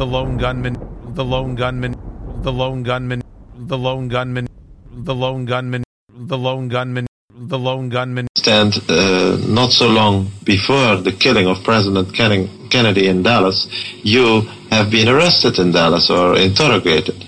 The 0.00 0.06
lone 0.06 0.38
gunman, 0.38 0.74
the 1.14 1.22
lone 1.22 1.54
gunman, 1.54 1.94
the 2.42 2.50
lone 2.50 2.82
gunman, 2.82 3.22
the 3.68 3.76
lone 3.76 4.08
gunman, 4.08 4.46
the 4.90 5.14
lone 5.14 5.44
gunman, 5.44 5.84
the 6.08 6.38
lone 6.38 6.68
gunman, 6.70 7.06
the 7.34 7.58
lone 7.58 7.90
gunman. 7.90 8.26
And 8.46 8.72
uh, 8.88 9.36
not 9.46 9.72
so 9.72 9.88
long 9.88 10.30
before 10.42 10.96
the 10.96 11.12
killing 11.12 11.46
of 11.48 11.62
President 11.62 12.14
Kennedy 12.14 13.08
in 13.08 13.22
Dallas, 13.22 13.68
you 14.02 14.40
have 14.70 14.90
been 14.90 15.06
arrested 15.06 15.58
in 15.58 15.70
Dallas 15.70 16.08
or 16.08 16.38
interrogated. 16.38 17.22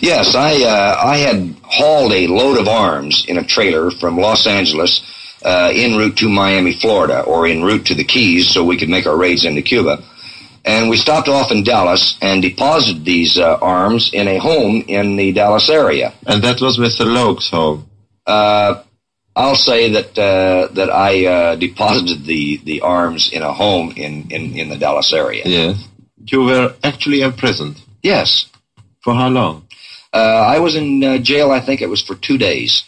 Yes, 0.00 0.34
I 0.34 0.64
uh, 0.64 0.96
I 1.14 1.18
had 1.18 1.54
hauled 1.62 2.12
a 2.12 2.26
load 2.26 2.58
of 2.58 2.66
arms 2.66 3.24
in 3.28 3.38
a 3.38 3.44
trailer 3.46 3.92
from 3.92 4.18
Los 4.18 4.48
Angeles 4.48 5.00
uh, 5.44 5.70
en 5.72 5.96
route 5.96 6.16
to 6.16 6.28
Miami, 6.28 6.72
Florida, 6.72 7.20
or 7.20 7.46
en 7.46 7.62
route 7.62 7.86
to 7.86 7.94
the 7.94 8.04
Keys, 8.04 8.52
so 8.52 8.64
we 8.64 8.76
could 8.76 8.88
make 8.88 9.06
our 9.06 9.16
raids 9.16 9.44
into 9.44 9.62
Cuba. 9.62 10.02
And 10.66 10.90
we 10.90 10.96
stopped 10.96 11.28
off 11.28 11.52
in 11.52 11.62
Dallas 11.62 12.18
and 12.20 12.42
deposited 12.42 13.04
these 13.04 13.38
uh, 13.38 13.56
arms 13.62 14.10
in 14.12 14.26
a 14.26 14.38
home 14.38 14.84
in 14.88 15.16
the 15.16 15.32
Dallas 15.32 15.70
area. 15.70 16.12
And 16.26 16.42
that 16.42 16.60
was 16.60 16.76
Mr. 16.76 17.06
Logue's 17.06 17.48
home. 17.48 17.88
Uh, 18.26 18.82
I'll 19.36 19.54
say 19.54 19.92
that 19.92 20.18
uh, 20.18 20.72
that 20.74 20.90
I 20.90 21.26
uh, 21.26 21.56
deposited 21.56 22.24
the, 22.24 22.60
the 22.64 22.80
arms 22.80 23.30
in 23.32 23.42
a 23.42 23.52
home 23.52 23.92
in, 23.96 24.28
in, 24.30 24.58
in 24.58 24.68
the 24.68 24.76
Dallas 24.76 25.12
area. 25.12 25.42
Yes. 25.44 25.86
You 26.24 26.40
were 26.42 26.74
actually 26.82 27.20
imprisoned. 27.20 27.76
Yes. 28.02 28.46
For 29.04 29.14
how 29.14 29.28
long? 29.28 29.68
Uh, 30.12 30.18
I 30.56 30.58
was 30.58 30.74
in 30.74 31.04
uh, 31.04 31.18
jail. 31.18 31.52
I 31.52 31.60
think 31.64 31.80
it 31.80 31.88
was 31.88 32.02
for 32.02 32.16
two 32.16 32.38
days. 32.38 32.82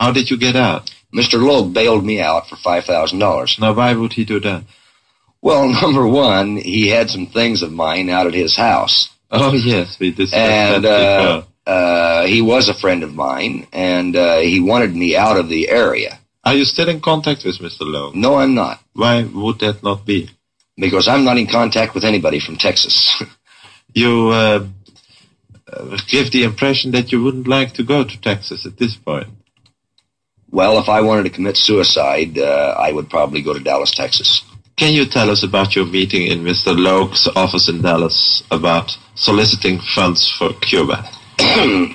How 0.00 0.12
did 0.12 0.30
you 0.30 0.38
get 0.38 0.56
out? 0.56 0.90
Mr. 1.14 1.34
Logue 1.34 1.74
bailed 1.74 2.04
me 2.04 2.20
out 2.20 2.48
for 2.48 2.56
five 2.56 2.84
thousand 2.84 3.18
dollars. 3.18 3.58
Now, 3.60 3.74
why 3.74 3.92
would 3.92 4.12
he 4.14 4.24
do 4.24 4.40
that? 4.40 4.62
Well, 5.42 5.68
number 5.82 6.06
one, 6.06 6.56
he 6.56 6.88
had 6.88 7.10
some 7.10 7.26
things 7.26 7.62
of 7.62 7.72
mine 7.72 8.10
out 8.10 8.26
at 8.26 8.34
his 8.34 8.56
house. 8.56 9.10
Oh 9.30 9.52
yes, 9.52 9.98
we 9.98 10.12
discussed 10.12 10.34
and, 10.34 10.84
that 10.84 10.90
uh, 10.90 11.44
uh, 11.68 12.26
he 12.26 12.42
was 12.42 12.68
a 12.68 12.74
friend 12.74 13.02
of 13.02 13.14
mine, 13.14 13.66
and 13.72 14.14
uh, 14.14 14.38
he 14.38 14.60
wanted 14.60 14.94
me 14.94 15.16
out 15.16 15.36
of 15.36 15.48
the 15.48 15.68
area. 15.68 16.18
Are 16.44 16.54
you 16.54 16.64
still 16.64 16.88
in 16.88 17.00
contact 17.00 17.44
with 17.44 17.58
Mr. 17.58 17.80
Logue? 17.80 18.14
No, 18.14 18.36
I'm 18.36 18.54
not. 18.54 18.80
Why 18.92 19.24
would 19.24 19.58
that 19.60 19.82
not 19.82 20.06
be? 20.06 20.30
Because 20.76 21.08
I'm 21.08 21.24
not 21.24 21.38
in 21.38 21.48
contact 21.48 21.94
with 21.94 22.04
anybody 22.04 22.38
from 22.38 22.56
Texas. 22.56 23.20
you 23.94 24.28
uh, 24.28 24.66
uh, 25.72 25.98
give 26.06 26.30
the 26.30 26.44
impression 26.44 26.92
that 26.92 27.10
you 27.10 27.22
wouldn't 27.22 27.48
like 27.48 27.74
to 27.74 27.82
go 27.82 28.04
to 28.04 28.20
Texas 28.20 28.64
at 28.64 28.78
this 28.78 28.94
point. 28.94 29.28
Well, 30.48 30.78
if 30.78 30.88
I 30.88 31.00
wanted 31.00 31.24
to 31.24 31.30
commit 31.30 31.56
suicide, 31.56 32.38
uh, 32.38 32.76
I 32.78 32.92
would 32.92 33.10
probably 33.10 33.42
go 33.42 33.52
to 33.52 33.60
Dallas, 33.60 33.90
Texas. 33.90 34.42
Can 34.76 34.92
you 34.92 35.06
tell 35.06 35.30
us 35.30 35.42
about 35.42 35.74
your 35.74 35.86
meeting 35.86 36.26
in 36.26 36.44
Mr. 36.44 36.76
Logue's 36.76 37.26
office 37.34 37.66
in 37.70 37.80
Dallas 37.80 38.42
about 38.50 38.94
soliciting 39.14 39.80
funds 39.80 40.28
for 40.28 40.52
Cuba? 40.52 41.02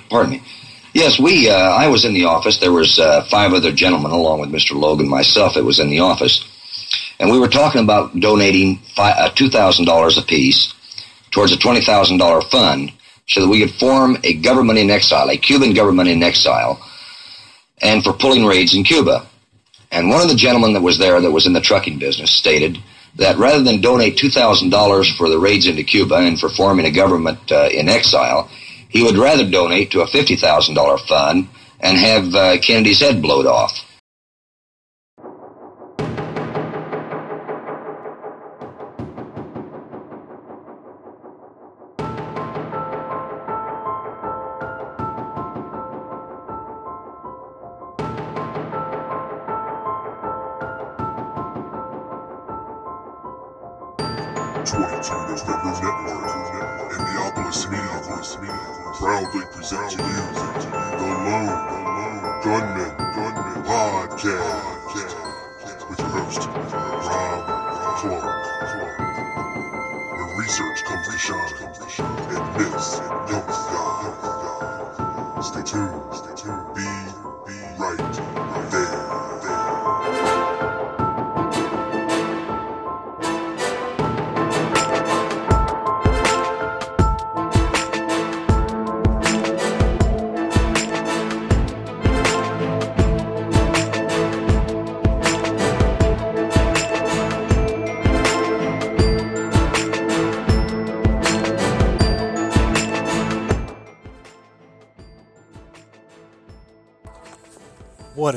Pardon 0.09 0.31
me. 0.31 0.43
Yes, 0.91 1.19
we. 1.19 1.47
Uh, 1.47 1.53
I 1.53 1.87
was 1.87 2.05
in 2.05 2.15
the 2.15 2.25
office. 2.25 2.57
There 2.57 2.71
was 2.71 2.97
uh, 2.97 3.23
five 3.29 3.53
other 3.53 3.71
gentlemen, 3.71 4.09
along 4.09 4.39
with 4.39 4.49
Mr. 4.49 4.71
Logan, 4.73 5.07
myself. 5.07 5.57
It 5.57 5.63
was 5.63 5.79
in 5.79 5.91
the 5.91 5.99
office, 5.99 6.43
and 7.19 7.29
we 7.29 7.39
were 7.39 7.47
talking 7.47 7.83
about 7.83 8.19
donating 8.19 8.79
five, 8.95 9.15
uh, 9.15 9.29
two 9.29 9.49
thousand 9.49 9.85
dollars 9.85 10.17
apiece 10.17 10.73
towards 11.29 11.51
a 11.51 11.57
twenty 11.57 11.81
thousand 11.81 12.17
dollar 12.17 12.41
fund, 12.41 12.91
so 13.27 13.41
that 13.41 13.47
we 13.47 13.59
could 13.59 13.75
form 13.75 14.17
a 14.23 14.33
government 14.33 14.79
in 14.79 14.89
exile, 14.89 15.29
a 15.29 15.37
Cuban 15.37 15.75
government 15.75 16.09
in 16.09 16.23
exile, 16.23 16.83
and 17.79 18.03
for 18.03 18.11
pulling 18.11 18.43
raids 18.43 18.73
in 18.73 18.83
Cuba. 18.83 19.27
And 19.91 20.09
one 20.09 20.21
of 20.21 20.29
the 20.29 20.35
gentlemen 20.35 20.73
that 20.73 20.81
was 20.81 20.97
there, 20.97 21.19
that 21.19 21.31
was 21.31 21.45
in 21.45 21.53
the 21.53 21.61
trucking 21.61 21.99
business, 21.99 22.31
stated 22.31 22.77
that 23.15 23.37
rather 23.37 23.61
than 23.61 23.81
donate 23.81 24.17
two 24.17 24.29
thousand 24.29 24.69
dollars 24.69 25.13
for 25.17 25.29
the 25.29 25.37
raids 25.37 25.67
into 25.67 25.83
Cuba 25.83 26.15
and 26.15 26.39
for 26.39 26.49
forming 26.49 26.85
a 26.85 26.91
government 26.91 27.51
uh, 27.51 27.67
in 27.71 27.89
exile 27.89 28.49
he 28.91 29.01
would 29.01 29.17
rather 29.17 29.49
donate 29.49 29.91
to 29.91 30.01
a 30.01 30.07
$50,000 30.07 31.07
fund 31.07 31.47
and 31.79 31.97
have 31.97 32.35
uh, 32.35 32.59
Kennedy's 32.59 32.99
head 32.99 33.21
blowed 33.21 33.45
off. 33.45 33.71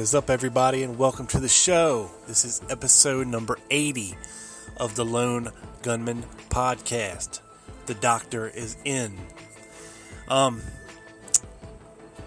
Is 0.05 0.15
up, 0.15 0.29
everybody, 0.29 0.83
and 0.83 0.99
welcome 0.99 1.27
to 1.29 1.41
the 1.41 1.49
show. 1.49 2.11
This 2.27 2.45
is 2.45 2.61
episode 2.69 3.27
number 3.27 3.57
80 3.71 4.15
of 4.77 4.97
the 4.97 5.05
Lone 5.05 5.51
Gunman 5.81 6.25
podcast. 6.51 7.41
The 7.87 7.95
doctor 7.95 8.47
is 8.47 8.77
in. 8.85 9.17
Um, 10.29 10.61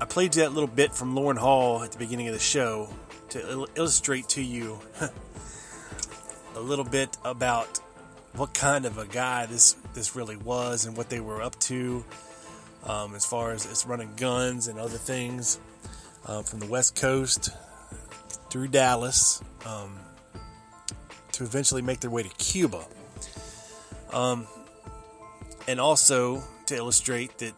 I 0.02 0.06
played 0.06 0.36
you 0.36 0.42
that 0.42 0.54
little 0.54 0.66
bit 0.66 0.92
from 0.96 1.14
Loran 1.14 1.38
Hall 1.38 1.84
at 1.84 1.92
the 1.92 2.00
beginning 2.00 2.28
of 2.28 2.34
the 2.34 2.40
show 2.40 2.90
to 3.30 3.48
il- 3.48 3.68
illustrate 3.76 4.28
to 4.30 4.42
you 4.42 4.80
a 6.56 6.60
little 6.60 6.84
bit 6.84 7.16
about 7.24 7.78
what 8.34 8.56
kind 8.56 8.88
of 8.88 8.98
a 8.98 9.06
guy 9.06 9.46
this 9.46 9.74
this 9.94 10.16
really 10.16 10.38
was 10.38 10.88
and 10.88 10.98
what 10.98 11.12
they 11.12 11.20
were 11.20 11.44
up 11.44 11.60
to 11.60 12.04
um, 12.88 13.14
as 13.14 13.24
far 13.24 13.52
as, 13.52 13.68
as 13.68 13.86
running 13.86 14.14
guns 14.16 14.68
and 14.68 14.80
other 14.80 14.98
things 14.98 15.60
uh, 16.26 16.42
from 16.42 16.60
the 16.60 16.66
West 16.66 16.96
Coast 16.96 17.52
through 18.50 18.70
Dallas 18.70 19.42
um, 19.66 20.00
to 21.34 21.44
eventually 21.44 21.82
make 21.82 22.00
their 22.00 22.12
way 22.12 22.24
to 22.24 22.30
Cuba. 22.30 22.86
Um, 24.12 24.48
and 25.68 25.80
also 25.80 26.44
to 26.68 26.76
illustrate 26.76 27.38
that 27.40 27.54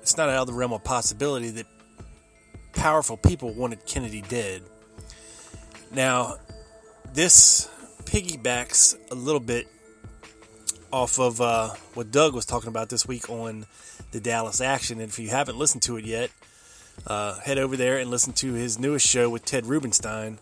it's 0.00 0.16
not 0.16 0.28
out 0.28 0.42
of 0.42 0.46
the 0.46 0.52
realm 0.54 0.72
of 0.72 0.82
possibility 0.82 1.50
that 1.50 1.66
powerful 2.72 3.16
people 3.16 3.52
wanted 3.52 3.84
Kennedy 3.84 4.22
dead. 4.22 4.62
Now, 5.92 6.36
this 7.12 7.68
piggybacks 8.04 8.96
a 9.10 9.14
little 9.14 9.40
bit 9.40 9.68
off 10.92 11.18
of 11.18 11.40
uh, 11.40 11.68
what 11.94 12.10
Doug 12.10 12.34
was 12.34 12.46
talking 12.46 12.68
about 12.68 12.88
this 12.88 13.06
week 13.06 13.28
on 13.28 13.66
the 14.10 14.20
Dallas 14.20 14.60
Action. 14.60 15.00
And 15.00 15.10
if 15.10 15.18
you 15.18 15.28
haven't 15.28 15.56
listened 15.56 15.82
to 15.82 15.96
it 15.96 16.04
yet, 16.04 16.30
uh, 17.06 17.40
head 17.40 17.58
over 17.58 17.76
there 17.76 17.98
and 17.98 18.10
listen 18.10 18.32
to 18.34 18.52
his 18.52 18.78
newest 18.78 19.06
show 19.06 19.28
with 19.30 19.44
Ted 19.44 19.66
Rubenstein. 19.66 20.38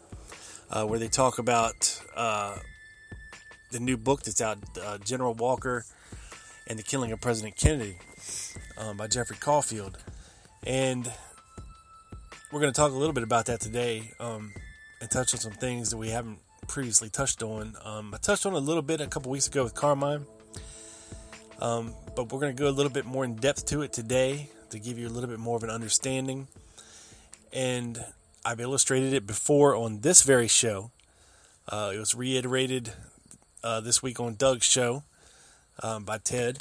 uh, 0.70 0.84
where 0.84 0.98
they 0.98 1.08
talk 1.08 1.38
about 1.38 2.00
uh, 2.16 2.58
the 3.70 3.80
new 3.80 3.96
book 3.96 4.22
that's 4.22 4.40
out, 4.40 4.58
uh, 4.82 4.98
General 4.98 5.34
Walker 5.34 5.84
and 6.66 6.78
the 6.78 6.82
Killing 6.82 7.12
of 7.12 7.20
President 7.20 7.56
Kennedy, 7.56 7.98
um, 8.76 8.96
by 8.96 9.06
Jeffrey 9.06 9.36
Caufield, 9.36 9.94
and 10.66 11.10
we're 12.52 12.60
going 12.60 12.72
to 12.72 12.76
talk 12.76 12.92
a 12.92 12.96
little 12.96 13.14
bit 13.14 13.24
about 13.24 13.46
that 13.46 13.60
today 13.60 14.12
um, 14.20 14.52
and 15.00 15.10
touch 15.10 15.34
on 15.34 15.40
some 15.40 15.52
things 15.52 15.90
that 15.90 15.96
we 15.96 16.10
haven't 16.10 16.38
previously 16.66 17.08
touched 17.08 17.42
on. 17.42 17.74
Um, 17.84 18.12
I 18.14 18.18
touched 18.18 18.44
on 18.44 18.52
a 18.52 18.58
little 18.58 18.82
bit 18.82 19.00
a 19.00 19.06
couple 19.06 19.30
weeks 19.30 19.46
ago 19.46 19.64
with 19.64 19.74
Carmine, 19.74 20.26
um, 21.60 21.94
but 22.14 22.30
we're 22.30 22.40
going 22.40 22.54
to 22.54 22.60
go 22.60 22.68
a 22.68 22.72
little 22.72 22.92
bit 22.92 23.06
more 23.06 23.24
in 23.24 23.36
depth 23.36 23.66
to 23.66 23.82
it 23.82 23.92
today 23.92 24.50
to 24.70 24.78
give 24.78 24.98
you 24.98 25.08
a 25.08 25.10
little 25.10 25.28
bit 25.28 25.38
more 25.38 25.56
of 25.56 25.62
an 25.62 25.70
understanding. 25.70 26.48
And 27.52 28.04
I've 28.44 28.60
illustrated 28.60 29.12
it 29.12 29.26
before 29.26 29.74
on 29.74 30.00
this 30.00 30.22
very 30.22 30.48
show. 30.48 30.90
Uh, 31.68 31.92
it 31.94 31.98
was 31.98 32.14
reiterated 32.14 32.92
uh, 33.62 33.80
this 33.80 34.02
week 34.02 34.20
on 34.20 34.34
Doug's 34.34 34.64
show 34.64 35.02
um, 35.82 36.04
by 36.04 36.18
Ted. 36.18 36.58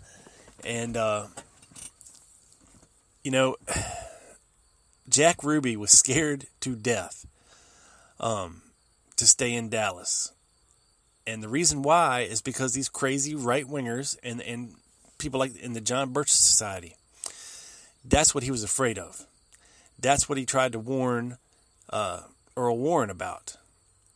And, 0.63 0.97
uh, 0.97 1.27
you 3.23 3.31
know, 3.31 3.55
Jack 5.09 5.43
Ruby 5.43 5.77
was 5.77 5.91
scared 5.91 6.47
to 6.61 6.75
death 6.75 7.25
um, 8.19 8.61
to 9.15 9.25
stay 9.25 9.53
in 9.53 9.69
Dallas. 9.69 10.31
And 11.25 11.43
the 11.43 11.49
reason 11.49 11.81
why 11.81 12.21
is 12.21 12.41
because 12.41 12.73
these 12.73 12.89
crazy 12.89 13.35
right 13.35 13.65
wingers 13.65 14.17
and, 14.23 14.41
and 14.41 14.75
people 15.17 15.39
like 15.39 15.55
in 15.57 15.73
the 15.73 15.81
John 15.81 16.11
Birch 16.11 16.31
Society, 16.31 16.95
that's 18.07 18.33
what 18.33 18.43
he 18.43 18.51
was 18.51 18.63
afraid 18.63 18.97
of. 18.97 19.25
That's 19.99 20.29
what 20.29 20.37
he 20.37 20.45
tried 20.45 20.71
to 20.73 20.79
warn 20.79 21.37
uh, 21.89 22.21
Earl 22.55 22.77
Warren 22.77 23.09
about. 23.09 23.57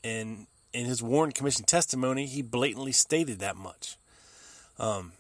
And 0.04 0.48
in 0.74 0.86
his 0.86 1.04
Warren 1.04 1.32
Commission 1.32 1.66
testimony, 1.66 2.26
he 2.26 2.42
blatantly 2.42 2.92
stated 2.92 3.40
that 3.40 3.56
much. 3.56 3.98
Um, 4.80 5.14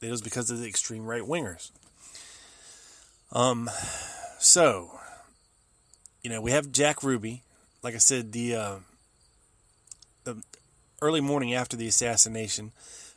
it 0.00 0.10
was 0.10 0.22
because 0.22 0.50
of 0.50 0.58
the 0.58 0.66
extreme 0.66 1.06
right 1.06 1.22
wingers. 1.22 1.70
Um, 3.30 3.70
so, 4.38 4.98
you 6.22 6.30
know, 6.30 6.40
we 6.40 6.50
have 6.50 6.72
Jack 6.72 7.02
Ruby. 7.02 7.42
Like 7.82 7.94
I 7.94 7.98
said, 7.98 8.32
the 8.32 8.54
uh, 8.54 8.74
the 10.24 10.42
early 11.00 11.20
morning 11.20 11.54
after 11.54 11.76
the 11.76 11.88
assassination, 11.88 12.72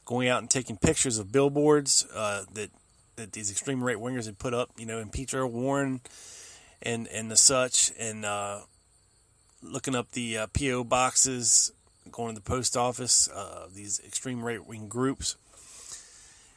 going 0.06 0.28
out 0.28 0.42
and 0.42 0.50
taking 0.50 0.78
pictures 0.78 1.18
of 1.18 1.32
billboards 1.32 2.06
uh, 2.14 2.46
that 2.54 2.70
that 3.16 3.34
these 3.34 3.52
extreme 3.52 3.84
right 3.84 3.98
wingers 3.98 4.26
had 4.26 4.40
put 4.40 4.54
up. 4.54 4.70
You 4.78 4.86
know, 4.86 5.00
impeach 5.00 5.34
Earl 5.34 5.50
Warren 5.50 6.02
and 6.82 7.08
and 7.08 7.30
the 7.30 7.38
such, 7.38 7.92
and 8.00 8.26
uh, 8.26 8.62
looking 9.62 9.96
up 9.96 10.12
the 10.12 10.38
uh, 10.38 10.48
PO 10.48 10.84
boxes, 10.86 11.72
going 12.12 12.36
to 12.36 12.42
the 12.42 12.50
post 12.50 12.76
office. 12.78 13.30
Uh, 13.30 13.68
these 13.74 14.02
extreme 14.06 14.44
right 14.44 14.66
wing 14.66 14.88
groups. 14.88 15.36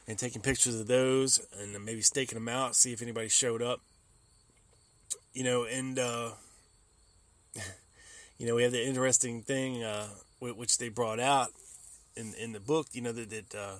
And 0.07 0.17
taking 0.17 0.41
pictures 0.41 0.73
of 0.79 0.87
those, 0.87 1.39
and 1.55 1.85
maybe 1.85 2.01
staking 2.01 2.35
them 2.35 2.47
out, 2.47 2.75
see 2.75 2.91
if 2.93 3.03
anybody 3.03 3.27
showed 3.27 3.61
up 3.61 3.79
you 5.33 5.43
know, 5.43 5.63
and 5.63 5.97
uh, 5.97 6.31
you 8.37 8.47
know, 8.47 8.55
we 8.55 8.63
have 8.63 8.71
the 8.71 8.85
interesting 8.85 9.41
thing 9.41 9.83
uh, 9.83 10.07
which 10.39 10.77
they 10.77 10.89
brought 10.89 11.19
out 11.19 11.49
in 12.15 12.33
in 12.39 12.51
the 12.51 12.59
book. 12.59 12.87
You 12.91 13.01
know 13.01 13.11
that 13.11 13.29
that 13.29 13.55
uh, 13.55 13.75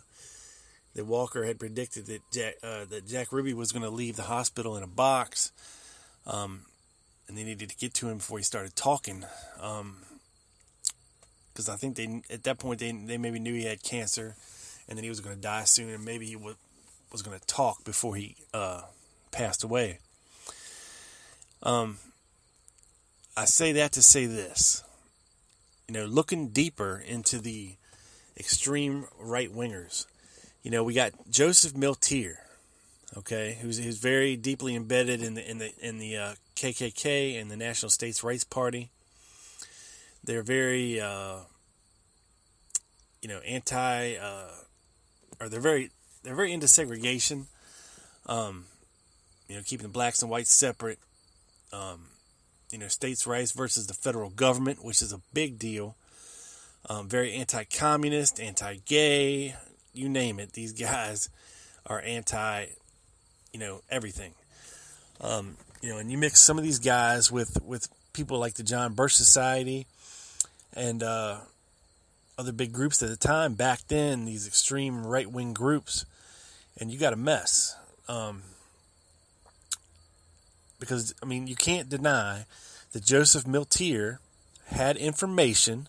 that 0.99 1.05
Walker 1.05 1.45
had 1.45 1.59
predicted 1.59 2.07
that 2.07 2.21
Jack 2.29 2.55
uh, 2.61 2.83
that 2.89 3.07
Jack 3.07 3.31
Ruby 3.31 3.53
was 3.53 3.71
going 3.71 3.83
to 3.83 3.89
leave 3.89 4.17
the 4.17 4.23
hospital 4.23 4.75
in 4.75 4.83
a 4.83 4.87
box, 4.87 5.53
um, 6.27 6.63
and 7.25 7.37
they 7.37 7.45
needed 7.45 7.69
to 7.69 7.77
get 7.77 7.93
to 7.95 8.09
him 8.09 8.17
before 8.17 8.37
he 8.37 8.43
started 8.43 8.75
talking. 8.75 9.23
because 9.55 9.79
um, 9.79 11.73
I 11.73 11.77
think 11.77 11.95
they 11.95 12.21
at 12.29 12.43
that 12.43 12.59
point 12.59 12.81
they 12.81 12.91
they 12.91 13.17
maybe 13.17 13.39
knew 13.39 13.53
he 13.53 13.63
had 13.63 13.81
cancer, 13.81 14.35
and 14.89 14.97
that 14.97 15.03
he 15.03 15.09
was 15.09 15.21
going 15.21 15.37
to 15.37 15.41
die 15.41 15.63
soon, 15.63 15.89
and 15.89 16.03
maybe 16.03 16.25
he 16.25 16.35
was 16.35 16.55
was 17.13 17.21
going 17.21 17.39
to 17.39 17.45
talk 17.47 17.85
before 17.85 18.17
he 18.17 18.35
uh, 18.53 18.81
passed 19.31 19.63
away. 19.63 19.99
Um, 21.63 21.99
I 23.37 23.45
say 23.45 23.71
that 23.71 23.93
to 23.93 24.01
say 24.01 24.25
this. 24.25 24.83
You 25.87 25.93
know, 25.93 26.05
looking 26.07 26.49
deeper 26.49 27.01
into 27.07 27.39
the 27.39 27.77
extreme 28.37 29.05
right 29.17 29.49
wingers, 29.49 30.05
you 30.69 30.77
know, 30.77 30.83
we 30.83 30.93
got 30.93 31.13
Joseph 31.27 31.73
Milteer, 31.73 32.35
okay, 33.17 33.57
who's, 33.59 33.79
who's 33.79 33.97
very 33.97 34.35
deeply 34.35 34.75
embedded 34.75 35.23
in 35.23 35.33
the 35.33 35.49
in 35.49 35.57
the 35.57 35.73
in 35.81 35.97
the 35.97 36.15
uh, 36.15 36.35
KKK 36.55 37.41
and 37.41 37.49
the 37.49 37.57
National 37.57 37.89
States 37.89 38.23
Rights 38.23 38.43
Party. 38.43 38.91
They're 40.23 40.43
very, 40.43 41.01
uh, 41.01 41.37
you 43.19 43.29
know, 43.29 43.39
anti, 43.39 44.13
uh, 44.13 44.51
or 45.41 45.49
they're 45.49 45.59
very 45.59 45.89
they're 46.21 46.35
very 46.35 46.53
into 46.53 46.67
segregation. 46.67 47.47
Um, 48.27 48.65
you 49.47 49.55
know, 49.55 49.63
keeping 49.65 49.87
the 49.87 49.91
blacks 49.91 50.21
and 50.21 50.29
whites 50.29 50.53
separate 50.53 50.99
um, 51.73 52.09
you 52.71 52.77
know, 52.77 52.89
states' 52.89 53.25
rights 53.25 53.53
versus 53.53 53.87
the 53.87 53.95
federal 53.95 54.29
government, 54.29 54.85
which 54.85 55.01
is 55.01 55.11
a 55.13 55.21
big 55.33 55.57
deal. 55.57 55.95
Um, 56.87 57.09
very 57.09 57.33
anti-communist, 57.33 58.39
anti-gay, 58.39 59.55
you 59.93 60.09
name 60.09 60.39
it. 60.39 60.53
These 60.53 60.73
guys 60.73 61.29
are 61.85 62.01
anti, 62.01 62.67
you 63.53 63.59
know, 63.59 63.81
everything. 63.89 64.33
Um, 65.21 65.57
you 65.81 65.89
know, 65.89 65.97
and 65.97 66.11
you 66.11 66.17
mix 66.17 66.41
some 66.41 66.57
of 66.57 66.63
these 66.63 66.79
guys 66.79 67.31
with 67.31 67.61
with 67.63 67.87
people 68.13 68.39
like 68.39 68.55
the 68.55 68.63
John 68.63 68.93
Birch 68.93 69.15
Society 69.15 69.87
and 70.73 71.03
uh, 71.03 71.37
other 72.37 72.51
big 72.51 72.71
groups 72.71 73.01
at 73.01 73.09
the 73.09 73.15
time 73.17 73.53
back 73.53 73.81
then. 73.87 74.25
These 74.25 74.47
extreme 74.47 75.05
right 75.05 75.29
wing 75.29 75.53
groups, 75.53 76.05
and 76.79 76.91
you 76.91 76.99
got 76.99 77.13
a 77.13 77.17
mess. 77.17 77.75
Um, 78.07 78.43
because 80.79 81.13
I 81.21 81.25
mean 81.25 81.47
you 81.47 81.55
can't 81.55 81.89
deny 81.89 82.45
that 82.91 83.03
Joseph 83.03 83.45
Milteer 83.45 84.17
had 84.67 84.97
information, 84.97 85.87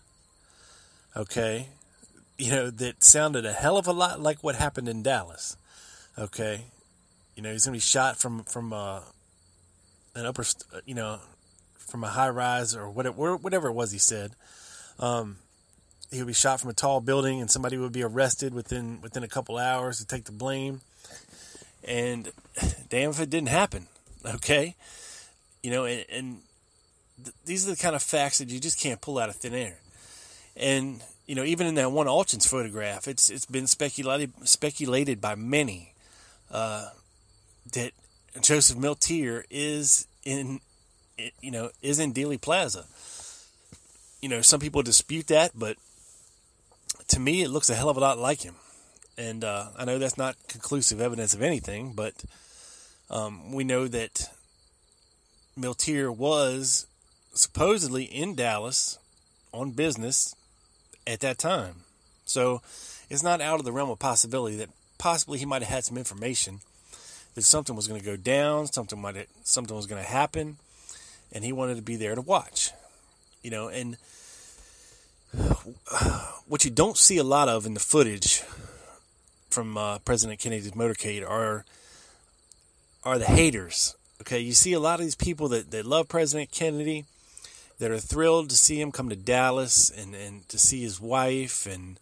okay, 1.15 1.69
you 2.41 2.49
know 2.49 2.71
that 2.71 3.03
sounded 3.03 3.45
a 3.45 3.53
hell 3.53 3.77
of 3.77 3.85
a 3.85 3.93
lot 3.93 4.19
like 4.19 4.43
what 4.43 4.55
happened 4.55 4.89
in 4.89 5.03
Dallas, 5.03 5.57
okay, 6.17 6.61
you 7.35 7.43
know 7.43 7.51
he's 7.51 7.65
gonna 7.65 7.75
be 7.75 7.79
shot 7.79 8.17
from 8.17 8.43
from 8.45 8.73
uh, 8.73 9.01
an 10.15 10.25
upper, 10.25 10.43
you 10.85 10.95
know, 10.95 11.19
from 11.77 12.03
a 12.03 12.07
high 12.07 12.29
rise 12.29 12.75
or 12.75 12.89
whatever 12.89 13.37
whatever 13.37 13.67
it 13.67 13.73
was 13.73 13.91
he 13.91 13.99
said. 13.99 14.31
Um, 14.97 15.37
he 16.09 16.17
would 16.17 16.27
be 16.27 16.33
shot 16.33 16.59
from 16.59 16.71
a 16.71 16.73
tall 16.73 16.99
building, 16.99 17.41
and 17.41 17.49
somebody 17.49 17.77
would 17.77 17.93
be 17.93 18.01
arrested 18.01 18.55
within 18.55 19.01
within 19.01 19.21
a 19.21 19.27
couple 19.27 19.59
hours 19.59 19.99
to 19.99 20.07
take 20.07 20.23
the 20.23 20.31
blame. 20.31 20.81
And 21.83 22.31
damn 22.89 23.11
if 23.11 23.19
it 23.19 23.29
didn't 23.29 23.49
happen. 23.49 23.85
Okay, 24.25 24.75
you 25.61 25.69
know, 25.69 25.85
and, 25.85 26.05
and 26.11 26.37
th- 27.23 27.35
these 27.45 27.67
are 27.67 27.71
the 27.71 27.77
kind 27.77 27.95
of 27.95 28.01
facts 28.01 28.39
that 28.39 28.49
you 28.49 28.59
just 28.59 28.79
can't 28.79 28.99
pull 28.99 29.19
out 29.19 29.29
of 29.29 29.35
thin 29.35 29.53
air. 29.53 29.77
And 30.57 31.01
you 31.31 31.35
know, 31.35 31.45
even 31.45 31.65
in 31.65 31.75
that 31.75 31.93
one 31.93 32.07
Altgens 32.07 32.45
photograph, 32.45 33.07
it's 33.07 33.29
it's 33.29 33.45
been 33.45 33.65
speculated 33.65 34.33
speculated 34.43 35.21
by 35.21 35.33
many 35.33 35.93
uh, 36.51 36.89
that 37.71 37.93
Joseph 38.41 38.77
Milteer 38.77 39.45
is 39.49 40.07
in, 40.25 40.59
you 41.39 41.51
know, 41.51 41.69
is 41.81 41.99
in 41.99 42.13
Dealey 42.13 42.41
Plaza. 42.41 42.83
You 44.21 44.27
know, 44.27 44.41
some 44.41 44.59
people 44.59 44.83
dispute 44.83 45.27
that, 45.27 45.51
but 45.55 45.77
to 47.07 47.17
me, 47.17 47.43
it 47.43 47.49
looks 47.49 47.69
a 47.69 47.75
hell 47.75 47.87
of 47.87 47.95
a 47.95 48.01
lot 48.01 48.17
like 48.17 48.41
him. 48.41 48.55
And 49.17 49.45
uh, 49.45 49.67
I 49.77 49.85
know 49.85 49.99
that's 49.99 50.17
not 50.17 50.35
conclusive 50.49 50.99
evidence 50.99 51.33
of 51.33 51.41
anything, 51.41 51.93
but 51.93 52.25
um, 53.09 53.53
we 53.53 53.63
know 53.63 53.87
that 53.87 54.29
Milteer 55.57 56.13
was 56.13 56.87
supposedly 57.33 58.03
in 58.03 58.35
Dallas 58.35 58.99
on 59.53 59.71
business 59.71 60.35
at 61.07 61.19
that 61.21 61.37
time. 61.37 61.83
So 62.25 62.61
it's 63.09 63.23
not 63.23 63.41
out 63.41 63.59
of 63.59 63.65
the 63.65 63.71
realm 63.71 63.89
of 63.89 63.99
possibility 63.99 64.55
that 64.57 64.69
possibly 64.97 65.39
he 65.39 65.45
might 65.45 65.61
have 65.61 65.71
had 65.71 65.83
some 65.83 65.97
information 65.97 66.59
that 67.35 67.43
something 67.43 67.75
was 67.75 67.87
going 67.87 67.99
to 67.99 68.05
go 68.05 68.17
down, 68.17 68.67
something 68.67 68.99
might 68.99 69.15
have, 69.15 69.27
something 69.43 69.75
was 69.75 69.87
going 69.87 70.03
to 70.03 70.09
happen, 70.09 70.57
and 71.31 71.43
he 71.43 71.51
wanted 71.51 71.75
to 71.75 71.81
be 71.81 71.95
there 71.95 72.15
to 72.15 72.21
watch. 72.21 72.71
You 73.41 73.51
know, 73.51 73.67
and 73.69 73.97
what 76.47 76.65
you 76.65 76.71
don't 76.71 76.97
see 76.97 77.17
a 77.17 77.23
lot 77.23 77.47
of 77.49 77.65
in 77.65 77.73
the 77.73 77.79
footage 77.79 78.43
from 79.49 79.77
uh, 79.77 79.99
President 79.99 80.39
Kennedy's 80.39 80.71
motorcade 80.71 81.27
are 81.27 81.65
are 83.03 83.17
the 83.17 83.25
haters. 83.25 83.95
Okay, 84.21 84.39
you 84.39 84.53
see 84.53 84.73
a 84.73 84.79
lot 84.79 84.99
of 84.99 85.05
these 85.05 85.15
people 85.15 85.47
that, 85.49 85.71
that 85.71 85.85
love 85.85 86.07
President 86.07 86.51
Kennedy 86.51 87.05
that 87.81 87.89
are 87.89 87.97
thrilled 87.97 88.47
to 88.51 88.55
see 88.55 88.79
him 88.79 88.91
come 88.91 89.09
to 89.09 89.15
Dallas 89.15 89.89
and, 89.89 90.13
and 90.13 90.47
to 90.49 90.59
see 90.59 90.83
his 90.83 91.01
wife 91.01 91.65
and 91.65 91.99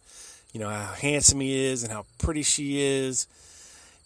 you 0.52 0.60
know 0.60 0.68
how 0.68 0.92
handsome 0.92 1.40
he 1.40 1.64
is 1.64 1.82
and 1.82 1.90
how 1.90 2.04
pretty 2.18 2.42
she 2.42 2.82
is 2.82 3.26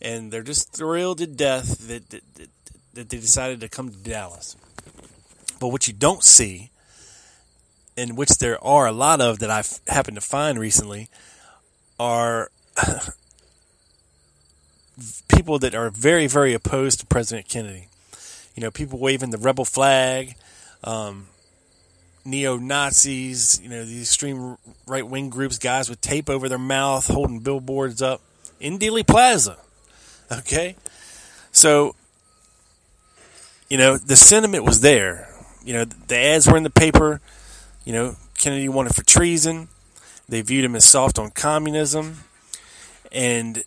and 0.01 0.31
they're 0.31 0.45
just 0.45 0.73
thrilled 0.73 1.19
to 1.19 1.27
death 1.27 1.89
that, 1.89 2.09
that, 2.11 2.23
that, 2.37 2.49
that 2.93 3.09
they 3.09 3.17
decided 3.17 3.61
to 3.61 3.69
come 3.69 3.91
to 3.91 3.97
Dallas. 3.97 4.57
But 5.59 5.69
what 5.69 5.89
you 5.89 5.95
don't 5.95 6.23
see 6.23 6.71
in 7.97 8.15
which 8.15 8.39
there 8.39 8.63
are 8.65 8.87
a 8.87 8.93
lot 8.93 9.21
of 9.21 9.41
that 9.41 9.51
I've 9.51 9.81
happened 9.89 10.17
to 10.17 10.21
find 10.21 10.59
recently, 10.61 11.09
are 11.99 12.51
people 15.29 15.59
that 15.59 15.75
are 15.75 15.91
very, 15.91 16.29
very 16.29 16.55
opposed 16.55 17.01
to 17.01 17.07
President 17.07 17.49
Kennedy. 17.49 17.89
You 18.55 18.63
know, 18.63 18.71
people 18.71 18.99
waving 18.99 19.31
the 19.31 19.39
rebel 19.39 19.65
flag, 19.65 20.37
um, 20.83 21.27
neo 22.25 22.57
Nazis, 22.57 23.61
you 23.63 23.69
know, 23.69 23.85
these 23.85 24.03
extreme 24.03 24.57
right 24.87 25.07
wing 25.07 25.31
groups, 25.31 25.59
guys 25.59 25.91
with 25.91 26.01
tape 26.01 26.31
over 26.31 26.49
their 26.49 26.59
mouth, 26.59 27.07
holding 27.07 27.41
billboards 27.41 28.01
up 28.03 28.21
in 28.61 28.79
Dealey 28.79 29.07
Plaza. 29.07 29.59
Okay? 30.31 30.77
So, 31.53 31.95
you 33.69 33.79
know, 33.79 33.97
the 33.97 34.17
sentiment 34.17 34.65
was 34.65 34.81
there. 34.81 35.29
You 35.65 35.75
know, 35.75 35.85
the 35.85 36.17
ads 36.17 36.47
were 36.47 36.57
in 36.57 36.63
the 36.63 36.71
paper. 36.71 37.21
You 37.85 37.93
know, 37.93 38.17
Kennedy 38.39 38.69
wanted 38.69 38.95
for 38.95 39.05
treason. 39.05 39.69
They 40.29 40.41
viewed 40.43 40.65
him 40.65 40.75
as 40.75 40.85
soft 40.85 41.19
on 41.19 41.31
communism. 41.31 42.25
And 43.13 43.63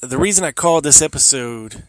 the 0.00 0.18
reason 0.18 0.44
I 0.44 0.52
called 0.52 0.84
this 0.84 1.00
episode 1.02 1.84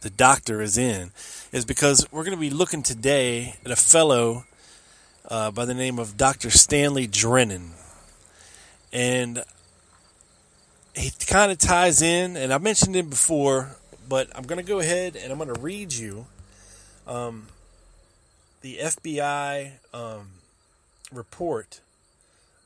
The 0.00 0.10
Doctor 0.10 0.60
is 0.62 0.78
In 0.78 1.12
is 1.52 1.64
because 1.64 2.06
we're 2.10 2.24
going 2.24 2.36
to 2.36 2.40
be 2.40 2.50
looking 2.50 2.82
today 2.82 3.56
at 3.64 3.70
a 3.70 3.76
fellow 3.76 4.44
uh, 5.28 5.50
by 5.50 5.64
the 5.64 5.74
name 5.74 5.98
of 5.98 6.16
Dr. 6.16 6.50
Stanley 6.50 7.06
Drennan. 7.06 7.72
And 8.92 9.44
he 10.94 11.12
kind 11.26 11.52
of 11.52 11.58
ties 11.58 12.02
in, 12.02 12.36
and 12.36 12.52
I 12.52 12.58
mentioned 12.58 12.96
him 12.96 13.10
before, 13.10 13.76
but 14.08 14.28
I'm 14.34 14.44
going 14.44 14.58
to 14.58 14.66
go 14.66 14.80
ahead 14.80 15.16
and 15.16 15.30
I'm 15.30 15.38
going 15.38 15.54
to 15.54 15.60
read 15.60 15.92
you 15.92 16.26
um, 17.06 17.46
the 18.62 18.78
FBI 18.78 19.72
um, 19.92 20.28
report 21.12 21.80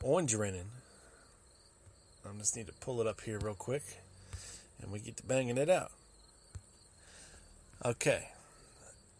on 0.02 0.26
Drennan. 0.26 0.66
I 2.24 2.38
just 2.38 2.56
need 2.56 2.66
to 2.68 2.72
pull 2.74 3.00
it 3.00 3.06
up 3.06 3.20
here 3.20 3.38
real 3.38 3.54
quick, 3.54 3.82
and 4.80 4.92
we 4.92 5.00
get 5.00 5.16
to 5.18 5.22
banging 5.24 5.58
it 5.58 5.68
out. 5.68 5.90
Okay, 7.84 8.28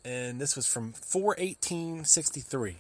and 0.05 0.41
this 0.41 0.55
was 0.55 0.67
from 0.67 0.93
41863, 0.93 2.77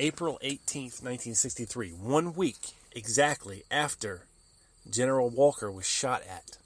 April 0.00 0.38
18th, 0.42 1.02
1963, 1.02 1.90
one 1.90 2.32
week 2.32 2.70
exactly 2.92 3.64
after 3.70 4.22
General 4.88 5.28
Walker 5.28 5.70
was 5.70 5.86
shot 5.86 6.22
at. 6.26 6.56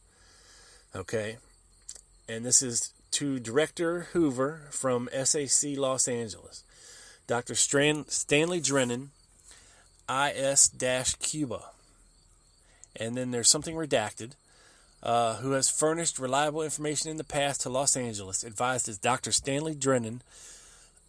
Okay, 0.94 1.38
and 2.28 2.46
this 2.46 2.62
is 2.62 2.92
to 3.10 3.40
Director 3.40 4.02
Hoover 4.12 4.68
from 4.70 5.08
SAC 5.12 5.76
Los 5.76 6.06
Angeles. 6.06 6.62
Dr. 7.26 7.56
Stran- 7.56 8.08
Stanley 8.08 8.60
Drennan, 8.60 9.10
IS 10.08 10.70
Cuba. 11.18 11.70
And 12.94 13.16
then 13.16 13.32
there's 13.32 13.50
something 13.50 13.74
redacted. 13.74 14.32
Uh, 15.02 15.36
who 15.38 15.50
has 15.50 15.68
furnished 15.68 16.18
reliable 16.20 16.62
information 16.62 17.10
in 17.10 17.18
the 17.18 17.24
past 17.24 17.60
to 17.62 17.68
Los 17.68 17.96
Angeles, 17.96 18.44
advised 18.44 18.88
as 18.88 18.96
Dr. 18.96 19.32
Stanley 19.32 19.74
Drennan, 19.74 20.22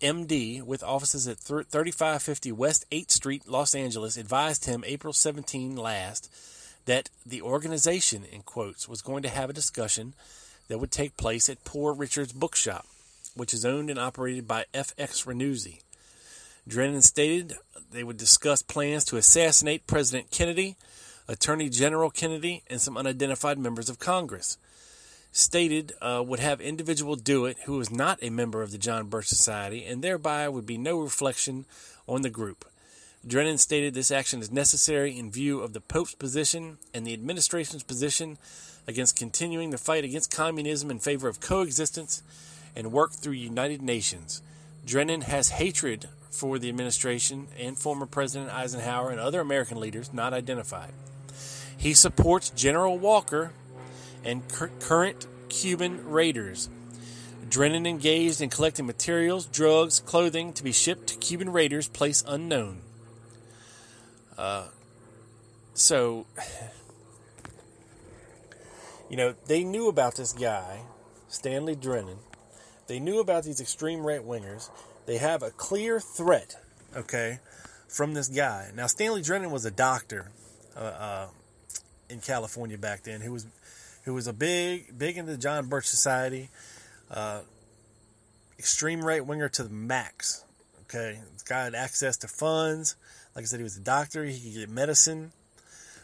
MD, 0.06 0.62
with 0.62 0.84
offices 0.84 1.28
at 1.28 1.40
3550 1.40 2.52
West 2.52 2.86
8th 2.92 3.10
Street, 3.10 3.48
Los 3.48 3.74
Angeles, 3.74 4.18
advised 4.18 4.66
him 4.66 4.84
April 4.86 5.14
17 5.14 5.76
last 5.76 6.32
that 6.86 7.10
the 7.26 7.42
organization, 7.42 8.24
in 8.24 8.44
quotes, 8.44 8.88
was 8.88 9.02
going 9.02 9.24
to 9.24 9.30
have 9.30 9.50
a 9.50 9.54
discussion 9.54 10.14
that 10.68 10.78
would 10.78 10.92
take 10.92 11.18
place 11.18 11.50
at 11.50 11.64
Poor 11.64 11.92
Richard's 11.92 12.34
Bookshop, 12.34 12.86
which 13.36 13.52
is 13.52 13.66
owned 13.66 13.90
and 13.90 13.98
operated 13.98 14.48
by 14.48 14.66
FX 14.76 15.26
Ranuzzi. 15.26 15.82
Drennan 16.68 17.02
stated 17.02 17.56
they 17.92 18.04
would 18.04 18.18
discuss 18.18 18.62
plans 18.62 19.06
to 19.06 19.18
assassinate 19.18 19.88
President 19.88 20.30
Kennedy, 20.30 20.76
Attorney 21.28 21.70
General 21.70 22.12
Kennedy, 22.12 22.62
and 22.70 22.80
some 22.80 22.96
unidentified 22.96 23.58
members 23.58 23.90
of 23.90 23.98
Congress. 23.98 24.60
Stated 25.38 25.92
uh, 26.02 26.24
would 26.26 26.40
have 26.40 26.62
individual 26.62 27.18
do 27.18 27.44
it 27.44 27.58
who 27.66 27.74
was 27.74 27.92
not 27.92 28.20
a 28.22 28.30
member 28.30 28.62
of 28.62 28.72
the 28.72 28.78
John 28.78 29.08
Birch 29.08 29.28
Society, 29.28 29.84
and 29.84 30.02
thereby 30.02 30.48
would 30.48 30.66
be 30.66 30.78
no 30.78 30.98
reflection 31.02 31.66
on 32.08 32.22
the 32.22 32.30
group. 32.30 32.64
Drennan 33.28 33.58
stated 33.58 33.94
this 33.94 34.12
action 34.12 34.40
is 34.40 34.50
necessary 34.50 35.20
in 35.20 35.30
view 35.30 35.60
of 35.60 35.74
the 35.74 35.82
Pope's 35.82 36.16
position 36.16 36.78
and 36.94 37.06
the 37.06 37.12
administration's 37.12 37.84
position 37.84 38.38
against 38.88 39.18
continuing 39.18 39.72
the 39.72 39.78
fight 39.78 40.06
against 40.06 40.34
communism 40.34 40.90
in 40.90 41.00
favor 41.00 41.28
of 41.28 41.42
coexistence 41.42 42.24
and 42.74 42.94
work 42.94 43.12
through 43.12 43.34
United 43.34 43.82
Nations. 43.82 44.42
Drennan 44.86 45.24
has 45.24 45.50
hatred 45.50 46.08
for 46.32 46.58
the 46.60 46.70
administration 46.70 47.48
and 47.60 47.78
former 47.78 48.06
President 48.06 48.54
Eisenhower 48.54 49.10
and 49.12 49.20
other 49.20 49.42
American 49.42 49.82
leaders 49.82 50.14
not 50.14 50.34
identified. 50.34 50.94
He 51.76 51.94
supports 51.94 52.52
General 52.52 52.98
Walker 52.98 53.52
and 54.26 54.48
cur- 54.50 54.72
current 54.80 55.28
Cuban 55.50 56.10
raiders. 56.10 56.70
Drennan 57.48 57.86
engaged 57.86 58.42
in 58.42 58.50
collecting 58.50 58.86
materials, 58.86 59.46
drugs, 59.46 60.00
clothing 60.00 60.52
to 60.54 60.64
be 60.64 60.72
shipped 60.72 61.08
to 61.08 61.16
Cuban 61.16 61.52
raiders, 61.52 61.88
place 61.88 62.24
unknown. 62.28 62.82
Uh, 64.38 64.68
so 65.74 66.26
you 69.10 69.18
know, 69.18 69.36
they 69.48 69.64
knew 69.64 69.88
about 69.88 70.16
this 70.16 70.34
guy, 70.34 70.82
Stanley 71.28 71.76
Drennan. 71.76 72.18
They 72.88 73.00
knew 73.00 73.20
about 73.20 73.44
these 73.44 73.62
extreme 73.62 74.06
right 74.06 74.22
wingers. 74.22 74.70
They 75.06 75.18
have 75.18 75.44
a 75.44 75.52
clear 75.52 76.00
threat, 76.00 76.58
okay, 76.96 77.40
from 77.88 78.14
this 78.14 78.28
guy. 78.28 78.72
Now, 78.76 78.88
Stanley 78.88 79.22
Drennan 79.22 79.52
was 79.52 79.66
a 79.66 79.72
doctor 79.72 80.32
uh, 80.76 80.80
uh, 80.80 81.28
in 82.10 82.20
California 82.22 82.78
back 82.78 83.04
then 83.04 83.22
who 83.22 83.32
was 83.32 83.46
who 84.06 84.14
was 84.14 84.28
a 84.28 84.34
big, 84.34 84.98
big 84.98 85.18
into 85.18 85.32
the 85.32 85.38
John 85.38 85.68
Birch 85.68 85.88
Society, 85.88 86.50
uh, 87.12 87.42
extreme 88.58 89.04
right 89.04 89.26
winger 89.26 89.50
to 89.50 89.64
the 89.64 89.70
max. 89.70 90.44
Okay, 90.84 91.20
this 91.34 91.42
guy 91.42 91.64
had 91.66 91.76
access 91.76 92.16
to 92.18 92.28
funds. 92.28 92.96
Like 93.36 93.44
I 93.44 93.46
said, 93.48 93.60
he 93.60 93.64
was 93.64 93.78
a 93.78 93.82
doctor. 93.82 94.24
He 94.24 94.40
could 94.40 94.60
get 94.60 94.70
medicine. 94.70 95.32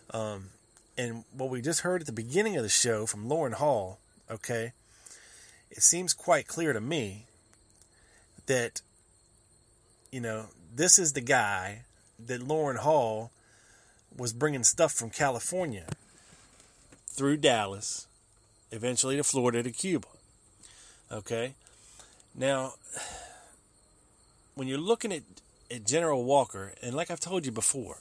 Um, 0.10 0.50
and 0.98 1.24
what 1.32 1.50
we 1.50 1.62
just 1.62 1.82
heard 1.82 2.02
at 2.02 2.08
the 2.08 2.14
beginning 2.14 2.58
of 2.58 2.64
the 2.64 2.70
show 2.70 3.06
from 3.06 3.30
Loran 3.30 3.54
Hall, 3.54 4.00
okay, 4.30 4.74
it 5.70 5.84
seems 5.84 6.14
quite 6.14 6.48
clear 6.48 6.74
to 6.74 6.82
me 6.82 7.28
that, 8.48 8.82
you 10.12 10.20
know, 10.20 10.48
this 10.76 10.98
is 10.98 11.14
the 11.14 11.22
guy 11.22 11.84
that 12.20 12.42
Loran 12.42 12.78
Hall 12.78 13.32
was 14.18 14.34
bringing 14.34 14.64
stuff 14.64 14.92
from 14.92 15.12
California 15.12 15.86
through 17.12 17.38
Dallas, 17.38 18.08
eventually 18.72 19.18
to 19.18 19.24
Florida 19.24 19.64
to 19.64 19.72
Cuba. 19.72 20.08
Okay? 21.12 21.56
Now, 22.34 22.74
when 24.56 24.68
you're 24.68 24.78
looking 24.78 25.12
at, 25.12 25.24
at 25.70 25.86
General 25.86 26.24
Walker, 26.24 26.74
and 26.82 26.96
like 26.96 27.12
I've 27.12 27.20
told 27.20 27.46
you 27.46 27.52
before, 27.52 27.98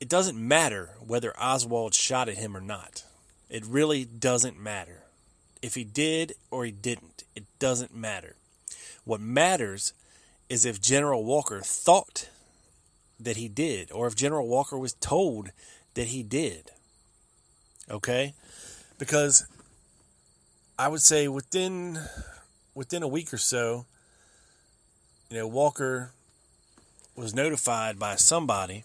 it 0.00 0.08
doesn't 0.08 0.38
matter 0.38 0.90
whether 1.04 1.38
Oswald 1.38 1.94
shot 1.94 2.28
at 2.28 2.38
him 2.38 2.56
or 2.56 2.60
not. 2.60 3.04
It 3.50 3.66
really 3.66 4.04
doesn't 4.04 4.58
matter. 4.58 5.02
If 5.60 5.74
he 5.74 5.84
did 5.84 6.34
or 6.50 6.64
he 6.64 6.70
didn't, 6.70 7.24
it 7.34 7.44
doesn't 7.58 7.94
matter. 7.94 8.36
What 9.04 9.20
matters 9.20 9.92
is 10.48 10.64
if 10.64 10.80
General 10.80 11.24
Walker 11.24 11.60
thought 11.60 12.28
that 13.18 13.36
he 13.36 13.48
did, 13.48 13.92
or 13.92 14.06
if 14.06 14.14
General 14.16 14.48
Walker 14.48 14.78
was 14.78 14.94
told 14.94 15.50
that 15.94 16.08
he 16.08 16.22
did. 16.22 16.70
Okay? 17.90 18.34
Because 18.98 19.46
I 20.78 20.88
would 20.88 21.02
say 21.02 21.28
within 21.28 21.98
within 22.74 23.02
a 23.02 23.08
week 23.08 23.32
or 23.32 23.38
so, 23.38 23.86
you 25.28 25.38
know, 25.38 25.46
Walker 25.46 26.12
was 27.16 27.34
notified 27.34 27.98
by 27.98 28.16
somebody 28.16 28.84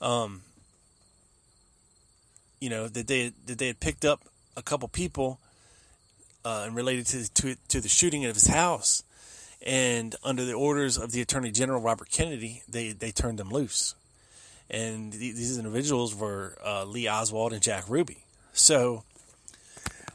um, 0.00 0.42
you 2.60 2.70
know 2.70 2.88
that 2.88 3.06
they 3.06 3.32
that 3.46 3.58
they 3.58 3.66
had 3.66 3.80
picked 3.80 4.04
up 4.04 4.22
a 4.56 4.62
couple 4.62 4.88
people 4.88 5.38
uh, 6.44 6.64
and 6.66 6.76
related 6.76 7.06
to, 7.06 7.32
to 7.34 7.56
to 7.68 7.80
the 7.80 7.88
shooting 7.88 8.24
of 8.24 8.34
his 8.34 8.46
house, 8.46 9.02
and 9.62 10.16
under 10.24 10.44
the 10.44 10.54
orders 10.54 10.96
of 10.96 11.12
the 11.12 11.20
Attorney 11.20 11.50
General 11.50 11.80
Robert 11.80 12.10
Kennedy, 12.10 12.62
they 12.68 12.92
they 12.92 13.10
turned 13.10 13.38
them 13.38 13.50
loose, 13.50 13.94
and 14.70 15.12
these 15.12 15.58
individuals 15.58 16.14
were 16.14 16.58
uh, 16.64 16.84
Lee 16.84 17.08
Oswald 17.08 17.52
and 17.52 17.62
Jack 17.62 17.84
Ruby. 17.88 18.24
So, 18.52 19.04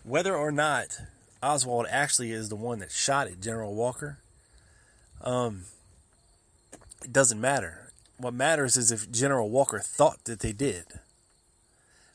whether 0.03 0.35
or 0.35 0.51
not 0.51 0.97
Oswald 1.41 1.85
actually 1.89 2.31
is 2.31 2.49
the 2.49 2.55
one 2.55 2.79
that 2.79 2.91
shot 2.91 3.27
at 3.27 3.39
General 3.39 3.73
Walker, 3.73 4.19
um, 5.23 5.65
it 7.03 7.13
doesn't 7.13 7.39
matter. 7.39 7.91
What 8.17 8.33
matters 8.33 8.77
is 8.77 8.91
if 8.91 9.11
General 9.11 9.49
Walker 9.49 9.79
thought 9.79 10.23
that 10.25 10.39
they 10.39 10.51
did. 10.51 10.85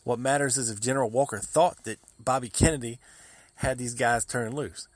What 0.04 0.18
matters 0.20 0.56
is 0.56 0.70
if 0.70 0.80
General 0.80 1.10
Walker 1.10 1.38
thought 1.38 1.82
that 1.84 1.98
Bobby 2.20 2.48
Kennedy 2.48 2.98
had 3.56 3.78
these 3.78 3.94
guys 3.94 4.24
turned 4.24 4.54
loose. 4.54 4.86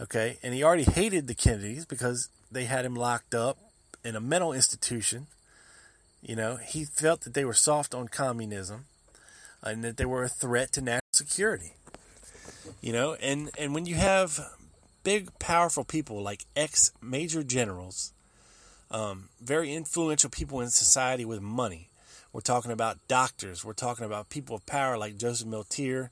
Okay, 0.00 0.38
and 0.42 0.54
he 0.54 0.62
already 0.62 0.84
hated 0.84 1.26
the 1.26 1.34
Kennedys 1.34 1.84
because 1.84 2.28
they 2.50 2.64
had 2.64 2.84
him 2.84 2.94
locked 2.94 3.34
up 3.34 3.58
in 4.04 4.14
a 4.14 4.20
mental 4.20 4.52
institution. 4.52 5.26
You 6.22 6.36
know, 6.36 6.56
he 6.56 6.84
felt 6.84 7.22
that 7.22 7.34
they 7.34 7.44
were 7.44 7.54
soft 7.54 7.94
on 7.94 8.08
communism 8.08 8.86
and 9.62 9.82
that 9.84 9.96
they 9.96 10.04
were 10.04 10.24
a 10.24 10.28
threat 10.28 10.72
to 10.72 10.80
national 10.80 11.00
security. 11.12 11.72
You 12.80 12.92
know, 12.92 13.14
and, 13.14 13.50
and 13.58 13.74
when 13.74 13.86
you 13.86 13.94
have 13.94 14.40
big, 15.02 15.30
powerful 15.38 15.84
people 15.84 16.22
like 16.22 16.44
ex 16.54 16.92
major 17.02 17.42
generals, 17.42 18.12
um, 18.90 19.28
very 19.40 19.72
influential 19.74 20.30
people 20.30 20.60
in 20.60 20.68
society 20.68 21.24
with 21.24 21.40
money, 21.40 21.88
we're 22.32 22.40
talking 22.40 22.70
about 22.70 22.98
doctors, 23.08 23.64
we're 23.64 23.72
talking 23.72 24.04
about 24.04 24.30
people 24.30 24.56
of 24.56 24.66
power 24.66 24.96
like 24.96 25.16
Joseph 25.16 25.48
Milteer. 25.48 26.10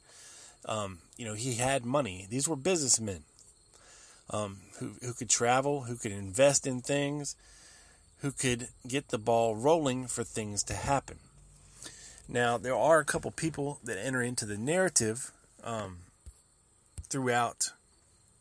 Um, 0.64 0.98
you 1.16 1.24
know, 1.24 1.34
he 1.34 1.54
had 1.54 1.84
money. 1.84 2.26
These 2.28 2.48
were 2.48 2.56
businessmen 2.56 3.22
um, 4.30 4.58
who, 4.78 4.92
who 5.00 5.12
could 5.12 5.30
travel, 5.30 5.82
who 5.82 5.96
could 5.96 6.12
invest 6.12 6.66
in 6.66 6.80
things, 6.80 7.36
who 8.20 8.32
could 8.32 8.68
get 8.86 9.08
the 9.08 9.18
ball 9.18 9.54
rolling 9.54 10.06
for 10.06 10.24
things 10.24 10.62
to 10.64 10.74
happen. 10.74 11.18
Now, 12.28 12.58
there 12.58 12.76
are 12.76 12.98
a 12.98 13.04
couple 13.04 13.30
people 13.30 13.78
that 13.84 13.98
enter 13.98 14.20
into 14.20 14.44
the 14.44 14.58
narrative 14.58 15.30
um, 15.64 15.98
throughout 17.08 17.72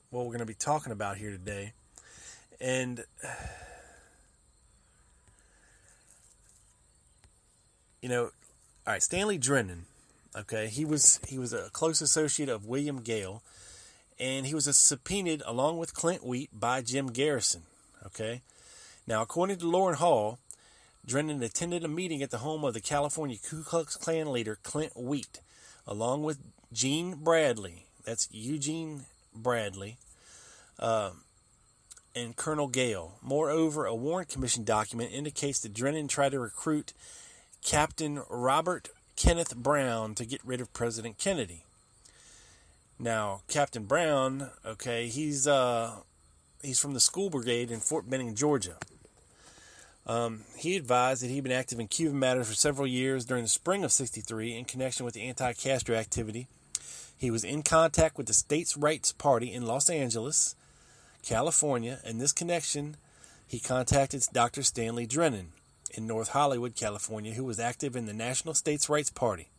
what 0.10 0.22
we're 0.22 0.32
going 0.32 0.40
to 0.40 0.46
be 0.46 0.54
talking 0.54 0.92
about 0.92 1.18
here 1.18 1.32
today. 1.32 1.74
And, 2.60 3.06
you 8.02 8.10
know, 8.10 8.24
all 8.24 8.94
right, 8.94 9.04
Stanley 9.04 9.38
Drennan, 9.38 9.86
okay, 10.36 10.68
he 10.68 10.84
was 10.86 11.20
he 11.28 11.38
was 11.38 11.54
a 11.54 11.70
close 11.72 12.02
associate 12.02 12.50
of 12.50 12.66
William 12.66 13.02
Gale, 13.02 13.44
and 14.20 14.46
he 14.46 14.56
was 14.56 14.66
subpoenaed 14.78 15.44
along 15.46 15.78
with 15.78 15.94
Clint 15.94 16.26
Wheat 16.26 16.50
by 16.58 16.82
Jim 16.82 17.08
Garrison, 17.08 17.64
okay. 18.06 18.42
Now, 19.08 19.22
according 19.22 19.58
to 19.58 19.66
Loran 19.66 19.96
Hall, 19.96 20.38
Drennan 21.06 21.42
attended 21.42 21.86
a 21.86 21.88
meeting 21.88 22.22
at 22.22 22.30
the 22.30 22.40
home 22.40 22.66
of 22.66 22.74
the 22.74 22.82
California 22.82 23.38
Ku 23.42 23.64
Klux 23.64 23.96
Klan 23.96 24.32
leader 24.32 24.58
Clint 24.62 24.98
Wheat, 24.98 25.40
along 25.88 26.24
with 26.24 26.40
Gene 26.74 27.16
Bradley. 27.16 27.86
That's 28.04 28.28
Eugene 28.32 29.06
Bradley. 29.34 29.98
Uh, 30.78 31.12
and 32.14 32.36
Colonel 32.36 32.68
Gale. 32.68 33.14
Moreover, 33.22 33.86
a 33.86 33.96
Warren 33.96 34.26
Commission 34.26 34.64
document 34.64 35.12
indicates 35.14 35.60
that 35.60 35.74
Drennan 35.74 36.08
tried 36.08 36.32
to 36.32 36.40
recruit 36.40 36.94
Captain 37.64 38.22
Robert 38.30 38.90
Kenneth 39.16 39.56
Brown 39.56 40.16
to 40.16 40.26
get 40.26 40.42
rid 40.44 40.60
of 40.60 40.74
President 40.74 41.18
Kennedy. 41.18 41.64
Now, 43.00 43.42
Captain 43.48 43.86
Brown, 43.86 44.50
okay, 44.66 45.08
he's 45.08 45.48
uh, 45.48 45.98
he's 46.62 46.80
from 46.80 46.94
the 46.94 47.00
School 47.00 47.30
Brigade 47.30 47.72
in 47.72 47.80
Fort 47.80 48.10
Benning, 48.10 48.36
Georgia. 48.36 48.78
Um, 50.08 50.46
he 50.56 50.78
advised 50.78 51.22
that 51.22 51.30
he'd 51.30 51.44
been 51.44 51.52
active 51.52 51.80
in 51.82 51.90
Cuban 51.90 52.18
matters 52.18 52.48
for 52.48 52.56
several 52.56 52.88
years 52.88 53.26
during 53.26 53.44
the 53.44 53.50
spring 53.50 53.84
of 53.84 53.92
63 53.92 54.56
in 54.56 54.64
connection 54.64 55.04
with 55.06 55.14
the 55.14 55.24
anti 55.24 55.52
Castro 55.52 55.96
activity. 55.96 56.48
He 57.18 57.30
was 57.30 57.44
in 57.44 57.62
contact 57.62 58.18
with 58.18 58.28
the 58.28 58.34
States' 58.34 58.78
Rights 58.78 59.12
Party 59.12 59.52
in 59.52 59.66
Los 59.66 59.90
Angeles, 59.90 60.56
California. 61.24 62.00
In 62.06 62.20
this 62.20 62.32
connection, 62.32 62.96
he 63.46 63.60
contacted 63.60 64.24
Dr. 64.32 64.64
Stanley 64.64 65.06
Drennan 65.06 65.52
in 65.92 66.08
North 66.08 66.30
Hollywood, 66.30 66.76
California, 66.76 67.34
who 67.34 67.44
was 67.44 67.60
active 67.60 67.96
in 67.96 68.06
the 68.06 68.14
National 68.14 68.54
States' 68.54 68.88
Rights 68.88 69.10
Party. 69.10 69.50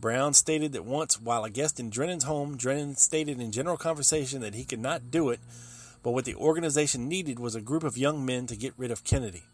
Brown 0.00 0.32
stated 0.32 0.72
that 0.72 0.86
once, 0.86 1.20
while 1.20 1.44
a 1.44 1.50
guest 1.50 1.78
in 1.78 1.90
Drennan's 1.90 2.24
home, 2.24 2.56
Drennan 2.56 2.96
stated 2.96 3.40
in 3.40 3.52
general 3.52 3.76
conversation 3.76 4.40
that 4.40 4.54
he 4.54 4.64
could 4.64 4.80
not 4.80 5.10
do 5.10 5.28
it 5.28 5.40
but 6.02 6.12
what 6.12 6.24
the 6.24 6.34
organization 6.34 7.08
needed 7.08 7.38
was 7.38 7.54
a 7.54 7.60
group 7.60 7.84
of 7.84 7.98
young 7.98 8.24
men 8.24 8.46
to 8.46 8.56
get 8.56 8.74
rid 8.76 8.90
of 8.90 9.04
Kennedy. 9.04 9.44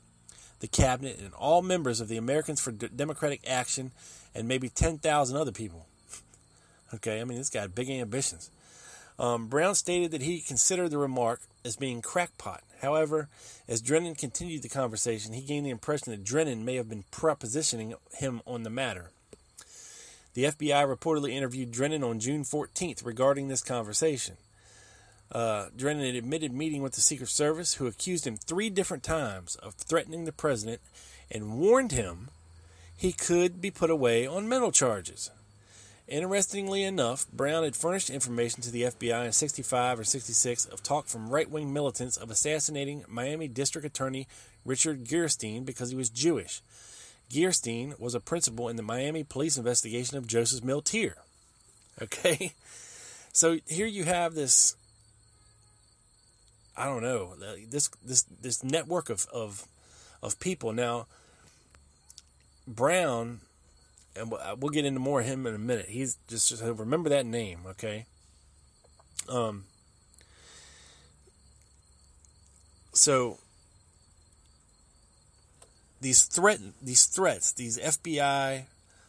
The 0.60 0.68
cabinet 0.68 1.18
and 1.18 1.34
all 1.34 1.62
members 1.62 2.00
of 2.00 2.08
the 2.08 2.16
Americans 2.16 2.60
for 2.60 2.72
D- 2.72 2.88
Democratic 2.94 3.48
Action 3.48 3.92
and 4.34 4.48
maybe 4.48 4.68
10,000 4.68 5.36
other 5.36 5.52
people. 5.52 5.86
okay, 6.94 7.20
I 7.20 7.24
mean, 7.24 7.38
this 7.38 7.50
guy 7.50 7.62
had 7.62 7.74
big 7.74 7.90
ambitions. 7.90 8.50
Um, 9.18 9.48
Brown 9.48 9.74
stated 9.74 10.10
that 10.10 10.22
he 10.22 10.40
considered 10.40 10.90
the 10.90 10.98
remark 10.98 11.40
as 11.64 11.76
being 11.76 12.02
crackpot. 12.02 12.62
However, 12.82 13.28
as 13.66 13.80
Drennan 13.80 14.14
continued 14.14 14.62
the 14.62 14.68
conversation, 14.68 15.32
he 15.32 15.40
gained 15.40 15.64
the 15.64 15.70
impression 15.70 16.10
that 16.10 16.24
Drennan 16.24 16.64
may 16.64 16.76
have 16.76 16.88
been 16.88 17.04
propositioning 17.10 17.94
him 18.12 18.42
on 18.46 18.62
the 18.62 18.70
matter. 18.70 19.10
The 20.34 20.44
FBI 20.44 20.86
reportedly 20.86 21.30
interviewed 21.30 21.70
Drennan 21.70 22.04
on 22.04 22.20
June 22.20 22.44
14th 22.44 23.04
regarding 23.06 23.48
this 23.48 23.62
conversation. 23.62 24.36
Uh, 25.32 25.66
during 25.76 26.00
an 26.00 26.14
admitted 26.14 26.52
meeting 26.52 26.82
with 26.82 26.92
the 26.92 27.00
Secret 27.00 27.28
Service, 27.28 27.74
who 27.74 27.86
accused 27.86 28.26
him 28.26 28.36
three 28.36 28.70
different 28.70 29.02
times 29.02 29.56
of 29.56 29.74
threatening 29.74 30.24
the 30.24 30.32
president 30.32 30.80
and 31.30 31.58
warned 31.58 31.92
him 31.92 32.28
he 32.96 33.12
could 33.12 33.60
be 33.60 33.70
put 33.70 33.90
away 33.90 34.26
on 34.26 34.48
mental 34.48 34.72
charges. 34.72 35.30
Interestingly 36.08 36.84
enough, 36.84 37.26
Brown 37.32 37.64
had 37.64 37.74
furnished 37.74 38.10
information 38.10 38.62
to 38.62 38.70
the 38.70 38.82
FBI 38.82 39.26
in 39.26 39.32
65 39.32 40.00
or 40.00 40.04
66 40.04 40.64
of 40.66 40.82
talk 40.82 41.06
from 41.06 41.30
right 41.30 41.50
wing 41.50 41.72
militants 41.72 42.16
of 42.16 42.30
assassinating 42.30 43.04
Miami 43.08 43.48
District 43.48 43.84
Attorney 43.84 44.28
Richard 44.64 45.08
Gerstein 45.08 45.64
because 45.64 45.90
he 45.90 45.96
was 45.96 46.08
Jewish. 46.08 46.62
Gerstein 47.34 47.94
was 47.98 48.14
a 48.14 48.20
principal 48.20 48.68
in 48.68 48.76
the 48.76 48.84
Miami 48.84 49.24
police 49.24 49.56
investigation 49.56 50.16
of 50.16 50.28
Joseph 50.28 50.62
Milteer. 50.64 51.14
Okay? 52.00 52.52
So 53.32 53.58
here 53.66 53.86
you 53.86 54.04
have 54.04 54.34
this 54.34 54.76
I 56.76 56.84
don't 56.84 57.02
know 57.02 57.34
this 57.68 57.88
this 58.04 58.22
this 58.22 58.62
network 58.62 59.08
of 59.08 59.26
of 59.32 59.66
of 60.22 60.38
people. 60.38 60.72
Now, 60.72 61.06
Brown, 62.66 63.40
and 64.14 64.30
we'll 64.30 64.70
get 64.70 64.84
into 64.84 65.00
more 65.00 65.20
of 65.20 65.26
him 65.26 65.46
in 65.46 65.54
a 65.54 65.58
minute. 65.58 65.86
He's 65.88 66.18
just, 66.28 66.50
just 66.50 66.62
remember 66.62 67.08
that 67.10 67.26
name, 67.26 67.60
okay? 67.66 68.06
Um. 69.28 69.64
So 72.92 73.38
these 76.00 76.22
threat 76.24 76.60
these 76.82 77.06
threats, 77.06 77.52
these 77.52 77.78
FBI 77.78 78.64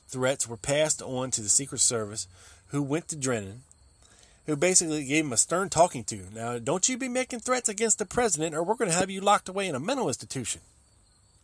threats 0.07 0.47
were 0.47 0.57
passed 0.57 1.01
on 1.01 1.31
to 1.31 1.41
the 1.41 1.49
Secret 1.49 1.79
Service, 1.79 2.27
who 2.67 2.81
went 2.81 3.09
to 3.09 3.15
Drennan 3.17 3.63
who 4.47 4.55
basically 4.55 5.03
gave 5.03 5.25
him 5.25 5.33
a 5.33 5.37
stern 5.37 5.69
talking 5.69 6.03
to. 6.05 6.23
Now, 6.33 6.57
don't 6.57 6.87
you 6.87 6.97
be 6.97 7.09
making 7.09 7.41
threats 7.41 7.69
against 7.69 7.99
the 7.99 8.05
president, 8.05 8.55
or 8.55 8.63
we're 8.63 8.75
going 8.75 8.89
to 8.89 8.97
have 8.97 9.11
you 9.11 9.21
locked 9.21 9.49
away 9.49 9.67
in 9.67 9.75
a 9.75 9.79
mental 9.79 10.07
institution. 10.07 10.61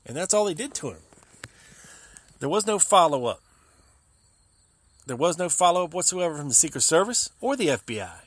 And 0.05 0.15
that's 0.15 0.33
all 0.33 0.45
they 0.45 0.53
did 0.53 0.73
to 0.75 0.91
him. 0.91 1.01
There 2.39 2.49
was 2.49 2.65
no 2.65 2.79
follow 2.79 3.25
up. 3.25 3.41
There 5.05 5.17
was 5.17 5.37
no 5.37 5.49
follow 5.49 5.83
up 5.83 5.93
whatsoever 5.93 6.37
from 6.37 6.47
the 6.47 6.53
Secret 6.53 6.81
Service 6.81 7.29
or 7.41 7.55
the 7.55 7.67
FBI. 7.67 8.21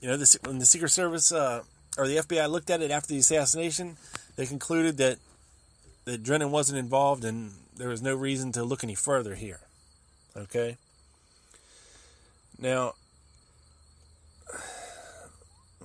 You 0.00 0.08
know, 0.08 0.16
the, 0.16 0.38
when 0.44 0.58
the 0.58 0.66
Secret 0.66 0.90
Service 0.90 1.32
uh, 1.32 1.62
or 1.96 2.08
the 2.08 2.16
FBI 2.16 2.50
looked 2.50 2.68
at 2.68 2.82
it 2.82 2.90
after 2.90 3.08
the 3.08 3.18
assassination, 3.18 3.96
they 4.36 4.44
concluded 4.46 4.96
that 4.98 5.18
that 6.04 6.22
Drennan 6.22 6.50
wasn't 6.50 6.78
involved, 6.78 7.24
and 7.24 7.52
there 7.74 7.88
was 7.88 8.02
no 8.02 8.14
reason 8.14 8.52
to 8.52 8.62
look 8.62 8.84
any 8.84 8.94
further 8.94 9.34
here. 9.36 9.60
Okay. 10.36 10.76
Now, 12.58 12.94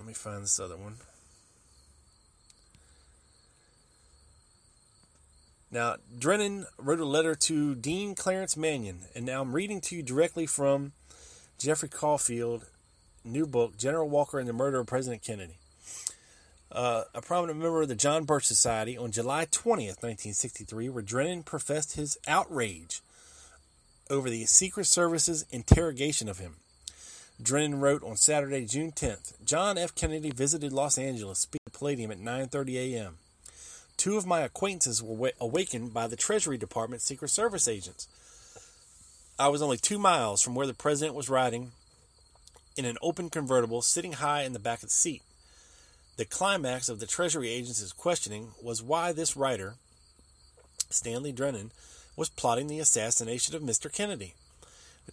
me 0.10 0.14
find 0.14 0.44
this 0.44 0.60
other 0.60 0.76
one. 0.76 0.96
Now, 5.72 5.98
Drennan 6.18 6.66
wrote 6.80 7.00
a 7.00 7.06
letter 7.06 7.36
to 7.36 7.76
Dean 7.76 8.16
Clarence 8.16 8.58
Mannion, 8.58 9.02
and 9.16 9.24
now 9.24 9.42
I'm 9.42 9.54
reading 9.54 9.82
to 9.82 9.96
you 9.96 10.02
directly 10.02 10.48
from 10.48 10.94
Jeffrey 11.60 11.90
Caufield, 11.90 12.66
new 13.24 13.46
book, 13.46 13.78
General 13.78 14.10
Walker 14.10 14.40
and 14.40 14.50
the 14.50 14.54
Murder 14.54 14.80
of 14.80 14.88
President 14.88 15.22
Kennedy. 15.22 15.58
Uh, 16.72 17.04
a 17.14 17.22
prominent 17.22 17.60
member 17.60 17.84
of 17.84 17.88
the 17.88 17.96
John 17.96 18.26
Birch 18.26 18.46
Society 18.46 18.98
on 18.98 19.12
July 19.12 19.46
20th, 19.46 20.02
1963, 20.02 20.90
where 20.90 21.04
Drennan 21.04 21.44
professed 21.44 21.96
his 21.96 22.18
outrage 22.28 23.02
over 24.10 24.30
the 24.30 24.46
Secret 24.46 24.86
Service's 24.88 25.46
interrogation 25.52 26.28
of 26.28 26.40
him. 26.40 26.56
Drennan 27.42 27.80
wrote 27.80 28.04
on 28.04 28.18
Saturday, 28.18 28.66
June 28.66 28.92
10th, 28.92 29.34
John 29.46 29.78
F. 29.78 29.96
Kennedy 29.96 30.30
visited 30.30 30.74
Los 30.74 30.98
Angeles, 30.98 31.40
speak 31.40 31.62
at 31.66 31.72
Palladium 31.72 32.12
at 32.12 32.20
9:30 32.20 32.76
a.m. 32.76 33.18
Two 33.96 34.18
of 34.18 34.26
my 34.26 34.42
acquaintances 34.42 35.02
were 35.02 35.32
awakened 35.40 35.94
by 35.94 36.08
the 36.08 36.18
Treasury 36.18 36.58
Department 36.58 37.02
Secret 37.02 37.30
Service 37.30 37.68
agents. 37.68 38.08
I 39.38 39.48
was 39.48 39.62
only 39.62 39.78
two 39.78 39.98
miles 39.98 40.42
from 40.42 40.54
where 40.54 40.68
the 40.68 40.74
president 40.74 41.16
was 41.16 41.30
riding 41.30 41.72
in 42.76 42.84
an 42.84 42.98
open 43.02 43.30
convertible, 43.30 43.82
sitting 43.82 44.14
high 44.14 44.44
in 44.44 44.52
the 44.52 44.60
back 44.60 44.80
of 44.84 44.90
the 44.90 44.94
seat. 44.96 45.22
The 46.18 46.26
climax 46.26 46.90
of 46.90 47.00
the 47.00 47.08
Treasury 47.08 47.50
agents' 47.50 47.94
questioning 47.94 48.50
was 48.62 48.84
why 48.84 49.14
this 49.14 49.38
writer, 49.38 49.76
Stanley 50.90 51.32
Drennan, 51.32 51.72
was 52.18 52.28
plotting 52.28 52.68
the 52.68 52.80
assassination 52.80 53.56
of 53.56 53.62
Mr. 53.62 53.92
Kennedy. 53.92 54.34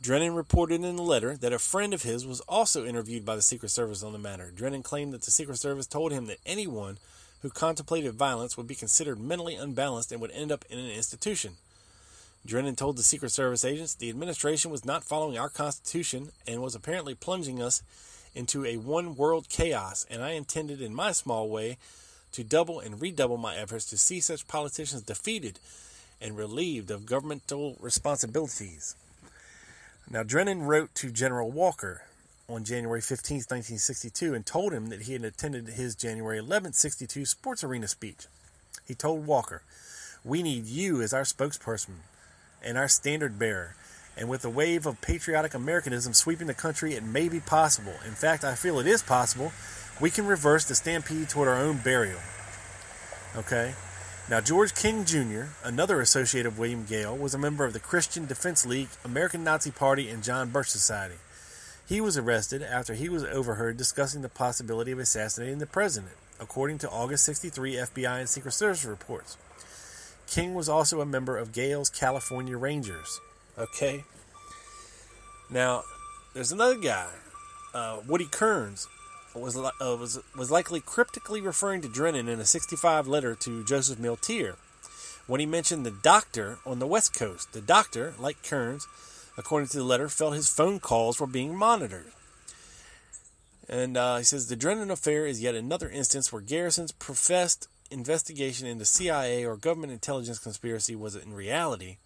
Drennan 0.03 0.35
reported 0.35 0.85
in 0.85 0.97
the 0.97 1.03
letter 1.03 1.37
that 1.37 1.53
a 1.53 1.59
friend 1.59 1.95
of 1.95 2.03
his 2.03 2.27
was 2.27 2.41
also 2.43 2.85
interviewed 2.85 3.25
by 3.25 3.37
the 3.37 3.43
Secret 3.43 3.71
Service 3.71 4.03
on 4.03 4.13
the 4.13 4.19
matter. 4.19 4.51
Drennan 4.55 4.83
claimed 4.83 5.13
that 5.13 5.23
the 5.23 5.31
Secret 5.31 5.59
Service 5.59 5.87
told 5.87 6.13
him 6.13 6.27
that 6.27 6.41
anyone 6.45 6.99
who 7.43 7.51
contemplated 7.51 8.15
violence 8.15 8.57
would 8.57 8.67
be 8.67 8.75
considered 8.75 9.19
mentally 9.19 9.55
unbalanced 9.55 10.13
and 10.13 10.21
would 10.21 10.33
end 10.33 10.53
up 10.53 10.65
in 10.69 10.79
an 10.79 10.91
institution. 10.91 11.55
Drennan 12.45 12.77
told 12.77 12.97
the 12.97 13.03
Secret 13.03 13.31
Service 13.31 13.65
agents 13.65 13.95
the 13.95 14.11
administration 14.11 14.71
was 14.71 14.85
not 14.85 15.05
following 15.05 15.39
our 15.39 15.49
Constitution 15.49 16.31
and 16.47 16.61
was 16.61 16.75
apparently 16.75 17.15
plunging 17.15 17.63
us 17.63 17.83
into 18.35 18.65
a 18.65 18.77
one 18.77 19.17
world 19.17 19.49
chaos, 19.49 20.05
and 20.11 20.23
I 20.23 20.33
intended, 20.33 20.83
in 20.83 20.95
my 20.95 21.13
small 21.13 21.49
way, 21.49 21.79
to 22.33 22.45
double 22.45 22.81
and 22.81 23.01
redouble 23.01 23.39
my 23.39 23.57
efforts 23.57 23.87
to 23.87 23.97
see 23.97 24.21
such 24.21 24.47
politicians 24.47 25.03
defeated 25.03 25.59
and 26.21 26.37
relieved 26.37 26.91
of 26.91 27.07
governmental 27.07 27.77
responsibilities. 27.81 28.95
Now, 30.09 30.23
Drennan 30.23 30.63
wrote 30.63 30.95
to 30.97 31.11
General 31.11 31.51
Walker 31.51 32.03
on 32.49 32.63
January 32.63 33.01
15, 33.01 33.39
1962, 33.39 34.35
and 34.35 34.47
told 34.47 34.73
him 34.73 34.89
that 34.89 35.03
he 35.03 35.15
had 35.15 35.25
attended 35.25 35.67
his 35.71 35.97
January 35.97 36.39
11, 36.39 36.75
62 36.75 37.25
sports 37.25 37.65
arena 37.65 37.89
speech. 37.89 38.27
He 38.87 38.95
told 38.95 39.27
Walker, 39.27 39.63
We 40.25 40.45
need 40.45 40.67
you 40.67 41.03
as 41.03 41.13
our 41.13 41.23
spokesperson 41.23 41.97
and 42.63 42.79
our 42.79 42.87
standard 42.87 43.37
bearer. 43.37 43.75
And 44.17 44.29
with 44.29 44.45
a 44.45 44.51
wave 44.51 44.87
of 44.87 45.01
patriotic 45.01 45.55
Americanism 45.55 46.15
sweeping 46.15 46.47
the 46.47 46.55
country, 46.55 46.95
it 46.95 47.03
may 47.03 47.29
be 47.29 47.41
possible. 47.41 47.95
In 48.07 48.13
fact, 48.13 48.45
I 48.45 48.55
feel 48.55 48.79
it 48.79 48.87
is 48.87 49.03
possible. 49.03 49.53
We 50.01 50.11
can 50.11 50.27
reverse 50.27 50.65
the 50.67 50.77
stampede 50.77 51.29
toward 51.29 51.49
our 51.49 51.59
own 51.59 51.79
burial. 51.79 52.21
Okay? 53.35 53.75
Now, 54.29 54.41
George 54.41 54.75
King 54.75 55.05
Jr., 55.05 55.45
another 55.63 56.01
associate 56.01 56.47
of 56.47 56.59
William 56.59 56.85
Gale, 56.85 57.17
was 57.17 57.33
a 57.33 57.39
member 57.39 57.65
of 57.65 57.73
the 57.73 57.79
Christian 57.79 58.27
Defense 58.27 58.67
League, 58.67 58.89
American 59.05 59.45
Nazi 59.45 59.71
Party, 59.71 60.09
and 60.09 60.25
John 60.25 60.51
Birch 60.51 60.69
Society. 60.69 61.15
He 61.89 62.01
was 62.01 62.19
arrested 62.19 62.61
after 62.61 62.95
he 62.95 63.09
was 63.09 63.23
overheard 63.23 63.77
discussing 63.77 64.23
the 64.23 64.29
possibility 64.29 64.91
of 64.91 64.99
assassinating 64.99 65.59
the 65.59 65.67
president, 65.67 66.15
according 66.41 66.79
to 66.79 66.91
August 66.91 67.25
63 67.25 67.75
FBI 67.75 68.19
and 68.19 68.29
Secret 68.29 68.51
Service 68.51 68.85
reports. 68.85 69.37
King 70.27 70.55
was 70.55 70.69
also 70.69 71.01
a 71.01 71.07
member 71.07 71.37
of 71.37 71.53
Gale's 71.53 71.89
California 71.89 72.59
Rangers. 72.59 73.21
Okay? 73.57 74.03
Now, 75.49 75.85
there's 76.35 76.51
another 76.51 76.79
guy, 76.79 77.11
uh, 77.73 78.01
Woody 78.09 78.27
Kearns, 78.27 78.89
was, 79.39 79.57
uh, 79.57 79.71
was, 79.81 80.21
was 80.37 80.51
likely 80.51 80.81
cryptically 80.81 81.41
referring 81.41 81.83
to 81.83 81.89
Drennan 81.89 82.29
in 82.29 82.41
a 82.41 82.45
65 82.45 83.07
letter 83.07 83.35
to 83.37 83.65
Joseph 83.65 83.99
Milteer 83.99 84.57
when 85.27 85.41
he 85.41 85.47
mentioned 85.47 85.85
the 85.85 85.91
doctor 85.91 86.59
on 86.65 86.79
the 86.79 86.87
West 86.87 87.15
Coast. 87.15 87.53
The 87.53 87.61
doctor, 87.61 88.15
like 88.19 88.43
Kearns, 88.43 88.87
according 89.37 89.69
to 89.69 89.79
the 89.79 89.85
letter, 89.85 90.09
felt 90.09 90.35
his 90.35 90.49
phone 90.49 90.81
calls 90.81 91.21
were 91.21 91.27
being 91.27 91.55
monitored. 91.55 92.13
And 93.69 93.97
uh, 93.97 94.19
he 94.19 94.25
says 94.25 94.47
the 94.47 94.57
Drennan 94.57 94.91
affair 94.91 95.27
is 95.27 95.43
yet 95.43 95.55
another 95.55 95.89
instance 95.89 96.33
where 96.33 96.43
Garrison's 96.43 96.93
professed 96.93 97.69
investigation 97.91 98.67
into 98.67 98.85
CIA 98.85 99.45
or 99.45 99.57
government 99.57 99.93
intelligence 99.93 100.39
conspiracy 100.39 100.95
was 100.95 101.17
in 101.17 101.33
reality 101.33 101.97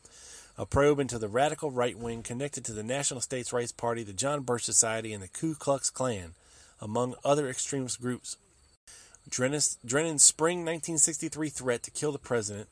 a 0.61 0.67
probe 0.67 1.01
into 1.01 1.19
the 1.19 1.29
radical 1.29 1.71
right 1.71 1.99
wing 1.99 2.23
connected 2.23 2.65
to 2.67 2.75
the 2.75 2.83
National 2.83 3.23
States 3.23 3.51
Rights 3.51 3.73
Party, 3.73 4.03
the 4.03 4.13
John 4.13 4.43
Birch 4.43 4.65
Society, 4.65 5.15
and 5.15 5.23
the 5.23 5.29
Ku 5.29 5.55
Klux 5.55 5.89
Klan, 5.89 6.35
among 6.81 7.15
other 7.25 7.49
extremist 7.49 8.01
groups. 8.01 8.37
Drennan's, 9.29 9.79
Drennan's 9.87 10.25
spring 10.25 10.59
1963 10.59 11.49
threat 11.51 11.83
to 11.83 11.91
kill 11.91 12.13
the 12.13 12.19
president, 12.19 12.69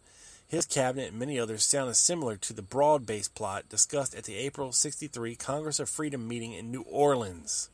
his 0.49 0.67
cabinet, 0.67 1.11
and 1.11 1.19
many 1.19 1.39
others 1.39 1.65
sounded 1.65 1.95
similar 1.95 2.37
to 2.37 2.53
the 2.53 2.63
broad 2.63 3.05
based 3.05 3.35
plot 3.35 3.69
discussed 3.69 4.15
at 4.15 4.25
the 4.25 4.37
April 4.37 4.73
63 4.73 5.37
Congress 5.37 5.79
of 5.79 5.89
Freedom 5.89 6.27
meeting 6.27 6.55
in 6.55 6.71
New 6.71 6.83
Orleans, 6.83 7.69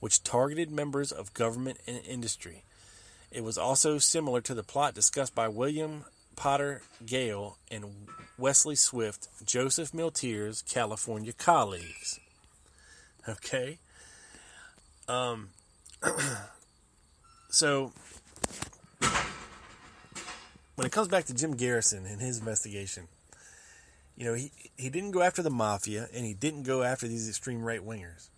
which 0.00 0.24
targeted 0.24 0.70
members 0.70 1.12
of 1.12 1.34
government 1.34 1.78
and 1.86 2.00
industry. 2.04 2.64
It 3.30 3.44
was 3.44 3.56
also 3.56 3.98
similar 3.98 4.40
to 4.40 4.54
the 4.54 4.64
plot 4.64 4.94
discussed 4.94 5.36
by 5.36 5.46
William 5.46 6.04
Potter 6.34 6.82
Gale 7.06 7.58
and 7.70 7.84
Wesley 8.36 8.74
Swift, 8.74 9.28
Joseph 9.44 9.92
Milteer's 9.92 10.62
California 10.62 11.32
colleagues. 11.32 12.18
Okay? 13.28 13.78
Um, 15.06 15.50
so, 17.50 17.92
when 20.74 20.86
it 20.86 20.92
comes 20.92 21.08
back 21.08 21.26
to 21.26 21.34
Jim 21.34 21.56
Garrison 21.56 22.06
and 22.06 22.20
his 22.20 22.38
investigation, 22.38 23.08
you 24.16 24.24
know, 24.26 24.34
he, 24.34 24.52
he 24.76 24.90
didn't 24.90 25.12
go 25.12 25.22
after 25.22 25.42
the 25.42 25.50
mafia 25.50 26.08
and 26.14 26.24
he 26.24 26.34
didn't 26.34 26.64
go 26.64 26.82
after 26.82 27.08
these 27.08 27.28
extreme 27.28 27.62
right 27.62 27.84
wingers. 27.84 28.28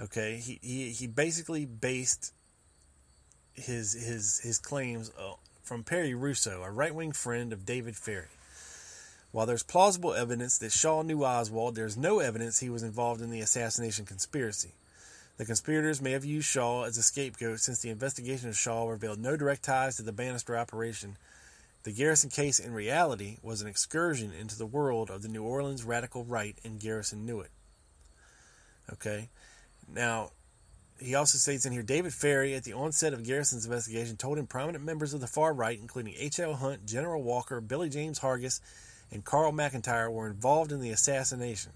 Okay? 0.00 0.36
He, 0.36 0.58
he, 0.62 0.90
he 0.90 1.06
basically 1.06 1.64
based 1.64 2.32
his 3.54 3.94
his 3.94 4.40
his 4.40 4.58
claims 4.58 5.10
uh, 5.18 5.32
from 5.62 5.82
Perry 5.82 6.14
Russo, 6.14 6.62
a 6.62 6.70
right 6.70 6.94
wing 6.94 7.12
friend 7.12 7.52
of 7.52 7.64
David 7.64 7.96
Ferrie. 7.96 8.28
While 9.32 9.46
there's 9.46 9.62
plausible 9.62 10.14
evidence 10.14 10.58
that 10.58 10.72
Shaw 10.72 11.02
knew 11.02 11.24
Oswald, 11.24 11.74
there's 11.74 11.96
no 11.96 12.20
evidence 12.20 12.60
he 12.60 12.70
was 12.70 12.82
involved 12.82 13.20
in 13.20 13.30
the 13.30 13.40
assassination 13.40 14.06
conspiracy. 14.06 14.72
The 15.36 15.44
conspirators 15.44 16.00
may 16.00 16.12
have 16.12 16.24
used 16.24 16.46
Shaw 16.46 16.84
as 16.84 16.96
a 16.96 17.02
scapegoat 17.02 17.60
since 17.60 17.80
the 17.80 17.90
investigation 17.90 18.48
of 18.48 18.56
Shaw 18.56 18.88
revealed 18.88 19.18
no 19.18 19.36
direct 19.36 19.64
ties 19.64 19.96
to 19.96 20.02
the 20.02 20.12
Banister 20.12 20.56
operation. 20.56 21.18
The 21.82 21.92
Garrison 21.92 22.30
case, 22.30 22.58
in 22.58 22.72
reality, 22.72 23.36
was 23.42 23.60
an 23.60 23.68
excursion 23.68 24.32
into 24.32 24.56
the 24.56 24.66
world 24.66 25.10
of 25.10 25.22
the 25.22 25.28
New 25.28 25.42
Orleans 25.42 25.84
radical 25.84 26.24
right, 26.24 26.56
and 26.64 26.80
Garrison 26.80 27.26
knew 27.26 27.40
it. 27.40 27.50
Okay? 28.92 29.28
Now, 29.86 30.30
he 30.98 31.14
also 31.14 31.36
states 31.36 31.66
in 31.66 31.72
here 31.72 31.82
David 31.82 32.14
Ferrie, 32.14 32.54
at 32.54 32.64
the 32.64 32.72
onset 32.72 33.12
of 33.12 33.24
Garrison's 33.24 33.66
investigation, 33.66 34.16
told 34.16 34.38
him 34.38 34.46
prominent 34.46 34.84
members 34.84 35.12
of 35.12 35.20
the 35.20 35.26
far 35.26 35.52
right, 35.52 35.78
including 35.78 36.14
H.L. 36.16 36.54
Hunt, 36.54 36.86
General 36.86 37.22
Walker, 37.22 37.60
Billy 37.60 37.90
James 37.90 38.20
Hargis, 38.20 38.60
and 39.12 39.24
Carl 39.24 39.52
McIntire, 39.52 40.10
were 40.10 40.26
involved 40.26 40.72
in 40.72 40.80
the 40.80 40.90
assassination. 40.90 41.72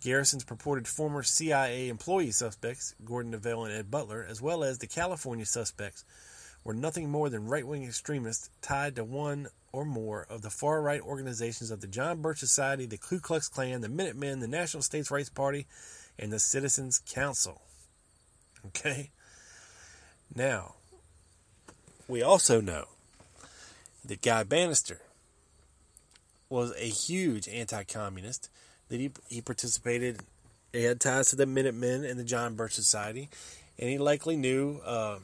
Garrison's 0.00 0.44
purported 0.44 0.86
former 0.86 1.22
CIA 1.22 1.88
employee 1.88 2.30
suspects, 2.30 2.94
Gordon 3.04 3.32
Novel 3.32 3.64
and 3.64 3.74
Ed 3.74 3.90
Butler, 3.90 4.24
as 4.28 4.40
well 4.40 4.62
as 4.62 4.78
the 4.78 4.86
California 4.86 5.44
suspects, 5.44 6.04
were 6.64 6.74
nothing 6.74 7.10
more 7.10 7.28
than 7.28 7.46
right 7.46 7.66
wing 7.66 7.84
extremists 7.84 8.50
tied 8.60 8.96
to 8.96 9.04
one 9.04 9.48
or 9.72 9.84
more 9.84 10.26
of 10.28 10.42
the 10.42 10.50
far 10.50 10.80
right 10.82 11.00
organizations 11.00 11.70
of 11.70 11.80
the 11.80 11.86
John 11.86 12.20
Birch 12.20 12.38
Society, 12.38 12.86
the 12.86 12.98
Ku 12.98 13.20
Klux 13.20 13.48
Klan, 13.48 13.80
the 13.80 13.88
Minutemen, 13.88 14.40
the 14.40 14.48
National 14.48 14.82
States 14.82 15.10
Rights 15.10 15.30
Party, 15.30 15.66
and 16.18 16.32
the 16.32 16.38
Citizens 16.38 17.00
Council. 17.10 17.62
Okay? 18.66 19.10
Now, 20.34 20.74
we 22.06 22.22
also 22.22 22.60
know 22.60 22.86
that 24.04 24.22
Guy 24.22 24.42
Banister 24.42 25.00
was 26.48 26.72
a 26.76 26.88
huge 26.88 27.48
anti 27.48 27.84
communist, 27.84 28.48
that 28.88 29.00
he, 29.00 29.10
he 29.28 29.40
participated, 29.40 30.20
he 30.72 30.84
had 30.84 31.00
ties 31.00 31.30
to 31.30 31.36
the 31.36 31.46
Minutemen 31.46 32.04
and 32.04 32.18
the 32.18 32.24
John 32.24 32.54
Birch 32.54 32.72
Society, 32.72 33.28
and 33.78 33.88
he 33.88 33.98
likely 33.98 34.36
knew 34.36 34.80
uh, 34.84 35.18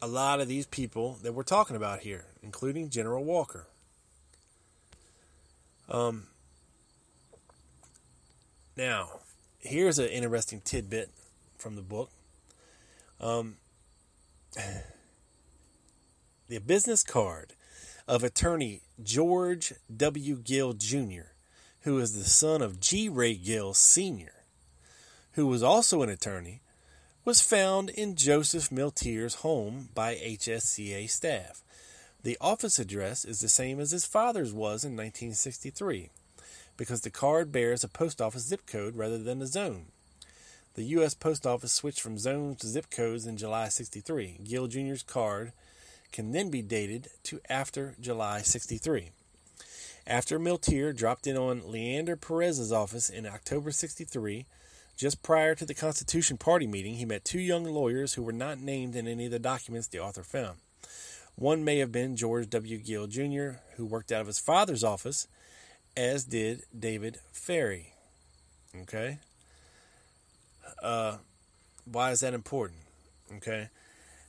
a 0.00 0.06
lot 0.06 0.40
of 0.40 0.48
these 0.48 0.66
people 0.66 1.18
that 1.22 1.32
we're 1.32 1.42
talking 1.42 1.76
about 1.76 2.00
here, 2.00 2.26
including 2.42 2.90
General 2.90 3.24
Walker. 3.24 3.66
Um, 5.88 6.24
now, 8.76 9.20
here's 9.58 9.98
an 9.98 10.08
interesting 10.08 10.60
tidbit 10.60 11.10
from 11.56 11.76
the 11.76 11.82
book. 11.82 12.10
Um, 13.20 13.56
the 16.48 16.58
business 16.58 17.02
card 17.02 17.54
of 18.06 18.22
attorney 18.22 18.82
George 19.02 19.72
W. 19.94 20.36
Gill 20.36 20.72
Jr., 20.74 21.32
who 21.86 22.00
is 22.00 22.16
the 22.16 22.28
son 22.28 22.62
of 22.62 22.80
G. 22.80 23.08
Ray 23.08 23.36
Gill 23.36 23.72
Sr., 23.72 24.32
who 25.34 25.46
was 25.46 25.62
also 25.62 26.02
an 26.02 26.08
attorney, 26.08 26.60
was 27.24 27.40
found 27.40 27.90
in 27.90 28.16
Joseph 28.16 28.72
Milteer's 28.72 29.36
home 29.36 29.90
by 29.94 30.16
HSCA 30.16 31.08
staff. 31.08 31.62
The 32.24 32.36
office 32.40 32.80
address 32.80 33.24
is 33.24 33.38
the 33.38 33.48
same 33.48 33.78
as 33.78 33.92
his 33.92 34.04
father's 34.04 34.52
was 34.52 34.82
in 34.82 34.96
1963 34.96 36.10
because 36.76 37.02
the 37.02 37.10
card 37.10 37.52
bears 37.52 37.84
a 37.84 37.88
post 37.88 38.20
office 38.20 38.48
zip 38.48 38.66
code 38.66 38.96
rather 38.96 39.18
than 39.18 39.40
a 39.40 39.46
zone. 39.46 39.86
The 40.74 40.82
U.S. 40.82 41.14
Post 41.14 41.46
Office 41.46 41.72
switched 41.72 42.00
from 42.00 42.18
zones 42.18 42.58
to 42.62 42.66
zip 42.66 42.90
codes 42.90 43.26
in 43.26 43.36
July 43.36 43.68
63. 43.68 44.40
Gill 44.42 44.66
Jr.'s 44.66 45.04
card 45.04 45.52
can 46.10 46.32
then 46.32 46.50
be 46.50 46.62
dated 46.62 47.10
to 47.22 47.40
after 47.48 47.94
July 48.00 48.40
63. 48.40 49.12
After 50.06 50.38
Milteer 50.38 50.94
dropped 50.94 51.26
in 51.26 51.36
on 51.36 51.70
Leander 51.70 52.16
Perez's 52.16 52.70
office 52.70 53.10
in 53.10 53.26
October 53.26 53.72
63, 53.72 54.46
just 54.96 55.22
prior 55.22 55.56
to 55.56 55.66
the 55.66 55.74
Constitution 55.74 56.36
Party 56.36 56.66
meeting, 56.66 56.94
he 56.94 57.04
met 57.04 57.24
two 57.24 57.40
young 57.40 57.64
lawyers 57.64 58.14
who 58.14 58.22
were 58.22 58.32
not 58.32 58.60
named 58.60 58.94
in 58.94 59.08
any 59.08 59.26
of 59.26 59.32
the 59.32 59.40
documents 59.40 59.88
the 59.88 59.98
author 59.98 60.22
found. 60.22 60.58
One 61.34 61.64
may 61.64 61.78
have 61.78 61.90
been 61.90 62.16
George 62.16 62.48
W. 62.50 62.78
Gill 62.78 63.08
Jr., 63.08 63.58
who 63.76 63.84
worked 63.84 64.12
out 64.12 64.20
of 64.20 64.28
his 64.28 64.38
father's 64.38 64.84
office, 64.84 65.26
as 65.96 66.24
did 66.24 66.62
David 66.78 67.18
Ferrie. 67.32 67.92
Okay. 68.82 69.18
Uh, 70.80 71.16
why 71.84 72.12
is 72.12 72.20
that 72.20 72.32
important? 72.32 72.80
Okay. 73.36 73.70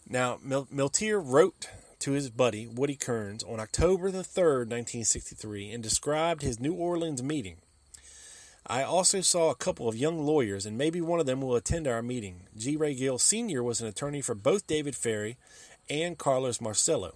Now, 0.10 0.40
Mil- 0.44 0.68
Milteer 0.74 1.22
wrote 1.24 1.70
to 2.00 2.12
his 2.12 2.30
buddy 2.30 2.68
Woody 2.68 2.96
Kearns 2.96 3.44
on 3.44 3.60
October 3.60 4.12
the 4.12 4.20
3rd, 4.20 4.70
1963, 4.70 5.72
and 5.72 5.84
described 5.84 6.42
his 6.42 6.60
New 6.60 6.74
Orleans 6.74 7.24
meeting. 7.24 7.58
I 8.66 8.84
also 8.84 9.22
saw 9.22 9.50
a 9.50 9.56
couple 9.56 9.88
of 9.88 9.96
young 9.96 10.26
lawyers, 10.26 10.66
and 10.66 10.78
maybe 10.78 11.00
one 11.00 11.20
of 11.20 11.26
them 11.26 11.42
will 11.42 11.56
attend 11.56 11.88
our 11.88 12.02
meeting. 12.02 12.48
G. 12.58 12.76
Ray 12.76 12.96
Gill 12.96 13.18
Sr. 13.18 13.64
was 13.64 13.80
an 13.80 13.88
attorney 13.88 14.22
for 14.22 14.36
both 14.36 14.68
David 14.68 14.96
Ferrie 14.96 15.38
and 15.90 16.18
Carlos 16.18 16.60
Marcello. 16.60 17.16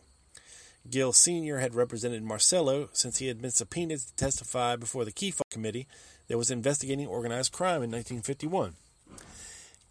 Gill 0.89 1.13
Sr. 1.13 1.59
had 1.59 1.75
represented 1.75 2.23
Marcello 2.23 2.89
since 2.93 3.17
he 3.17 3.27
had 3.27 3.41
been 3.41 3.51
subpoenaed 3.51 3.99
to 3.99 4.15
testify 4.15 4.75
before 4.75 5.05
the 5.05 5.11
Key 5.11 5.33
Committee 5.49 5.87
that 6.27 6.37
was 6.37 6.49
investigating 6.49 7.05
organized 7.05 7.51
crime 7.51 7.83
in 7.83 7.91
1951. 7.91 8.75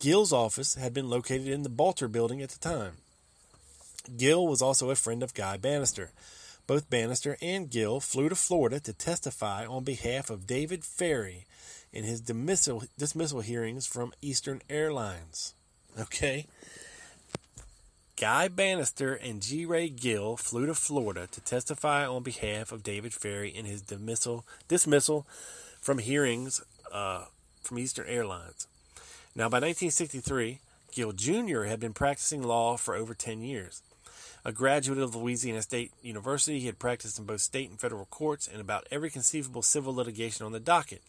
Gill's 0.00 0.33
office 0.33 0.76
had 0.76 0.94
been 0.94 1.11
located 1.11 1.46
in 1.46 1.62
the 1.62 1.68
Balter 1.68 2.11
building 2.11 2.40
at 2.40 2.48
the 2.48 2.59
time. 2.59 2.94
Gill 4.17 4.47
was 4.47 4.63
also 4.63 4.91
a 4.91 4.97
friend 4.97 5.23
of 5.23 5.35
Guy 5.35 5.57
Banister. 5.57 6.11
Both 6.67 6.91
Banister 6.91 7.37
and 7.43 7.69
Gill 7.71 8.01
flew 8.01 8.29
to 8.29 8.35
Florida 8.35 8.81
to 8.81 8.93
testify 8.93 9.67
on 9.67 9.85
behalf 9.85 10.31
of 10.31 10.47
David 10.47 10.85
Ferrie 10.85 11.47
in 11.93 12.05
his 12.05 12.21
dismissal, 12.21 12.85
dismissal 12.97 13.41
hearings 13.41 13.87
from 13.87 14.13
Eastern 14.23 14.63
Airlines. 14.71 15.55
Okay? 15.99 16.47
Guy 18.21 18.49
Banister 18.49 19.15
and 19.15 19.41
G. 19.41 19.65
Ray 19.65 19.89
Gill 19.89 20.37
flew 20.37 20.67
to 20.67 20.75
Florida 20.75 21.27
to 21.33 21.41
testify 21.41 22.07
on 22.07 22.23
behalf 22.23 22.71
of 22.71 22.83
David 22.83 23.13
Ferrie 23.13 23.49
in 23.49 23.65
his 23.65 23.83
dismissal, 23.83 24.45
dismissal 24.69 25.27
from 25.81 25.99
hearings 25.99 26.63
uh, 26.93 27.25
from 27.63 27.79
Eastern 27.79 28.07
Airlines. 28.07 28.67
Now, 29.35 29.49
by 29.49 29.57
1963, 29.57 30.59
Gill 30.93 31.13
Jr. 31.13 31.63
had 31.63 31.81
been 31.81 31.93
practicing 31.93 32.43
law 32.43 32.77
for 32.77 32.95
over 32.95 33.15
10 33.15 33.43
years. 33.43 33.81
A 34.44 34.53
graduate 34.53 34.98
of 34.98 35.14
Louisiana 35.14 35.61
State 35.61 35.92
University, 36.03 36.61
he 36.61 36.66
had 36.66 36.79
practiced 36.79 37.18
in 37.18 37.26
both 37.26 37.42
state 37.42 37.68
and 37.68 37.79
federal 37.79 38.07
courts 38.07 38.48
and 38.48 38.61
about 38.61 38.87
every 38.90 39.11
conceivable 39.11 39.62
civil 39.62 39.94
litigation 39.94 40.46
on 40.46 40.53
the 40.53 40.61
docket. 40.61 41.03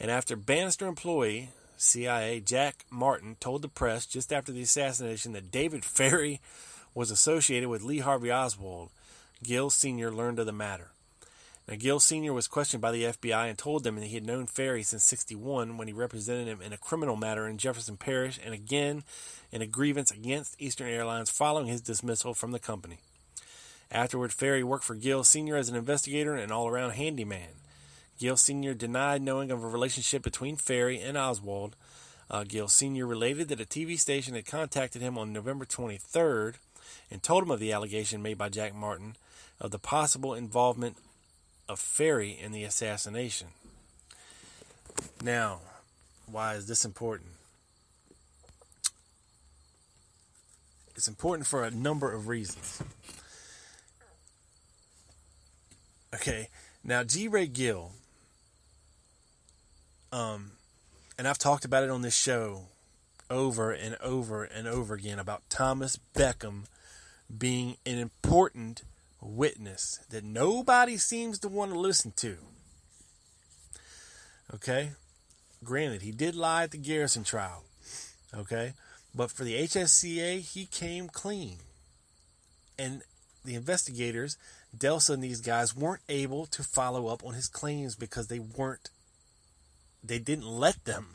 And 0.00 0.10
after 0.10 0.34
Banister 0.34 0.86
employee 0.86 1.50
CIA 1.76 2.40
Jack 2.40 2.84
Martin 2.90 3.36
told 3.38 3.62
the 3.62 3.68
press 3.68 4.06
just 4.06 4.32
after 4.32 4.50
the 4.50 4.62
assassination 4.62 5.32
that 5.32 5.50
David 5.50 5.84
Ferrie 5.84 6.40
was 6.94 7.10
associated 7.10 7.68
with 7.68 7.82
Lee 7.82 7.98
Harvey 7.98 8.32
Oswald, 8.32 8.90
Gill 9.42 9.70
Sr. 9.70 10.10
learned 10.10 10.38
of 10.38 10.46
the 10.46 10.52
matter. 10.52 10.90
Now, 11.68 11.74
Gill 11.76 11.98
Sr. 11.98 12.32
was 12.32 12.46
questioned 12.46 12.80
by 12.80 12.92
the 12.92 13.04
FBI 13.04 13.48
and 13.48 13.58
told 13.58 13.82
them 13.82 13.96
that 13.96 14.04
he 14.06 14.14
had 14.14 14.26
known 14.26 14.46
Ferrie 14.46 14.84
since 14.84 15.02
61 15.02 15.76
when 15.76 15.88
he 15.88 15.92
represented 15.92 16.46
him 16.46 16.62
in 16.62 16.72
a 16.72 16.78
criminal 16.78 17.16
matter 17.16 17.48
in 17.48 17.58
Jefferson 17.58 17.96
Parish 17.96 18.38
and 18.44 18.54
again 18.54 19.02
in 19.50 19.62
a 19.62 19.66
grievance 19.66 20.12
against 20.12 20.60
Eastern 20.60 20.88
Airlines 20.88 21.28
following 21.28 21.66
his 21.66 21.80
dismissal 21.80 22.34
from 22.34 22.52
the 22.52 22.60
company. 22.60 22.98
Afterward, 23.90 24.32
Ferrie 24.32 24.62
worked 24.62 24.84
for 24.84 24.94
Gill 24.94 25.24
Sr. 25.24 25.56
as 25.56 25.68
an 25.68 25.74
investigator 25.74 26.34
and 26.34 26.52
all 26.52 26.68
around 26.68 26.90
handyman. 26.90 27.48
Gill 28.18 28.36
Sr. 28.36 28.72
denied 28.72 29.22
knowing 29.22 29.50
of 29.50 29.62
a 29.62 29.68
relationship 29.68 30.22
between 30.22 30.56
Ferrie 30.56 31.00
and 31.00 31.18
Oswald. 31.18 31.74
Uh, 32.30 32.44
Gill 32.44 32.68
Sr. 32.68 33.06
related 33.06 33.48
that 33.48 33.60
a 33.60 33.64
TV 33.64 33.98
station 33.98 34.34
had 34.34 34.46
contacted 34.46 35.02
him 35.02 35.18
on 35.18 35.32
November 35.32 35.64
23rd 35.64 36.54
and 37.10 37.22
told 37.22 37.42
him 37.42 37.50
of 37.50 37.60
the 37.60 37.72
allegation 37.72 38.22
made 38.22 38.38
by 38.38 38.48
Jack 38.48 38.74
Martin 38.74 39.16
of 39.60 39.70
the 39.70 39.78
possible 39.78 40.34
involvement 40.34 40.96
of 41.68 41.80
Ferrie 41.80 42.38
in 42.38 42.52
the 42.52 42.64
assassination. 42.64 43.48
Now, 45.22 45.60
why 46.26 46.54
is 46.54 46.66
this 46.66 46.84
important? 46.84 47.30
It's 50.94 51.08
important 51.08 51.46
for 51.46 51.62
a 51.62 51.70
number 51.70 52.12
of 52.12 52.28
reasons. 52.28 52.82
Okay, 56.14 56.48
now 56.82 57.04
G. 57.04 57.28
Ray 57.28 57.46
Gill, 57.46 57.92
um, 60.10 60.52
and 61.18 61.28
I've 61.28 61.36
talked 61.36 61.66
about 61.66 61.84
it 61.84 61.90
on 61.90 62.00
this 62.00 62.16
show 62.16 62.68
over 63.28 63.72
and 63.72 63.96
over 64.00 64.44
and 64.44 64.66
over 64.66 64.94
again 64.94 65.18
about 65.18 65.42
Thomas 65.50 65.98
Beckham 66.14 66.64
being 67.36 67.76
an 67.84 67.98
important 67.98 68.82
witness 69.26 70.00
that 70.10 70.24
nobody 70.24 70.96
seems 70.96 71.38
to 71.40 71.48
want 71.48 71.72
to 71.72 71.78
listen 71.78 72.12
to. 72.16 72.36
Okay? 74.54 74.90
Granted, 75.64 76.02
he 76.02 76.12
did 76.12 76.34
lie 76.34 76.64
at 76.64 76.70
the 76.70 76.78
Garrison 76.78 77.24
trial. 77.24 77.64
Okay? 78.34 78.74
But 79.14 79.30
for 79.30 79.44
the 79.44 79.54
HSCA, 79.54 80.40
he 80.40 80.66
came 80.66 81.08
clean. 81.08 81.58
And 82.78 83.02
the 83.44 83.54
investigators, 83.54 84.36
Delsa 84.76 85.14
and 85.14 85.24
these 85.24 85.40
guys, 85.40 85.74
weren't 85.74 86.02
able 86.08 86.46
to 86.46 86.62
follow 86.62 87.08
up 87.08 87.24
on 87.24 87.34
his 87.34 87.48
claims 87.48 87.96
because 87.96 88.28
they 88.28 88.38
weren't, 88.38 88.90
they 90.04 90.18
didn't 90.18 90.46
let 90.46 90.84
them. 90.84 91.08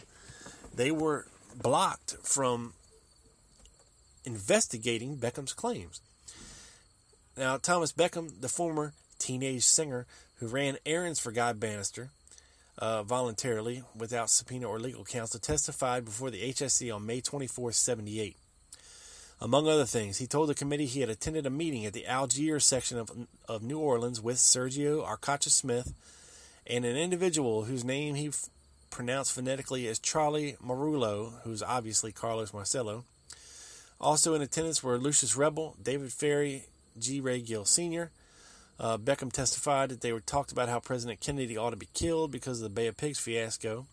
They 0.74 0.92
were 0.92 1.28
blocked 1.56 2.16
from 2.24 2.74
investigating 4.26 5.18
Beckham's 5.18 5.54
claims. 5.54 6.02
Now, 7.38 7.58
Thomas 7.58 7.94
Beckham, 7.94 8.42
the 8.42 8.50
former 8.50 8.94
teenage 9.18 9.64
singer 9.64 10.06
who 10.38 10.48
ran 10.48 10.78
errands 10.86 11.20
for 11.20 11.32
Guy 11.32 11.54
Banister 11.54 12.10
uh, 12.78 13.04
voluntarily 13.04 13.84
without 13.96 14.30
subpoena 14.30 14.68
or 14.68 14.80
legal 14.80 15.06
counsel, 15.06 15.40
testified 15.40 16.04
before 16.06 16.32
the 16.32 16.42
HSC 16.52 16.94
on 16.94 17.06
May 17.06 17.22
24, 17.22 17.72
78. 17.72 18.36
Among 19.40 19.68
other 19.68 19.86
things, 19.86 20.18
he 20.18 20.28
told 20.28 20.50
the 20.50 20.56
committee 20.56 20.86
he 20.86 21.02
had 21.02 21.10
attended 21.10 21.46
a 21.46 21.50
meeting 21.50 21.86
at 21.86 21.94
the 21.94 22.06
Algiers 22.06 22.66
section 22.66 22.98
of, 22.98 23.12
of 23.48 23.64
New 23.64 23.80
Orleans 23.80 24.22
with 24.22 24.38
Sergio 24.38 25.04
Arcacha 25.04 25.50
Smith 25.50 25.94
and 26.68 26.86
an 26.86 26.96
individual 26.96 27.64
whose 27.64 27.84
name 27.84 28.16
he 28.16 28.28
f- 28.28 28.50
pronounced 28.92 29.34
phonetically 29.34 29.88
as 29.88 29.98
Charlie 29.98 30.58
Marullo, 30.64 31.42
who's 31.44 31.64
obviously 31.64 32.12
Carlos 32.12 32.54
Marcello. 32.54 33.04
Also 34.00 34.36
in 34.36 34.44
attendance 34.44 34.84
were 34.84 35.00
Lucius 35.00 35.36
Rebel, 35.36 35.76
David 35.82 36.12
Ferrie, 36.12 36.66
G. 36.98 37.20
Ray 37.20 37.42
Gill 37.42 37.66
Sr. 37.66 38.12
Uh, 38.80 38.98
Beckham 38.98 39.32
testified 39.32 39.90
that 39.90 40.02
they 40.02 40.12
were 40.12 40.20
talked 40.20 40.52
about 40.52 40.70
how 40.70 40.80
President 40.80 41.20
Kennedy 41.20 41.56
ought 41.56 41.70
to 41.70 41.76
be 41.76 41.90
killed 41.94 42.32
because 42.32 42.60
of 42.60 42.64
the 42.64 42.76
Bay 42.76 42.88
of 42.88 42.98
Pigs 42.98 43.20
fiasco. 43.20 43.86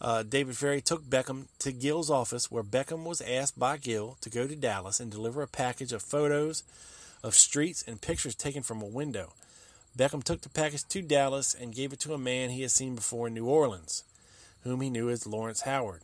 Uh, 0.00 0.22
David 0.22 0.56
Ferrie 0.56 0.80
took 0.80 1.02
Beckham 1.02 1.46
to 1.58 1.72
Gill's 1.72 2.10
office, 2.10 2.50
where 2.50 2.62
Beckham 2.62 3.04
was 3.04 3.20
asked 3.22 3.58
by 3.58 3.76
Gill 3.76 4.18
to 4.20 4.30
go 4.30 4.46
to 4.46 4.54
Dallas 4.54 5.00
and 5.00 5.10
deliver 5.10 5.42
a 5.42 5.48
package 5.48 5.92
of 5.92 6.02
photos 6.02 6.62
of 7.22 7.34
streets 7.34 7.82
and 7.86 8.00
pictures 8.00 8.34
taken 8.34 8.62
from 8.62 8.82
a 8.82 8.86
window. 8.86 9.32
Beckham 9.96 10.22
took 10.22 10.42
the 10.42 10.50
package 10.50 10.84
to 10.88 11.00
Dallas 11.00 11.54
and 11.54 11.74
gave 11.74 11.92
it 11.92 12.00
to 12.00 12.12
a 12.12 12.18
man 12.18 12.50
he 12.50 12.62
had 12.62 12.70
seen 12.70 12.94
before 12.94 13.28
in 13.28 13.34
New 13.34 13.46
Orleans, 13.46 14.04
whom 14.62 14.82
he 14.82 14.90
knew 14.90 15.08
as 15.08 15.26
Lawrence 15.26 15.62
Howard. 15.62 16.02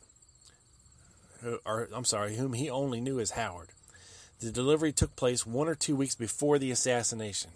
Or, 1.66 1.88
I'm 1.94 2.04
sorry, 2.04 2.36
whom 2.36 2.54
he 2.54 2.70
only 2.70 3.00
knew 3.00 3.20
as 3.20 3.32
Howard. 3.32 3.68
The 4.42 4.50
delivery 4.50 4.92
took 4.92 5.14
place 5.14 5.46
one 5.46 5.68
or 5.68 5.76
two 5.76 5.94
weeks 5.94 6.16
before 6.16 6.58
the 6.58 6.72
assassination. 6.72 7.52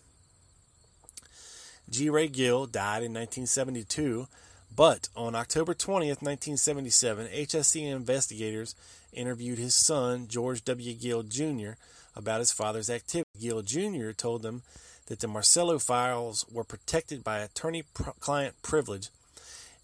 G. 1.90 2.09
Ray 2.09 2.29
Gill 2.29 2.66
died 2.66 3.03
in 3.03 3.12
1972, 3.12 4.29
but 4.75 5.09
on 5.16 5.35
October 5.35 5.75
20th, 5.75 6.22
1977, 6.22 7.27
HSC 7.27 7.83
investigators 7.90 8.77
interviewed 9.12 9.59
his 9.59 9.75
son, 9.75 10.29
George 10.29 10.64
W. 10.64 10.94
Gill 10.94 11.25
Jr., 11.25 11.72
about 12.14 12.38
his 12.38 12.53
father's 12.53 12.88
activity. 12.88 13.29
Gill 13.40 13.62
Jr. 13.62 14.12
told 14.12 14.42
them 14.42 14.62
that 15.07 15.18
the 15.18 15.29
Marcello 15.29 15.81
files 15.81 16.46
were 16.53 16.64
protected 16.64 17.25
by 17.25 17.38
attorney-client 17.38 18.62
privilege 18.62 19.09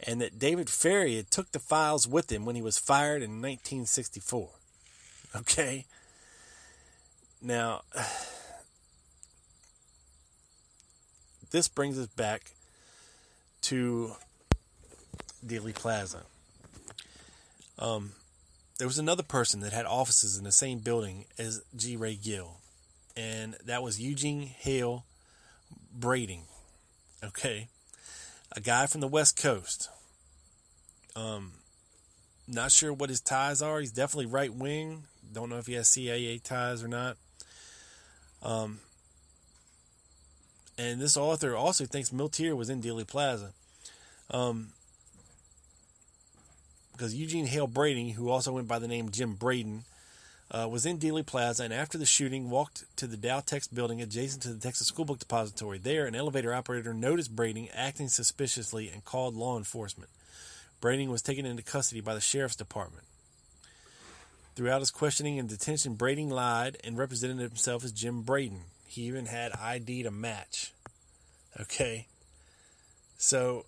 and 0.06 0.20
that 0.20 0.38
David 0.38 0.68
Ferrie 0.68 1.16
had 1.16 1.30
took 1.30 1.50
the 1.50 1.58
files 1.58 2.06
with 2.06 2.30
him 2.30 2.44
when 2.44 2.56
he 2.56 2.62
was 2.62 2.78
fired 2.78 3.22
in 3.22 3.42
1964. 3.42 4.48
Okay? 5.34 5.84
Now, 7.42 7.82
this 11.50 11.66
brings 11.66 11.98
us 11.98 12.06
back 12.06 12.52
to 13.62 14.12
Dealey 15.44 15.74
Plaza. 15.74 16.22
Um, 17.78 18.12
there 18.78 18.86
was 18.86 18.98
another 18.98 19.24
person 19.24 19.60
that 19.60 19.72
had 19.72 19.86
offices 19.86 20.38
in 20.38 20.44
the 20.44 20.52
same 20.52 20.78
building 20.78 21.24
as 21.36 21.62
G. 21.74 21.96
Ray 21.96 22.14
Gill, 22.14 22.58
and 23.16 23.56
that 23.64 23.82
was 23.82 24.00
Eugene 24.00 24.42
Hale 24.42 25.04
Brading. 25.98 26.44
Okay, 27.24 27.68
a 28.54 28.60
guy 28.60 28.86
from 28.86 29.00
the 29.00 29.08
West 29.08 29.40
Coast. 29.40 29.88
Um, 31.16 31.52
not 32.46 32.72
sure 32.72 32.92
what 32.92 33.10
his 33.10 33.20
ties 33.20 33.62
are. 33.62 33.80
He's 33.80 33.92
definitely 33.92 34.26
right 34.26 34.52
wing. 34.52 35.04
Don't 35.32 35.48
know 35.48 35.58
if 35.58 35.66
he 35.66 35.74
has 35.74 35.88
CIA 35.88 36.38
ties 36.38 36.82
or 36.82 36.88
not. 36.88 37.16
Um, 38.42 38.80
and 40.78 41.00
this 41.00 41.16
author 41.16 41.54
also 41.54 41.84
thinks 41.84 42.10
Milteer 42.10 42.56
was 42.56 42.70
in 42.70 42.82
Dealey 42.82 43.06
Plaza. 43.06 43.52
Um, 44.30 44.68
because 46.92 47.14
Eugene 47.14 47.46
Hale 47.46 47.66
Brading, 47.66 48.14
who 48.14 48.30
also 48.30 48.52
went 48.52 48.68
by 48.68 48.78
the 48.78 48.88
name 48.88 49.10
Jim 49.10 49.34
Braden, 49.34 49.84
uh, 50.50 50.68
was 50.70 50.84
in 50.84 50.98
Dealey 50.98 51.24
Plaza 51.24 51.64
and 51.64 51.72
after 51.72 51.96
the 51.96 52.06
shooting 52.06 52.50
walked 52.50 52.84
to 52.96 53.06
the 53.06 53.16
Dal-Tex 53.16 53.68
building 53.68 54.02
adjacent 54.02 54.42
to 54.42 54.52
the 54.52 54.60
Texas 54.60 54.86
School 54.86 55.06
Book 55.06 55.18
Depository. 55.18 55.78
There, 55.78 56.06
an 56.06 56.14
elevator 56.14 56.52
operator 56.52 56.92
noticed 56.92 57.34
Brading 57.34 57.70
acting 57.70 58.08
suspiciously 58.08 58.90
and 58.90 59.04
called 59.04 59.34
law 59.34 59.56
enforcement. 59.56 60.10
Brading 60.80 61.10
was 61.10 61.22
taken 61.22 61.46
into 61.46 61.62
custody 61.62 62.00
by 62.00 62.14
the 62.14 62.20
sheriff's 62.20 62.56
department. 62.56 63.04
Throughout 64.54 64.80
his 64.80 64.90
questioning 64.90 65.38
and 65.38 65.48
detention, 65.48 65.94
Brading 65.94 66.30
lied 66.30 66.76
and 66.84 66.98
represented 66.98 67.38
himself 67.38 67.84
as 67.84 67.92
Jim 67.92 68.22
Braden. 68.22 68.62
He 68.86 69.02
even 69.02 69.26
had 69.26 69.52
ID 69.52 70.02
to 70.02 70.10
match. 70.10 70.72
Okay. 71.58 72.06
So, 73.16 73.64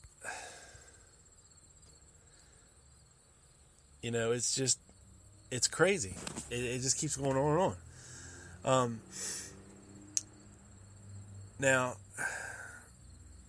you 4.03 4.11
know, 4.11 4.33
it's 4.33 4.55
just, 4.55 4.79
it's 5.51 5.68
crazy. 5.68 6.16
It, 6.51 6.57
it 6.57 6.83
just 6.83 6.99
keeps 6.99 7.16
going 7.16 7.37
on 7.37 7.53
and 7.53 7.61
on. 7.61 7.77
Um, 8.64 9.01
now, 11.59 11.94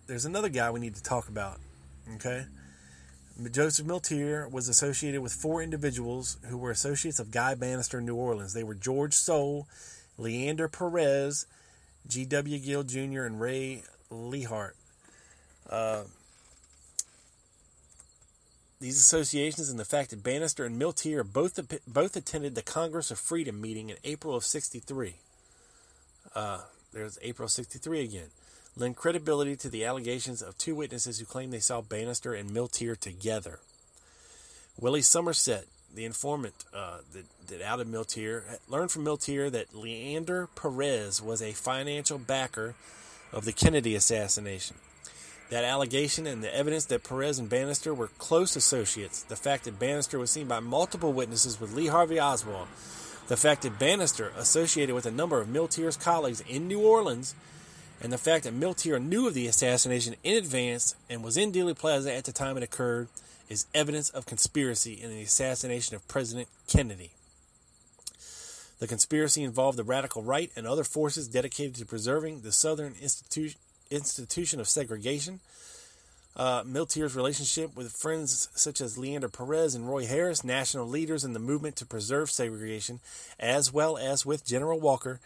there's 0.08 0.26
another 0.26 0.50
guy 0.50 0.72
we 0.72 0.80
need 0.80 0.96
to 0.96 1.04
talk 1.04 1.28
about. 1.28 1.60
Okay. 2.16 2.46
Joseph 3.52 3.86
Milteer 3.86 4.50
was 4.50 4.70
associated 4.70 5.22
with 5.22 5.34
four 5.34 5.62
individuals 5.62 6.38
who 6.48 6.58
were 6.58 6.72
associates 6.72 7.20
of 7.20 7.32
Guy 7.32 7.54
Banister 7.54 8.00
in 8.00 8.06
New 8.06 8.16
Orleans. 8.16 8.54
They 8.54 8.64
were 8.64 8.76
George 8.76 9.14
Soule, 9.14 9.68
Leander 10.18 10.70
Perez, 10.70 11.46
G.W. 12.08 12.60
Gill 12.60 12.84
Jr., 12.84 13.24
and 13.24 13.42
Ray 13.42 13.84
Lehart. 14.10 14.72
Uh, 15.70 16.04
these 18.80 18.98
associations 18.98 19.70
and 19.70 19.80
the 19.80 19.86
fact 19.86 20.12
that 20.12 20.24
Banister 20.24 20.64
and 20.64 20.82
Milteer 20.82 21.24
both 21.24 21.60
both 21.88 22.16
attended 22.16 22.56
the 22.56 22.62
Congress 22.62 23.12
of 23.12 23.20
Freedom 23.20 23.60
meeting 23.60 23.90
in 23.90 23.98
April 24.04 24.36
of 24.36 24.46
'63. 24.46 25.16
Uh, 26.34 26.62
there's 26.94 27.18
April 27.22 27.50
'63 27.50 28.04
again 28.04 28.30
lend 28.78 28.96
credibility 28.96 29.56
to 29.56 29.70
the 29.70 29.86
allegations 29.86 30.42
of 30.42 30.58
two 30.58 30.76
witnesses 30.76 31.20
who 31.20 31.26
claim 31.26 31.52
they 31.52 31.60
saw 31.60 31.82
Banister 31.82 32.34
and 32.34 32.50
Milteer 32.50 33.00
together. 33.00 33.60
Willie 34.80 35.02
Somerset, 35.02 35.66
the 35.94 36.04
informant 36.04 36.66
uh, 36.74 36.98
that, 37.14 37.26
that 37.48 37.62
outed 37.62 37.88
Milteer, 37.88 38.44
learned 38.68 38.92
from 38.92 39.06
Milteer 39.06 39.50
that 39.52 39.74
Leander 39.74 40.48
Perez 40.56 41.22
was 41.22 41.42
a 41.42 41.54
financial 41.54 42.18
backer 42.18 42.76
of 43.32 43.46
the 43.46 43.54
Kennedy 43.54 43.96
assassination. 43.96 44.76
That 45.52 45.64
allegation 45.64 46.26
and 46.28 46.44
the 46.44 46.54
evidence 46.54 46.86
that 46.86 47.04
Perez 47.04 47.40
and 47.40 47.48
Banister 47.48 47.94
were 47.94 48.08
close 48.18 48.56
associates, 48.56 49.24
the 49.24 49.36
fact 49.36 49.64
that 49.66 49.80
Banister 49.80 50.20
was 50.20 50.32
seen 50.32 50.48
by 50.48 50.60
multiple 50.60 51.14
witnesses 51.14 51.62
with 51.62 51.74
Lee 51.74 51.88
Harvey 51.88 52.20
Oswald, 52.20 52.68
the 53.28 53.38
fact 53.38 53.62
that 53.62 53.80
Banister 53.80 54.32
associated 54.38 54.96
with 54.96 55.06
a 55.06 55.12
number 55.12 55.40
of 55.40 55.48
Milteer's 55.48 55.98
colleagues 55.98 56.42
in 56.42 56.68
New 56.68 56.82
Orleans, 56.82 57.36
and 58.02 58.12
the 58.12 58.18
fact 58.18 58.44
that 58.44 58.60
Milteer 58.60 59.02
knew 59.02 59.28
of 59.28 59.34
the 59.34 59.48
assassination 59.48 60.16
in 60.24 60.38
advance 60.38 60.96
and 61.10 61.24
was 61.24 61.38
in 61.38 61.52
Dealey 61.52 61.78
Plaza 61.78 62.14
at 62.14 62.26
the 62.26 62.32
time 62.32 62.58
it 62.58 62.64
occurred 62.64 63.08
is 63.50 63.66
evidence 63.74 64.10
of 64.10 64.26
conspiracy 64.26 64.94
in 64.94 65.10
the 65.10 65.22
assassination 65.22 65.96
of 65.96 66.08
President 66.08 66.48
Kennedy. 66.68 67.12
The 68.80 68.88
conspiracy 68.88 69.44
involved 69.44 69.78
the 69.78 69.84
radical 69.84 70.22
right 70.22 70.52
and 70.56 70.68
other 70.68 70.84
forces 70.84 71.28
dedicated 71.28 71.76
to 71.76 71.86
preserving 71.86 72.42
the 72.42 72.52
Southern 72.52 72.94
institu- 72.96 73.56
institution 73.90 74.60
of 74.60 74.68
segregation. 74.68 75.40
Uh, 76.36 76.64
Milteer's 76.64 77.16
relationship 77.16 77.78
with 77.78 77.94
friends 77.94 78.50
such 78.54 78.82
as 78.82 78.98
Leander 78.98 79.30
Perez 79.30 79.74
and 79.74 79.88
Roy 79.88 80.06
Harris, 80.06 80.44
national 80.44 80.86
leaders 80.86 81.24
in 81.24 81.32
the 81.32 81.40
movement 81.40 81.78
to 81.78 81.86
preserve 81.86 82.30
segregation, 82.30 83.00
as 83.40 83.72
well 83.72 83.98
as 83.98 84.26
with 84.26 84.46
General 84.46 84.80
Walker, 84.80 85.22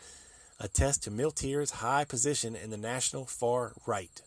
attest 0.59 1.03
to 1.03 1.11
Milteer's 1.11 1.71
high 1.71 2.03
position 2.03 2.55
in 2.55 2.69
the 2.69 2.77
national 2.77 3.25
far 3.25 3.73
right. 3.85 4.21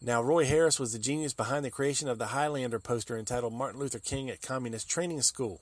Now, 0.00 0.22
Roy 0.22 0.44
Harris 0.44 0.78
was 0.78 0.92
the 0.92 0.98
genius 0.98 1.32
behind 1.32 1.64
the 1.64 1.70
creation 1.70 2.08
of 2.08 2.18
the 2.18 2.26
Highlander 2.26 2.78
poster 2.78 3.18
entitled 3.18 3.52
Martin 3.52 3.80
Luther 3.80 3.98
King 3.98 4.30
at 4.30 4.42
Communist 4.42 4.88
Training 4.88 5.22
School. 5.22 5.60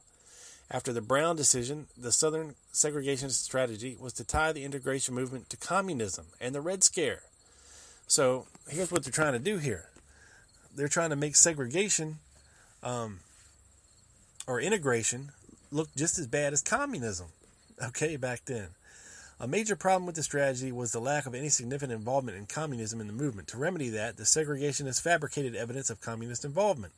After 0.71 0.93
the 0.93 1.01
Brown 1.01 1.37
decision, 1.37 1.87
the 1.97 2.11
Southern 2.11 2.55
segregationist 2.73 3.43
strategy 3.43 3.97
was 3.99 4.13
to 4.15 4.25
tie 4.25 4.53
the 4.53 4.65
integration 4.65 5.15
movement 5.15 5.49
to 5.51 5.57
communism 5.57 6.27
and 6.41 6.55
the 6.55 6.61
Red 6.61 6.83
Scare. 6.83 7.21
So, 8.07 8.47
here's 8.69 8.91
what 8.91 9.05
they're 9.05 9.13
trying 9.13 9.33
to 9.33 9.39
do 9.39 9.59
here 9.59 9.87
they're 10.75 10.89
trying 10.89 11.11
to 11.11 11.17
make 11.17 11.37
segregation 11.37 12.17
um, 12.83 13.21
or 14.47 14.61
integration 14.61 15.31
look 15.71 15.95
just 15.95 16.19
as 16.19 16.27
bad 16.27 16.53
as 16.53 16.61
communism 16.61 17.29
okay, 17.83 18.17
back 18.17 18.45
then. 18.45 18.69
A 19.41 19.49
major 19.49 19.75
problem 19.75 20.07
with 20.07 20.15
the 20.15 20.23
strategy 20.23 20.71
was 20.71 20.93
the 20.93 21.01
lack 21.01 21.27
of 21.27 21.35
any 21.35 21.49
significant 21.49 21.93
involvement 21.93 22.39
in 22.39 22.47
communism 22.47 23.01
in 23.01 23.09
the 23.09 23.13
movement. 23.13 23.49
To 23.49 23.59
remedy 23.59 23.89
that, 23.91 24.17
the 24.17 24.23
segregationists 24.23 25.03
fabricated 25.03 25.57
evidence 25.57 25.91
of 25.91 26.01
communist 26.01 26.45
involvement. 26.45 26.93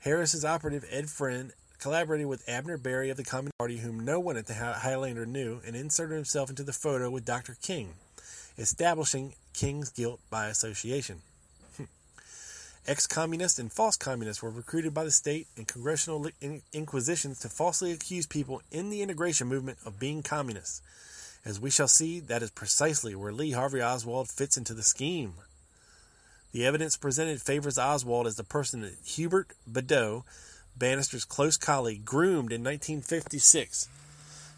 Harris's 0.00 0.44
operative 0.44 0.84
Ed 0.90 1.08
Friend 1.08 1.52
collaborated 1.78 2.26
with 2.26 2.48
Abner 2.48 2.76
Berry 2.76 3.10
of 3.10 3.16
the 3.16 3.24
Communist 3.24 3.56
Party, 3.58 3.78
whom 3.78 4.00
no 4.00 4.18
one 4.18 4.36
at 4.36 4.46
the 4.46 4.54
Highlander 4.54 5.26
knew, 5.26 5.60
and 5.64 5.76
inserted 5.76 6.16
himself 6.16 6.50
into 6.50 6.64
the 6.64 6.72
photo 6.72 7.08
with 7.08 7.24
Dr. 7.24 7.56
King, 7.62 7.94
establishing 8.58 9.34
King's 9.54 9.90
guilt 9.90 10.20
by 10.30 10.46
association. 10.48 11.22
Ex 12.88 13.06
communists 13.06 13.58
and 13.58 13.70
false 13.70 13.98
communists 13.98 14.42
were 14.42 14.48
recruited 14.48 14.94
by 14.94 15.04
the 15.04 15.10
state 15.10 15.46
and 15.58 15.68
congressional 15.68 16.26
inquisitions 16.72 17.38
to 17.38 17.50
falsely 17.50 17.92
accuse 17.92 18.26
people 18.26 18.62
in 18.70 18.88
the 18.88 19.02
integration 19.02 19.46
movement 19.46 19.76
of 19.84 20.00
being 20.00 20.22
communists. 20.22 20.80
As 21.44 21.60
we 21.60 21.68
shall 21.68 21.86
see, 21.86 22.18
that 22.18 22.42
is 22.42 22.50
precisely 22.50 23.14
where 23.14 23.30
Lee 23.30 23.50
Harvey 23.50 23.82
Oswald 23.82 24.30
fits 24.30 24.56
into 24.56 24.72
the 24.72 24.82
scheme. 24.82 25.34
The 26.52 26.64
evidence 26.64 26.96
presented 26.96 27.42
favors 27.42 27.78
Oswald 27.78 28.26
as 28.26 28.36
the 28.36 28.42
person 28.42 28.80
that 28.80 28.96
Hubert 29.04 29.48
Badeaux, 29.66 30.24
Banister's 30.74 31.26
close 31.26 31.58
colleague, 31.58 32.06
groomed 32.06 32.52
in 32.52 32.64
1956 32.64 33.90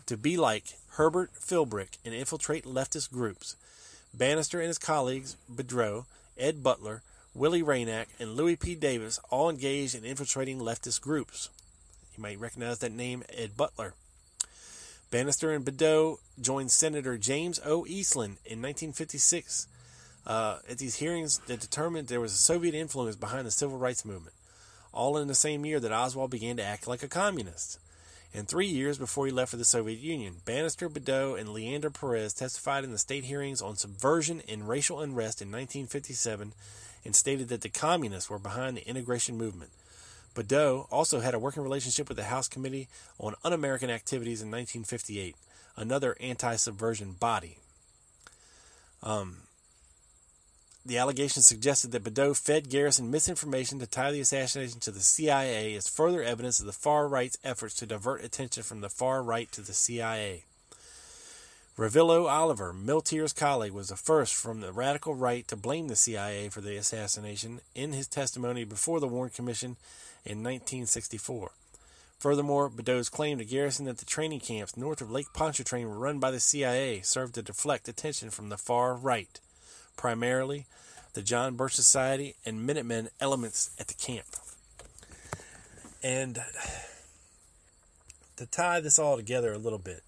to 0.06 0.16
be 0.16 0.36
like 0.36 0.76
Herbert 0.90 1.32
Philbrick 1.34 1.98
and 2.04 2.14
infiltrate 2.14 2.64
leftist 2.64 3.10
groups. 3.10 3.56
Banister 4.14 4.60
and 4.60 4.68
his 4.68 4.78
colleagues, 4.78 5.36
Badeaux, 5.48 6.06
Ed 6.38 6.62
Butler, 6.62 7.02
Willie 7.34 7.62
Rainach, 7.62 8.06
and 8.18 8.34
Louis 8.34 8.56
P. 8.56 8.74
Davis 8.74 9.20
all 9.30 9.48
engaged 9.48 9.94
in 9.94 10.04
infiltrating 10.04 10.58
leftist 10.58 11.00
groups. 11.00 11.48
You 12.16 12.22
might 12.22 12.40
recognize 12.40 12.80
that 12.80 12.92
name, 12.92 13.22
Ed 13.32 13.56
Butler. 13.56 13.94
Banister 15.10 15.52
and 15.52 15.64
Badeaux 15.64 16.18
joined 16.40 16.70
Senator 16.70 17.16
James 17.18 17.60
O. 17.64 17.86
Eastland 17.86 18.38
in 18.44 18.60
1956 18.60 19.68
uh, 20.26 20.58
at 20.68 20.78
these 20.78 20.96
hearings 20.96 21.38
that 21.46 21.60
determined 21.60 22.08
there 22.08 22.20
was 22.20 22.32
a 22.32 22.36
Soviet 22.36 22.74
influence 22.74 23.16
behind 23.16 23.46
the 23.46 23.50
civil 23.50 23.78
rights 23.78 24.04
movement, 24.04 24.34
all 24.92 25.16
in 25.16 25.28
the 25.28 25.34
same 25.34 25.64
year 25.64 25.80
that 25.80 25.92
Oswald 25.92 26.30
began 26.30 26.56
to 26.56 26.64
act 26.64 26.88
like 26.88 27.02
a 27.02 27.08
communist. 27.08 27.78
And 28.32 28.46
three 28.46 28.66
years 28.66 28.98
before 28.98 29.26
he 29.26 29.32
left 29.32 29.50
for 29.50 29.56
the 29.56 29.64
Soviet 29.64 29.98
Union, 29.98 30.36
Banister, 30.44 30.88
Badeaux, 30.88 31.34
and 31.34 31.48
Leander 31.48 31.90
Perez 31.90 32.32
testified 32.32 32.84
in 32.84 32.92
the 32.92 32.98
state 32.98 33.24
hearings 33.24 33.60
on 33.60 33.74
subversion 33.74 34.42
and 34.48 34.68
racial 34.68 35.00
unrest 35.00 35.42
in 35.42 35.48
1957 35.48 36.52
and 37.04 37.16
stated 37.16 37.48
that 37.48 37.62
the 37.62 37.68
communists 37.68 38.30
were 38.30 38.38
behind 38.38 38.76
the 38.76 38.88
integration 38.88 39.36
movement. 39.36 39.70
Badeaux 40.34 40.86
also 40.90 41.20
had 41.20 41.34
a 41.34 41.38
working 41.38 41.62
relationship 41.62 42.08
with 42.08 42.16
the 42.16 42.24
House 42.24 42.48
Committee 42.48 42.88
on 43.18 43.34
Un 43.44 43.52
American 43.52 43.90
Activities 43.90 44.40
in 44.40 44.48
1958, 44.48 45.34
another 45.76 46.16
anti 46.20 46.56
subversion 46.56 47.12
body. 47.12 47.58
Um, 49.02 49.38
the 50.84 50.98
allegations 50.98 51.46
suggested 51.46 51.92
that 51.92 52.04
Badeaux 52.04 52.34
fed 52.34 52.70
Garrison 52.70 53.10
misinformation 53.10 53.78
to 53.80 53.86
tie 53.86 54.12
the 54.12 54.20
assassination 54.20 54.80
to 54.80 54.90
the 54.90 55.00
CIA 55.00 55.74
as 55.74 55.88
further 55.88 56.22
evidence 56.22 56.60
of 56.60 56.66
the 56.66 56.72
far 56.72 57.06
right's 57.06 57.38
efforts 57.44 57.74
to 57.76 57.86
divert 57.86 58.24
attention 58.24 58.62
from 58.62 58.80
the 58.80 58.88
far 58.88 59.22
right 59.22 59.50
to 59.52 59.60
the 59.60 59.72
CIA. 59.72 60.44
Revilo 61.78 62.28
Oliver, 62.28 62.74
Milteer's 62.74 63.32
colleague, 63.32 63.72
was 63.72 63.88
the 63.88 63.96
first 63.96 64.34
from 64.34 64.60
the 64.60 64.72
radical 64.72 65.14
right 65.14 65.46
to 65.48 65.56
blame 65.56 65.88
the 65.88 65.96
CIA 65.96 66.48
for 66.48 66.60
the 66.60 66.76
assassination 66.76 67.60
in 67.74 67.92
his 67.92 68.06
testimony 68.06 68.64
before 68.64 69.00
the 69.00 69.08
Warren 69.08 69.30
Commission 69.30 69.76
in 70.24 70.42
1964. 70.42 71.52
Furthermore, 72.18 72.68
Badeaux's 72.68 73.08
claim 73.08 73.38
to 73.38 73.46
Garrison 73.46 73.86
that 73.86 73.96
the 73.96 74.04
training 74.04 74.40
camps 74.40 74.76
north 74.76 75.00
of 75.00 75.10
Lake 75.10 75.32
Pontchartrain 75.32 75.88
were 75.88 75.98
run 75.98 76.18
by 76.18 76.30
the 76.30 76.40
CIA 76.40 77.00
served 77.00 77.34
to 77.36 77.42
deflect 77.42 77.88
attention 77.88 78.28
from 78.28 78.50
the 78.50 78.58
far 78.58 78.94
right, 78.94 79.40
primarily 79.96 80.66
the 81.14 81.22
John 81.22 81.56
Birch 81.56 81.74
Society 81.74 82.36
and 82.44 82.66
Minutemen 82.66 83.08
elements 83.20 83.70
at 83.78 83.88
the 83.88 83.94
camp. 83.94 84.26
And 86.02 86.40
to 88.36 88.44
tie 88.46 88.80
this 88.80 88.98
all 88.98 89.16
together 89.16 89.52
a 89.54 89.58
little 89.58 89.78
bit, 89.78 90.02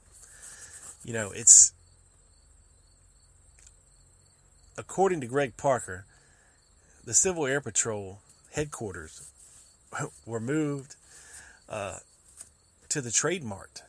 you 1.05 1.13
know, 1.13 1.31
it's 1.35 1.73
according 4.79 5.21
to 5.21 5.27
Greg 5.27 5.57
Parker, 5.57 6.07
the 7.05 7.15
Civil 7.15 7.47
Air 7.47 7.61
Patrol 7.61 8.21
headquarters 8.53 9.29
were 10.27 10.41
moved 10.41 10.97
uh, 11.69 11.99
to 12.89 13.01
the 13.01 13.11
Trade 13.11 13.45
Mart. 13.45 13.83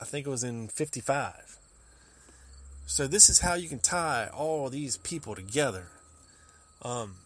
I 0.00 0.04
think 0.04 0.26
it 0.26 0.30
was 0.30 0.44
in 0.44 0.68
55. 0.68 1.58
So 2.86 3.06
this 3.06 3.30
is 3.30 3.40
how 3.40 3.54
you 3.54 3.68
can 3.68 3.78
tie 3.78 4.28
all 4.34 4.68
these 4.68 4.98
people 4.98 5.34
together. 5.34 5.86
Um, 6.82 7.16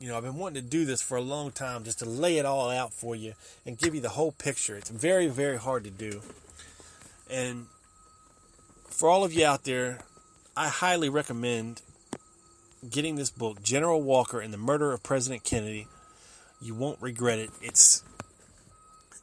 you 0.00 0.08
know, 0.08 0.16
I've 0.16 0.22
been 0.22 0.36
wanting 0.36 0.62
to 0.62 0.68
do 0.68 0.84
this 0.84 1.02
for 1.02 1.16
a 1.16 1.22
long 1.22 1.50
time 1.50 1.84
just 1.84 1.98
to 1.98 2.04
lay 2.08 2.38
it 2.38 2.46
all 2.46 2.70
out 2.70 2.92
for 2.92 3.14
you 3.14 3.34
and 3.66 3.76
give 3.76 3.94
you 3.94 4.00
the 4.00 4.10
whole 4.10 4.32
picture. 4.32 4.76
It's 4.76 4.90
very, 4.90 5.28
very 5.28 5.58
hard 5.58 5.84
to 5.84 5.90
do. 5.90 6.22
And 7.30 7.66
for 8.88 9.08
all 9.08 9.24
of 9.24 9.32
you 9.32 9.44
out 9.44 9.64
there, 9.64 10.00
I 10.56 10.68
highly 10.68 11.08
recommend 11.08 11.82
getting 12.88 13.16
this 13.16 13.30
book, 13.30 13.62
General 13.62 14.02
Walker 14.02 14.40
and 14.40 14.52
the 14.52 14.58
Murder 14.58 14.92
of 14.92 15.02
President 15.02 15.44
Kennedy. 15.44 15.88
You 16.60 16.74
won't 16.74 17.00
regret 17.00 17.38
it. 17.38 17.50
It's 17.60 18.02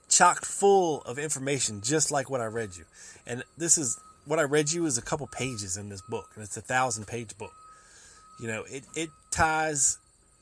chock 0.09 0.43
full 0.43 1.01
of 1.03 1.17
information, 1.17 1.81
just 1.81 2.11
like 2.11 2.29
what 2.29 2.41
I 2.41 2.45
read 2.45 2.75
you. 2.75 2.85
And 3.25 3.43
this 3.57 3.77
is 3.77 3.99
what 4.25 4.39
I 4.39 4.43
read 4.43 4.71
you 4.71 4.85
is 4.85 4.97
a 4.97 5.01
couple 5.01 5.27
pages 5.27 5.77
in 5.77 5.89
this 5.89 6.01
book, 6.01 6.29
and 6.35 6.43
it's 6.43 6.57
a 6.57 6.61
thousand 6.61 7.07
page 7.07 7.37
book. 7.37 7.53
You 8.39 8.47
know, 8.47 8.63
it, 8.63 8.83
it 8.95 9.09
ties 9.29 9.97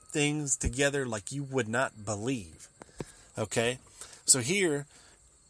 things 0.10 0.57
together 0.57 1.05
like 1.05 1.32
you 1.32 1.43
would 1.43 1.68
not 1.68 2.05
believe. 2.05 2.68
Okay? 3.38 3.80
So 4.26 4.39
here 4.39 4.86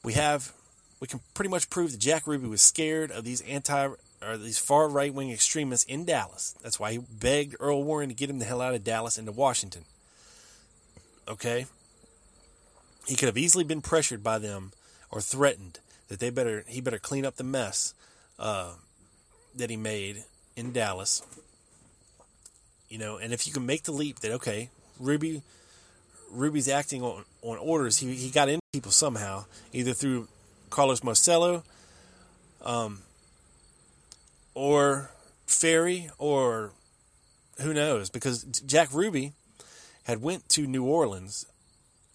we 0.03 0.14
have 0.14 0.53
we 1.00 1.08
can 1.08 1.20
pretty 1.34 1.50
much 1.50 1.70
prove 1.70 1.91
that 1.91 2.00
Jack 2.00 2.28
Ruby 2.28 2.47
was 2.47 2.62
scared 2.62 3.12
of 3.12 3.24
these 3.24 3.41
anti 3.41 3.89
or 4.22 4.38
these 4.38 4.58
far 4.58 4.89
right 4.89 5.14
wing 5.14 5.32
extremists 5.32 5.86
in 5.86 6.06
Dallas. 6.06 6.56
That's 6.62 6.80
why 6.80 6.91
he 6.91 6.97
begged 6.97 7.56
Earl 7.60 7.84
Warren 7.84 8.10
to 8.10 8.16
get 8.16 8.30
him 8.30 8.39
the 8.39 8.45
hell 8.45 8.62
out 8.62 8.74
of 8.74 8.84
Dallas 8.84 9.18
into 9.18 9.32
Washington. 9.32 9.86
Okay? 11.28 11.68
He 13.08 13.16
could 13.16 13.28
have 13.28 13.38
easily 13.38 13.64
been 13.64 13.82
pressured 13.82 14.24
by 14.24 14.39
them 14.39 14.72
or 15.10 15.22
threatened 15.22 15.80
that 16.10 16.20
they 16.20 16.30
better 16.30 16.66
he 16.68 16.82
better 16.82 17.00
clean 17.00 17.26
up 17.26 17.36
the 17.36 17.43
mess 17.43 17.93
uh, 18.38 18.74
that 19.56 19.70
he 19.70 19.78
made 19.78 20.24
in 20.56 20.74
Dallas. 20.74 21.24
You 22.89 22.97
know, 22.97 23.18
and 23.18 23.32
if 23.32 23.47
you 23.47 23.54
can 23.54 23.66
make 23.66 23.84
the 23.84 23.91
leap 23.91 24.20
that 24.20 24.32
okay, 24.34 24.70
Ruby 25.00 25.43
Ruby's 26.32 26.68
acting 26.68 27.02
on, 27.02 27.24
on 27.41 27.58
orders, 27.58 27.97
he 27.97 28.14
he 28.16 28.30
got 28.30 28.50
in 28.50 28.60
people 28.74 28.91
somehow, 28.91 29.45
either 29.72 29.93
through 29.93 30.28
Carlos 30.70 31.04
Marcello, 31.04 31.64
um, 32.64 33.02
or 34.54 35.12
Ferrie, 35.46 36.10
or 36.18 36.72
who 37.62 37.74
knows? 37.74 38.10
Because 38.10 38.44
Jack 38.44 38.90
Ruby 38.94 39.34
had 40.04 40.22
went 40.22 40.48
to 40.50 40.68
New 40.68 40.86
Orleans 40.86 41.46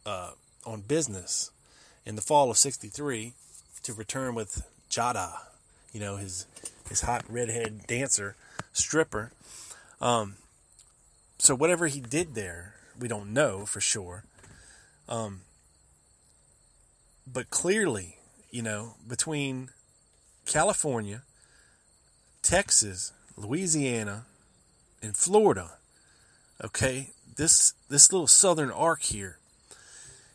uh, 0.07 0.31
on 0.67 0.83
business 0.83 1.51
in 2.07 2.17
the 2.17 2.23
fall 2.23 2.51
of 2.51 2.59
'63 2.59 3.35
to 3.83 3.93
return 3.93 4.35
with 4.35 4.67
Jada, 4.91 5.33
you 5.93 6.01
know 6.01 6.17
his 6.17 6.47
his 6.89 7.03
hot 7.03 7.25
redhead 7.29 7.87
dancer 7.87 8.37
stripper. 8.73 9.33
Um, 10.01 10.35
so 11.39 11.55
whatever 11.55 11.87
he 11.87 12.01
did 12.01 12.35
there, 12.35 12.75
we 12.99 13.09
don't 13.09 13.33
know 13.33 13.67
for 13.67 13.81
sure. 13.81 14.25
Um, 15.09 15.43
but 17.27 17.51
clearly, 17.51 18.14
you 18.55 18.63
know, 18.63 18.95
between 19.05 19.69
California, 20.47 21.23
Texas, 22.41 23.13
Louisiana, 23.37 24.27
and 25.03 25.17
Florida, 25.17 25.73
okay, 26.63 27.11
this 27.35 27.75
this 27.89 28.13
little 28.13 28.29
southern 28.29 28.71
arc 28.71 29.03
here, 29.03 29.39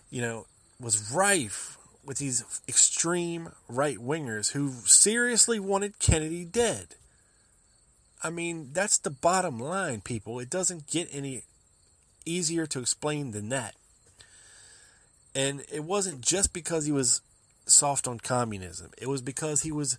you 0.10 0.22
know, 0.22 0.48
was 0.82 1.14
rife 1.14 1.78
with 2.04 2.18
these 2.18 2.44
extreme 2.68 3.54
right 3.70 4.00
wingers 4.00 4.52
who 4.52 4.74
seriously 4.84 5.58
wanted 5.58 5.98
Kennedy 6.00 6.44
dead. 6.44 6.96
I 8.22 8.32
mean, 8.32 8.72
that's 8.74 8.98
the 8.98 9.12
bottom 9.12 9.62
line, 9.62 10.02
people. 10.02 10.42
It 10.42 10.50
doesn't 10.50 10.88
get 10.88 11.08
any 11.14 11.44
easier 12.26 12.66
to 12.66 12.82
explain 12.82 13.32
than 13.32 13.48
that. 13.48 13.76
And 15.34 15.64
it 15.72 15.86
wasn't 15.86 16.20
just 16.20 16.52
because 16.52 16.86
he 16.86 16.92
was 16.92 17.22
soft 17.72 18.08
on 18.08 18.20
communism. 18.20 18.92
It 18.98 19.08
was 19.08 19.22
because 19.22 19.62
he 19.62 19.72
was 19.72 19.98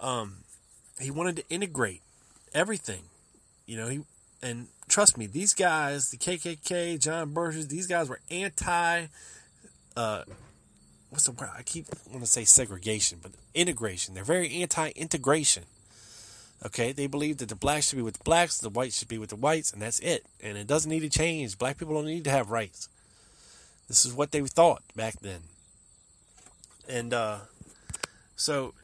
um 0.00 0.38
he 1.00 1.10
wanted 1.10 1.36
to 1.36 1.48
integrate 1.48 2.02
everything. 2.54 3.04
You 3.66 3.76
know, 3.76 3.88
he 3.88 4.00
and 4.42 4.68
trust 4.88 5.16
me, 5.16 5.26
these 5.26 5.54
guys, 5.54 6.10
the 6.10 6.16
KKK, 6.16 7.00
John 7.00 7.32
Birches, 7.32 7.68
these 7.68 7.86
guys 7.86 8.08
were 8.08 8.20
anti 8.30 9.06
uh 9.96 10.22
what's 11.10 11.24
the 11.24 11.32
word? 11.32 11.50
I 11.56 11.62
keep 11.62 11.86
want 12.10 12.22
to 12.22 12.30
say 12.30 12.44
segregation, 12.44 13.18
but 13.22 13.32
integration. 13.54 14.14
They're 14.14 14.24
very 14.24 14.52
anti-integration. 14.62 15.64
Okay, 16.64 16.92
they 16.92 17.06
believe 17.06 17.38
that 17.38 17.48
the 17.48 17.54
blacks 17.54 17.88
should 17.88 17.96
be 17.96 18.02
with 18.02 18.18
the 18.18 18.24
blacks, 18.24 18.58
the 18.58 18.70
whites 18.70 18.98
should 18.98 19.08
be 19.08 19.18
with 19.18 19.30
the 19.30 19.36
whites, 19.36 19.72
and 19.72 19.82
that's 19.82 19.98
it. 20.00 20.24
And 20.42 20.56
it 20.56 20.66
doesn't 20.66 20.90
need 20.90 21.00
to 21.00 21.08
change. 21.08 21.58
Black 21.58 21.78
people 21.78 21.94
don't 21.94 22.06
need 22.06 22.24
to 22.24 22.30
have 22.30 22.50
rights. 22.50 22.88
This 23.88 24.04
is 24.04 24.12
what 24.12 24.32
they 24.32 24.40
thought 24.40 24.82
back 24.94 25.20
then. 25.20 25.40
And 26.88 27.12
uh, 27.12 27.38
so, 28.36 28.74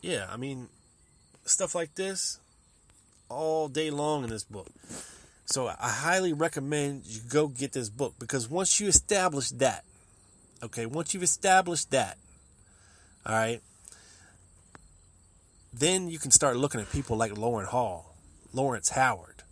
yeah, 0.00 0.26
I 0.30 0.36
mean, 0.36 0.68
stuff 1.44 1.74
like 1.74 1.94
this 1.94 2.38
all 3.28 3.68
day 3.68 3.90
long 3.90 4.24
in 4.24 4.30
this 4.30 4.44
book. 4.44 4.68
So 5.46 5.66
I 5.68 5.88
highly 5.88 6.32
recommend 6.32 7.02
you 7.04 7.20
go 7.28 7.48
get 7.48 7.72
this 7.72 7.88
book 7.88 8.14
because 8.18 8.48
once 8.48 8.80
you 8.80 8.88
establish 8.88 9.50
that, 9.50 9.84
okay, 10.62 10.86
once 10.86 11.12
you've 11.12 11.22
established 11.22 11.90
that, 11.90 12.16
all 13.26 13.34
right, 13.34 13.60
then 15.72 16.08
you 16.08 16.18
can 16.18 16.30
start 16.30 16.56
looking 16.56 16.80
at 16.80 16.90
people 16.90 17.16
like 17.16 17.32
Loran 17.32 17.66
Hall, 17.66 18.14
Lawrence 18.52 18.90
Howard, 18.90 19.42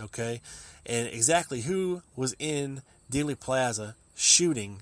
okay, 0.00 0.40
and 0.86 1.08
exactly 1.08 1.62
who 1.62 2.02
was 2.16 2.34
in 2.38 2.82
Dealey 3.10 3.38
Plaza 3.38 3.94
shooting 4.16 4.80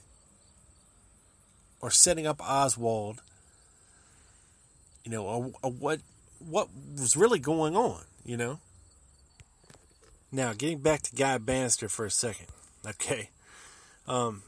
or 1.83 1.91
setting 1.91 2.27
up 2.27 2.41
Oswald, 2.41 3.21
you 5.05 5.11
know, 5.11 5.25
or, 5.25 5.53
or 5.63 5.71
what 5.71 6.01
what 6.39 6.69
was 6.99 7.17
really 7.17 7.39
going 7.39 7.77
on, 7.77 8.05
you 8.25 8.37
know. 8.37 8.61
Now, 10.31 10.55
getting 10.55 10.79
back 10.79 11.03
to 11.03 11.15
Guy 11.15 11.37
Banister 11.39 11.89
for 11.89 12.07
a 12.07 12.11
second, 12.11 12.47
okay. 12.87 13.29
Um, 14.07 14.43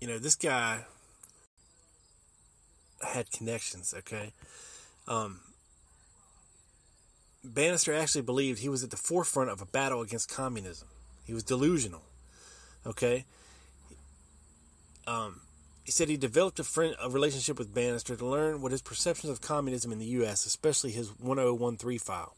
you 0.00 0.06
know, 0.06 0.18
this 0.18 0.36
guy 0.36 0.84
had 3.02 3.30
connections, 3.30 3.94
okay? 3.96 4.32
Um, 5.06 5.40
Banister 7.42 7.94
actually 7.94 8.22
believed 8.22 8.60
he 8.60 8.68
was 8.68 8.84
at 8.84 8.90
the 8.90 8.96
forefront 8.96 9.50
of 9.50 9.62
a 9.62 9.66
battle 9.66 10.02
against 10.02 10.28
communism. 10.28 10.88
He 11.24 11.34
was 11.34 11.42
delusional, 11.42 12.02
okay? 12.86 13.24
Um, 15.08 15.40
he 15.84 15.90
said 15.90 16.10
he 16.10 16.18
developed 16.18 16.60
a 16.60 16.64
friend 16.64 16.94
a 17.02 17.08
relationship 17.08 17.58
with 17.58 17.74
Banister 17.74 18.14
to 18.14 18.26
learn 18.26 18.60
what 18.60 18.72
his 18.72 18.82
perceptions 18.82 19.32
of 19.32 19.40
communism 19.40 19.90
in 19.90 19.98
the 19.98 20.04
U.S., 20.20 20.44
especially 20.44 20.90
his 20.90 21.08
1013 21.18 21.98
file, 21.98 22.36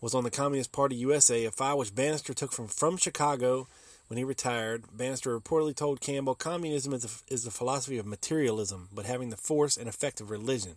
was 0.00 0.12
on 0.12 0.24
the 0.24 0.32
Communist 0.32 0.72
Party 0.72 0.96
USA, 0.96 1.44
a 1.44 1.52
file 1.52 1.78
which 1.78 1.94
Banister 1.94 2.34
took 2.34 2.50
from 2.50 2.66
from 2.66 2.96
Chicago 2.96 3.68
when 4.08 4.18
he 4.18 4.24
retired. 4.24 4.84
Banister 4.92 5.38
reportedly 5.38 5.76
told 5.76 6.00
Campbell, 6.00 6.34
"Communism 6.34 6.92
is 6.92 7.02
the, 7.02 7.32
is 7.32 7.44
the 7.44 7.52
philosophy 7.52 7.98
of 7.98 8.06
materialism, 8.06 8.88
but 8.92 9.06
having 9.06 9.30
the 9.30 9.36
force 9.36 9.76
and 9.76 9.88
effect 9.88 10.20
of 10.20 10.28
religion." 10.28 10.74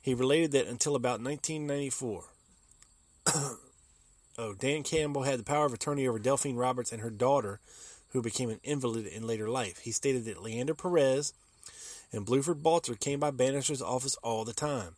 He 0.00 0.14
related 0.14 0.52
that 0.52 0.66
until 0.66 0.96
about 0.96 1.20
1994. 1.20 2.24
oh, 4.38 4.54
Dan 4.58 4.82
Campbell 4.82 5.24
had 5.24 5.38
the 5.38 5.44
power 5.44 5.66
of 5.66 5.74
attorney 5.74 6.08
over 6.08 6.18
Delphine 6.18 6.56
Roberts 6.56 6.90
and 6.90 7.02
her 7.02 7.10
daughter 7.10 7.60
who 8.14 8.22
became 8.22 8.48
an 8.48 8.60
invalid 8.62 9.06
in 9.06 9.26
later 9.26 9.50
life. 9.50 9.80
He 9.80 9.90
stated 9.90 10.24
that 10.24 10.42
Leander 10.42 10.74
Perez 10.74 11.34
and 12.12 12.24
Bluford 12.24 12.62
Balter 12.62 12.98
came 12.98 13.18
by 13.18 13.32
Banister's 13.32 13.82
office 13.82 14.16
all 14.22 14.44
the 14.44 14.52
time. 14.52 14.94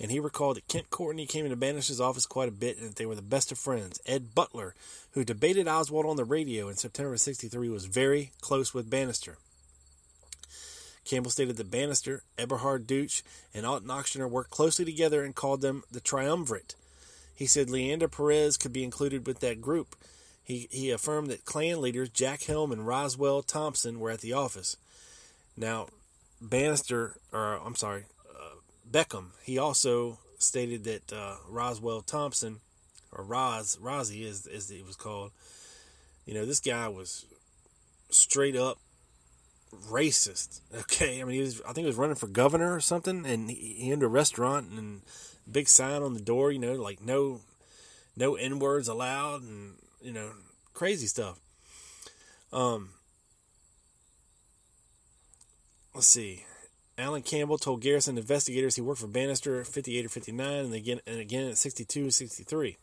And 0.00 0.10
he 0.10 0.18
recalled 0.18 0.56
that 0.56 0.66
Kent 0.66 0.90
Courtney 0.90 1.26
came 1.26 1.44
into 1.44 1.56
Banister's 1.56 2.00
office 2.00 2.26
quite 2.26 2.48
a 2.48 2.52
bit 2.52 2.76
and 2.78 2.88
that 2.88 2.96
they 2.96 3.06
were 3.06 3.14
the 3.14 3.22
best 3.22 3.52
of 3.52 3.58
friends. 3.58 4.00
Ed 4.04 4.34
Butler, 4.34 4.74
who 5.12 5.24
debated 5.24 5.68
Oswald 5.68 6.06
on 6.06 6.16
the 6.16 6.24
radio 6.24 6.68
in 6.68 6.74
September 6.74 7.12
of 7.12 7.20
63, 7.20 7.68
was 7.68 7.84
very 7.84 8.32
close 8.40 8.74
with 8.74 8.90
Banister. 8.90 9.38
Campbell 11.04 11.30
stated 11.30 11.56
that 11.56 11.70
Banister, 11.70 12.24
Eberhard 12.36 12.86
Deutsch, 12.86 13.22
and 13.54 13.64
Alton 13.64 13.88
Ochsner 13.88 14.28
worked 14.28 14.50
closely 14.50 14.84
together 14.84 15.22
and 15.22 15.36
called 15.36 15.60
them 15.60 15.84
the 15.90 16.00
Triumvirate. 16.00 16.74
He 17.34 17.46
said 17.46 17.70
Leander 17.70 18.08
Perez 18.08 18.56
could 18.56 18.72
be 18.72 18.84
included 18.84 19.26
with 19.26 19.38
that 19.40 19.60
group. 19.60 19.94
He, 20.44 20.68
he 20.70 20.90
affirmed 20.90 21.28
that 21.28 21.44
Klan 21.44 21.80
leaders 21.80 22.08
Jack 22.08 22.42
Helm 22.42 22.72
and 22.72 22.86
Roswell 22.86 23.42
Thompson 23.42 24.00
were 24.00 24.10
at 24.10 24.20
the 24.20 24.32
office. 24.32 24.76
Now, 25.56 25.88
Banister, 26.40 27.16
or 27.32 27.60
I'm 27.64 27.76
sorry, 27.76 28.04
uh, 28.28 28.56
Beckham, 28.90 29.30
he 29.42 29.58
also 29.58 30.18
stated 30.38 30.84
that 30.84 31.12
uh, 31.12 31.36
Roswell 31.48 32.00
Thompson 32.00 32.60
or 33.12 33.24
Roz, 33.24 33.78
Rozzy 33.80 34.28
as, 34.28 34.46
as 34.46 34.70
it 34.70 34.86
was 34.86 34.96
called. 34.96 35.32
You 36.26 36.34
know, 36.34 36.46
this 36.46 36.60
guy 36.60 36.88
was 36.88 37.26
straight 38.10 38.56
up 38.56 38.78
racist. 39.88 40.60
Okay, 40.74 41.20
I 41.20 41.24
mean, 41.24 41.34
he 41.36 41.40
was, 41.40 41.60
I 41.62 41.72
think 41.72 41.84
he 41.84 41.86
was 41.86 41.96
running 41.96 42.16
for 42.16 42.26
governor 42.26 42.74
or 42.74 42.80
something, 42.80 43.26
and 43.26 43.50
he, 43.50 43.74
he 43.78 43.92
entered 43.92 44.06
a 44.06 44.08
restaurant 44.08 44.70
and 44.70 45.02
big 45.50 45.68
sign 45.68 46.02
on 46.02 46.14
the 46.14 46.20
door, 46.20 46.50
you 46.50 46.58
know, 46.58 46.74
like 46.74 47.02
no, 47.02 47.40
no 48.16 48.34
N 48.34 48.58
words 48.58 48.88
allowed, 48.88 49.42
and 49.42 49.74
you 50.00 50.12
know, 50.12 50.30
crazy 50.74 51.06
stuff. 51.06 51.38
Um, 52.52 52.90
let's 55.94 56.08
see. 56.08 56.44
Alan 56.98 57.22
Campbell 57.22 57.58
told 57.58 57.80
Garrison 57.80 58.18
investigators 58.18 58.76
he 58.76 58.82
worked 58.82 59.00
for 59.00 59.06
Banister 59.06 59.64
58 59.64 60.04
or 60.04 60.08
59 60.08 60.64
and 60.64 60.74
again 60.74 61.00
and 61.06 61.18
again 61.18 61.48
at 61.48 61.56
62 61.56 62.00
and 62.00 62.14
63. 62.14 62.76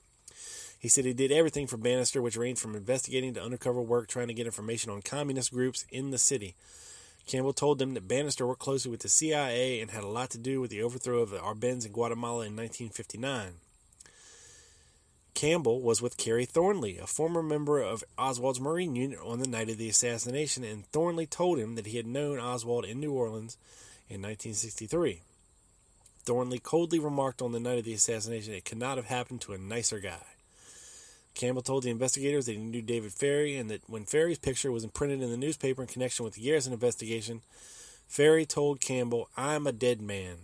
He 0.80 0.88
said 0.88 1.06
he 1.06 1.14
did 1.14 1.32
everything 1.32 1.68
for 1.68 1.78
Banister, 1.78 2.22
which 2.22 2.38
ranged 2.38 2.62
from 2.62 2.76
investigating 2.76 3.34
to 3.34 3.44
undercover 3.44 3.82
work 3.82 4.08
trying 4.08 4.28
to 4.28 4.34
get 4.34 4.46
information 4.46 4.92
on 4.92 5.02
communist 5.02 5.52
groups 5.52 5.86
in 5.90 6.12
the 6.12 6.18
city. 6.18 6.56
Campbell 7.28 7.54
told 7.54 7.78
them 7.78 7.94
that 7.94 8.08
Banister 8.08 8.48
worked 8.48 8.62
closely 8.62 8.90
with 8.90 9.02
the 9.02 9.10
CIA 9.10 9.82
and 9.82 9.92
had 9.92 10.04
a 10.04 10.08
lot 10.08 10.30
to 10.32 10.38
do 10.38 10.62
with 10.62 10.72
the 10.72 10.82
overthrow 10.82 11.20
of 11.20 11.30
the 11.30 11.40
Arbenz 11.40 11.86
in 11.86 11.92
Guatemala 11.92 12.46
in 12.46 12.56
1959. 12.56 13.54
Campbell 15.38 15.82
was 15.82 16.02
with 16.02 16.18
Kerry 16.18 16.46
Thornley, 16.46 16.98
a 16.98 17.06
former 17.06 17.44
member 17.44 17.80
of 17.80 18.04
Oswald's 18.18 18.60
Marine 18.60 18.96
unit, 18.96 19.20
on 19.24 19.38
the 19.38 19.48
night 19.48 19.70
of 19.70 19.78
the 19.78 19.88
assassination, 19.88 20.64
and 20.64 20.88
Thornley 20.88 21.28
told 21.28 21.60
him 21.60 21.76
that 21.76 21.86
he 21.86 21.98
had 21.98 22.08
known 22.08 22.40
Oswald 22.40 22.86
in 22.86 23.00
New 23.00 23.14
Orleans 23.14 23.56
in 24.10 24.20
1963. 24.20 25.22
Thornley 26.26 26.58
coldly 26.58 26.98
remarked 26.98 27.44
on 27.44 27.52
the 27.52 27.60
night 27.60 27.78
of 27.78 27.86
the 27.86 27.94
assassination 27.94 28.56
it 28.56 28.66
could 28.66 28.80
not 28.80 28.98
have 28.98 29.06
happened 29.06 29.42
to 29.42 29.54
a 29.54 29.60
nicer 29.60 30.00
guy. 30.00 30.26
Campbell 31.36 31.62
told 31.62 31.84
the 31.84 31.92
investigators 31.92 32.48
that 32.48 32.54
he 32.54 32.58
knew 32.58 32.82
David 32.82 33.14
Ferrie 33.14 33.58
and 33.58 33.70
that 33.70 33.88
when 33.88 34.06
Ferrie's 34.06 34.40
picture 34.40 34.72
was 34.72 34.84
imprinted 34.84 35.22
in 35.22 35.30
the 35.30 35.38
newspaper 35.38 35.84
in 35.84 35.88
connection 35.88 36.26
with 36.26 36.34
the 36.34 36.42
Garrison 36.42 36.74
investigation, 36.74 37.42
Ferrie 38.08 38.48
told 38.48 38.82
Campbell, 38.82 39.30
I'm 39.38 39.68
a 39.68 39.72
dead 39.72 40.02
man. 40.02 40.38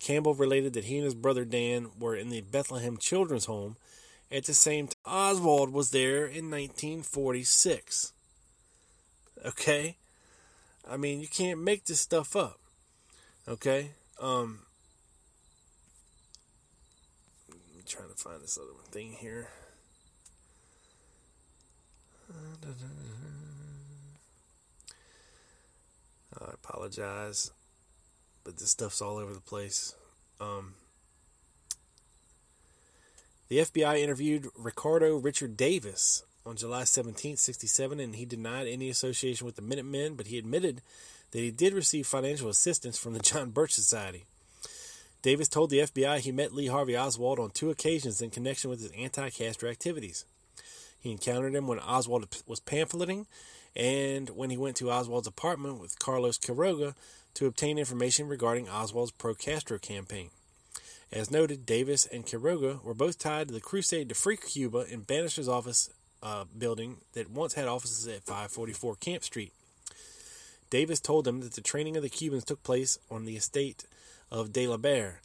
Campbell 0.00 0.34
related 0.34 0.72
that 0.72 0.86
he 0.86 0.96
and 0.96 1.04
his 1.04 1.14
brother 1.14 1.44
Dan 1.44 1.90
were 1.96 2.16
in 2.16 2.30
the 2.30 2.40
Bethlehem 2.40 2.96
Children's 2.96 3.44
Home 3.44 3.76
at 4.30 4.44
the 4.44 4.54
same 4.54 4.86
time. 4.86 4.94
Oswald 5.04 5.72
was 5.72 5.90
there 5.90 6.24
in 6.24 6.50
1946. 6.50 8.12
Okay? 9.44 9.96
I 10.88 10.96
mean, 10.96 11.20
you 11.20 11.28
can't 11.28 11.62
make 11.62 11.84
this 11.84 12.00
stuff 12.00 12.36
up. 12.36 12.60
Okay? 13.48 13.90
Um, 14.20 14.60
I'm 17.50 17.82
trying 17.86 18.08
to 18.08 18.14
find 18.16 18.42
this 18.42 18.58
other 18.58 18.70
thing 18.90 19.12
here. 19.12 19.48
I 26.40 26.52
apologize, 26.52 27.50
but 28.44 28.58
this 28.58 28.70
stuff's 28.70 29.02
all 29.02 29.16
over 29.16 29.34
the 29.34 29.40
place. 29.40 29.94
Um, 30.40 30.74
the 33.50 33.58
FBI 33.58 33.98
interviewed 33.98 34.46
Ricardo 34.56 35.16
Richard 35.16 35.56
Davis 35.56 36.22
on 36.46 36.54
July 36.54 36.84
17, 36.84 37.36
67, 37.36 37.98
and 37.98 38.14
he 38.14 38.24
denied 38.24 38.68
any 38.68 38.88
association 38.88 39.44
with 39.44 39.56
the 39.56 39.62
Minutemen, 39.62 40.14
but 40.14 40.28
he 40.28 40.38
admitted 40.38 40.82
that 41.32 41.40
he 41.40 41.50
did 41.50 41.74
receive 41.74 42.06
financial 42.06 42.48
assistance 42.48 42.96
from 42.96 43.12
the 43.12 43.18
John 43.18 43.50
Birch 43.50 43.72
Society. 43.72 44.24
Davis 45.22 45.48
told 45.48 45.70
the 45.70 45.80
FBI 45.80 46.20
he 46.20 46.30
met 46.30 46.54
Lee 46.54 46.68
Harvey 46.68 46.96
Oswald 46.96 47.40
on 47.40 47.50
two 47.50 47.70
occasions 47.70 48.22
in 48.22 48.30
connection 48.30 48.70
with 48.70 48.82
his 48.82 48.92
anti 48.92 49.30
Castro 49.30 49.68
activities. 49.68 50.24
He 51.00 51.10
encountered 51.10 51.56
him 51.56 51.66
when 51.66 51.80
Oswald 51.80 52.28
was 52.46 52.60
pamphleting 52.60 53.26
and 53.74 54.30
when 54.30 54.50
he 54.50 54.56
went 54.56 54.76
to 54.76 54.92
Oswald's 54.92 55.26
apartment 55.26 55.80
with 55.80 55.98
Carlos 55.98 56.38
Quiroga 56.38 56.94
to 57.34 57.46
obtain 57.46 57.78
information 57.78 58.28
regarding 58.28 58.68
Oswald's 58.68 59.10
pro 59.10 59.34
Castro 59.34 59.76
campaign. 59.78 60.30
As 61.12 61.30
noted, 61.30 61.66
Davis 61.66 62.06
and 62.06 62.24
Quiroga 62.24 62.82
were 62.84 62.94
both 62.94 63.18
tied 63.18 63.48
to 63.48 63.54
the 63.54 63.60
crusade 63.60 64.08
to 64.08 64.14
free 64.14 64.36
Cuba 64.36 64.86
in 64.88 65.00
Banister's 65.00 65.48
office 65.48 65.90
uh, 66.22 66.44
building 66.56 66.98
that 67.14 67.30
once 67.30 67.54
had 67.54 67.66
offices 67.66 68.06
at 68.06 68.22
544 68.22 68.94
Camp 68.96 69.24
Street. 69.24 69.52
Davis 70.70 71.00
told 71.00 71.24
them 71.24 71.40
that 71.40 71.54
the 71.54 71.60
training 71.60 71.96
of 71.96 72.04
the 72.04 72.08
Cubans 72.08 72.44
took 72.44 72.62
place 72.62 72.96
on 73.10 73.24
the 73.24 73.36
estate 73.36 73.84
of 74.30 74.52
De 74.52 74.68
la 74.68 74.76
Barre, 74.76 75.20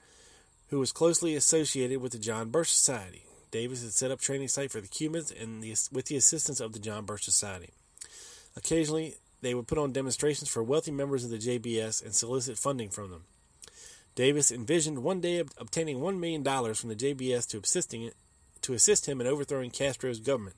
who 0.70 0.80
was 0.80 0.92
closely 0.92 1.36
associated 1.36 2.02
with 2.02 2.14
the 2.14 2.18
John 2.18 2.50
Birch 2.50 2.72
Society. 2.72 3.24
Davis 3.52 3.84
had 3.84 3.94
set 3.94 4.10
up 4.10 4.20
training 4.20 4.48
site 4.48 4.72
for 4.72 4.82
the 4.82 4.88
Cubans 4.88 5.32
and 5.32 5.62
the, 5.62 5.76
with 5.92 6.06
the 6.06 6.16
assistance 6.16 6.60
of 6.60 6.74
the 6.74 6.80
John 6.80 7.06
Birch 7.06 7.24
Society. 7.24 7.70
Occasionally, 8.58 9.16
they 9.42 9.54
would 9.54 9.68
put 9.68 9.78
on 9.78 9.94
demonstrations 9.94 10.50
for 10.50 10.64
wealthy 10.64 10.92
members 10.92 11.24
of 11.24 11.30
the 11.30 11.38
JBS 11.38 12.04
and 12.04 12.16
solicit 12.16 12.58
funding 12.58 12.90
from 12.90 13.12
them. 13.12 13.26
Davis 14.16 14.52
envisioned 14.52 15.04
one 15.04 15.20
day 15.20 15.44
obtaining 15.58 16.00
$1 16.00 16.20
million 16.20 16.44
from 16.74 16.90
the 16.90 16.96
JBS 16.96 17.48
to, 17.50 17.60
assisting, 17.60 18.12
to 18.62 18.74
assist 18.74 19.08
him 19.08 19.20
in 19.20 19.28
overthrowing 19.28 19.70
Castro's 19.70 20.20
government. 20.20 20.56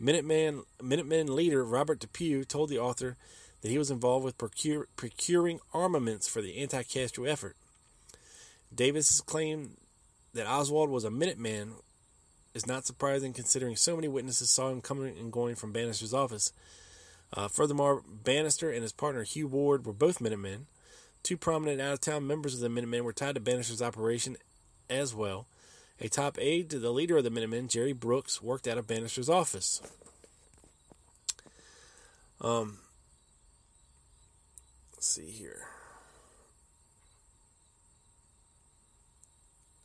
Minuteman, 0.00 0.64
Minuteman 0.80 1.28
leader 1.28 1.64
Robert 1.64 2.00
DePugh 2.00 2.46
told 2.48 2.68
the 2.68 2.78
author 2.78 3.16
that 3.60 3.68
he 3.68 3.78
was 3.78 3.90
involved 3.90 4.24
with 4.24 4.36
procure, 4.36 4.88
procuring 4.96 5.60
armaments 5.72 6.26
for 6.26 6.42
the 6.42 6.58
anti 6.58 6.82
Castro 6.82 7.24
effort. 7.24 7.56
Davis's 8.74 9.20
claim 9.20 9.76
that 10.34 10.48
Oswald 10.48 10.90
was 10.90 11.04
a 11.04 11.10
Minuteman 11.10 11.74
is 12.54 12.66
not 12.66 12.84
surprising 12.84 13.32
considering 13.32 13.76
so 13.76 13.94
many 13.94 14.08
witnesses 14.08 14.50
saw 14.50 14.70
him 14.70 14.80
coming 14.80 15.16
and 15.16 15.32
going 15.32 15.54
from 15.54 15.72
Banister's 15.72 16.12
office. 16.12 16.52
Uh, 17.34 17.48
furthermore, 17.48 18.02
Banister 18.06 18.70
and 18.70 18.82
his 18.82 18.92
partner 18.92 19.22
Hugh 19.22 19.46
Ward 19.46 19.86
were 19.86 19.92
both 19.92 20.20
Minutemen. 20.20 20.66
Two 21.22 21.36
prominent 21.36 21.80
out 21.80 21.92
of 21.92 22.00
town 22.00 22.26
members 22.26 22.54
of 22.54 22.60
the 22.60 22.68
Minutemen 22.68 23.04
were 23.04 23.12
tied 23.12 23.36
to 23.36 23.40
Banister's 23.40 23.82
operation 23.82 24.36
as 24.90 25.14
well. 25.14 25.46
A 26.00 26.08
top 26.08 26.36
aide 26.40 26.68
to 26.70 26.80
the 26.80 26.92
leader 26.92 27.16
of 27.16 27.24
the 27.24 27.30
Minutemen, 27.30 27.68
Jerry 27.68 27.92
Brooks, 27.92 28.42
worked 28.42 28.66
out 28.66 28.78
of 28.78 28.88
Banister's 28.88 29.28
office. 29.28 29.80
Um, 32.40 32.78
let's 34.94 35.06
see 35.06 35.30
here. 35.30 35.62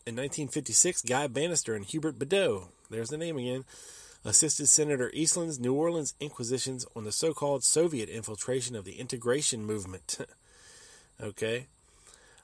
In 0.08 0.16
1956, 0.16 1.04
Guy 1.04 1.28
Banister 1.28 1.76
and 1.76 1.86
Hubert 1.86 2.18
Badeaux, 2.18 2.70
there's 2.90 3.10
the 3.10 3.18
name 3.18 3.38
again, 3.38 3.66
assisted 4.26 4.68
Senator 4.68 5.12
Eastland's 5.14 5.60
New 5.60 5.74
Orleans 5.74 6.16
inquisitions 6.20 6.86
on 6.96 7.04
the 7.04 7.12
so 7.12 7.34
called 7.34 7.64
Soviet 7.64 8.10
infiltration 8.10 8.76
of 8.76 8.86
the 8.86 9.00
integration 9.00 9.66
movement. 9.66 10.18
okay? 11.22 11.68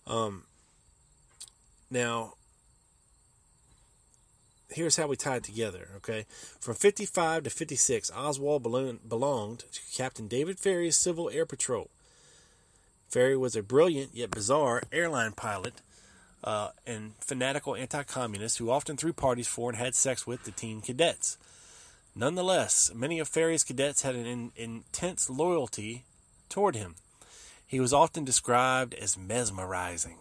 Um, 0.08 0.44
now, 1.90 2.34
here's 4.70 4.96
how 4.96 5.08
we 5.08 5.16
tie 5.16 5.38
it 5.38 5.44
together, 5.44 5.90
okay? 5.98 6.26
From 6.60 6.76
55 6.76 7.44
to 7.44 7.50
56, 7.50 8.12
Oswald 8.12 8.64
belonged 8.64 9.60
to 9.60 9.82
Captain 9.96 10.28
David 10.28 10.60
Ferrie's 10.60 10.98
Civil 10.98 11.30
Air 11.30 11.46
Patrol. 11.46 11.90
Ferrie 13.10 13.38
was 13.38 13.56
a 13.56 13.62
brilliant 13.62 14.16
yet 14.16 14.32
bizarre 14.32 14.82
airline 14.92 15.34
pilot 15.34 15.76
uh, 16.44 16.70
and 16.86 17.14
fanatical 17.20 17.76
anti 17.76 18.02
communist 18.04 18.58
who 18.58 18.72
often 18.72 18.98
threw 18.98 19.14
parties 19.14 19.48
for 19.48 19.70
and 19.70 19.78
had 19.78 19.94
sex 19.94 20.26
with 20.26 20.44
the 20.46 20.52
teen 20.52 20.82
cadets. 20.82 21.38
Nonetheless, 22.16 22.92
many 22.94 23.20
of 23.20 23.28
Ferrie's 23.30 23.64
cadets 23.64 24.02
had 24.02 24.16
an 24.16 24.26
in, 24.26 24.52
intense 24.56 25.30
loyalty 25.30 26.06
toward 26.50 26.76
him. 26.76 26.96
He 27.74 27.80
was 27.80 27.92
often 27.92 28.24
described 28.24 28.94
as 28.94 29.18
mesmerizing. 29.18 30.18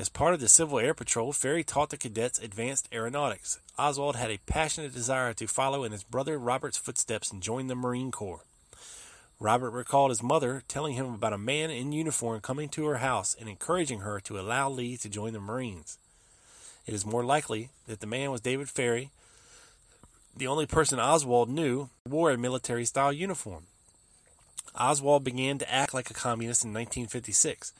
As 0.00 0.08
part 0.08 0.34
of 0.34 0.40
the 0.40 0.48
Civil 0.48 0.80
Air 0.80 0.94
Patrol, 0.94 1.32
Ferrie 1.32 1.62
taught 1.62 1.90
the 1.90 1.96
cadets 1.96 2.40
advanced 2.40 2.88
aeronautics. 2.92 3.60
Oswald 3.78 4.16
had 4.16 4.32
a 4.32 4.40
passionate 4.46 4.92
desire 4.92 5.32
to 5.34 5.46
follow 5.46 5.84
in 5.84 5.92
his 5.92 6.02
brother 6.02 6.40
Robert's 6.40 6.76
footsteps 6.76 7.30
and 7.30 7.40
join 7.40 7.68
the 7.68 7.76
Marine 7.76 8.10
Corps. 8.10 8.42
Robert 9.38 9.70
recalled 9.70 10.10
his 10.10 10.24
mother 10.24 10.64
telling 10.66 10.94
him 10.94 11.14
about 11.14 11.32
a 11.32 11.38
man 11.38 11.70
in 11.70 11.92
uniform 11.92 12.40
coming 12.40 12.68
to 12.70 12.86
her 12.86 12.96
house 12.96 13.36
and 13.38 13.48
encouraging 13.48 14.00
her 14.00 14.18
to 14.18 14.36
allow 14.36 14.68
Lee 14.68 14.96
to 14.96 15.08
join 15.08 15.34
the 15.34 15.38
Marines. 15.38 15.98
It 16.84 16.94
is 16.94 17.06
more 17.06 17.24
likely 17.24 17.68
that 17.86 18.00
the 18.00 18.08
man 18.08 18.32
was 18.32 18.40
David 18.40 18.68
Ferrie, 18.68 19.12
the 20.36 20.48
only 20.48 20.66
person 20.66 20.98
Oswald 20.98 21.48
knew 21.48 21.90
wore 22.04 22.32
a 22.32 22.36
military 22.36 22.86
style 22.86 23.12
uniform. 23.12 23.66
Oswald 24.78 25.24
began 25.24 25.58
to 25.58 25.72
act 25.72 25.94
like 25.94 26.10
a 26.10 26.14
communist 26.14 26.64
in 26.64 26.70
1956. 26.70 27.72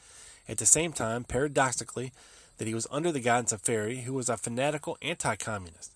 At 0.48 0.58
the 0.58 0.66
same 0.66 0.92
time, 0.92 1.24
paradoxically, 1.24 2.12
that 2.58 2.68
he 2.68 2.74
was 2.74 2.86
under 2.90 3.12
the 3.12 3.20
guidance 3.20 3.52
of 3.52 3.60
Ferrie, 3.60 4.02
who 4.02 4.14
was 4.14 4.28
a 4.28 4.36
fanatical 4.36 4.96
anti 5.02 5.36
communist. 5.36 5.92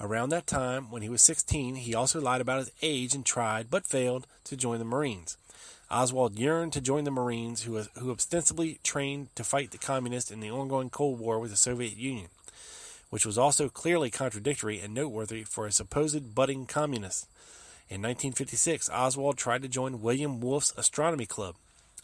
Around 0.00 0.30
that 0.30 0.46
time, 0.46 0.90
when 0.90 1.02
he 1.02 1.08
was 1.08 1.22
16, 1.22 1.76
he 1.76 1.94
also 1.94 2.20
lied 2.20 2.40
about 2.40 2.58
his 2.58 2.72
age 2.82 3.14
and 3.14 3.24
tried, 3.24 3.70
but 3.70 3.86
failed, 3.86 4.26
to 4.44 4.56
join 4.56 4.78
the 4.78 4.84
Marines. 4.84 5.36
Oswald 5.90 6.38
yearned 6.38 6.72
to 6.72 6.80
join 6.80 7.04
the 7.04 7.10
Marines, 7.10 7.62
who, 7.62 7.80
who 7.98 8.10
ostensibly 8.10 8.80
trained 8.82 9.28
to 9.36 9.44
fight 9.44 9.70
the 9.70 9.78
communists 9.78 10.30
in 10.30 10.40
the 10.40 10.50
ongoing 10.50 10.90
Cold 10.90 11.20
War 11.20 11.38
with 11.38 11.50
the 11.50 11.56
Soviet 11.56 11.96
Union. 11.96 12.28
which 13.10 13.24
was 13.24 13.38
also 13.38 13.68
clearly 13.68 14.10
contradictory 14.10 14.80
and 14.80 14.92
noteworthy 14.92 15.44
for 15.44 15.66
a 15.66 15.72
supposed 15.72 16.34
budding 16.34 16.66
communist. 16.66 17.28
In 17.88 18.00
1956, 18.00 18.88
Oswald 18.90 19.36
tried 19.36 19.62
to 19.62 19.68
join 19.68 20.02
William 20.02 20.40
Wolfe's 20.40 20.72
astronomy 20.76 21.26
club. 21.26 21.54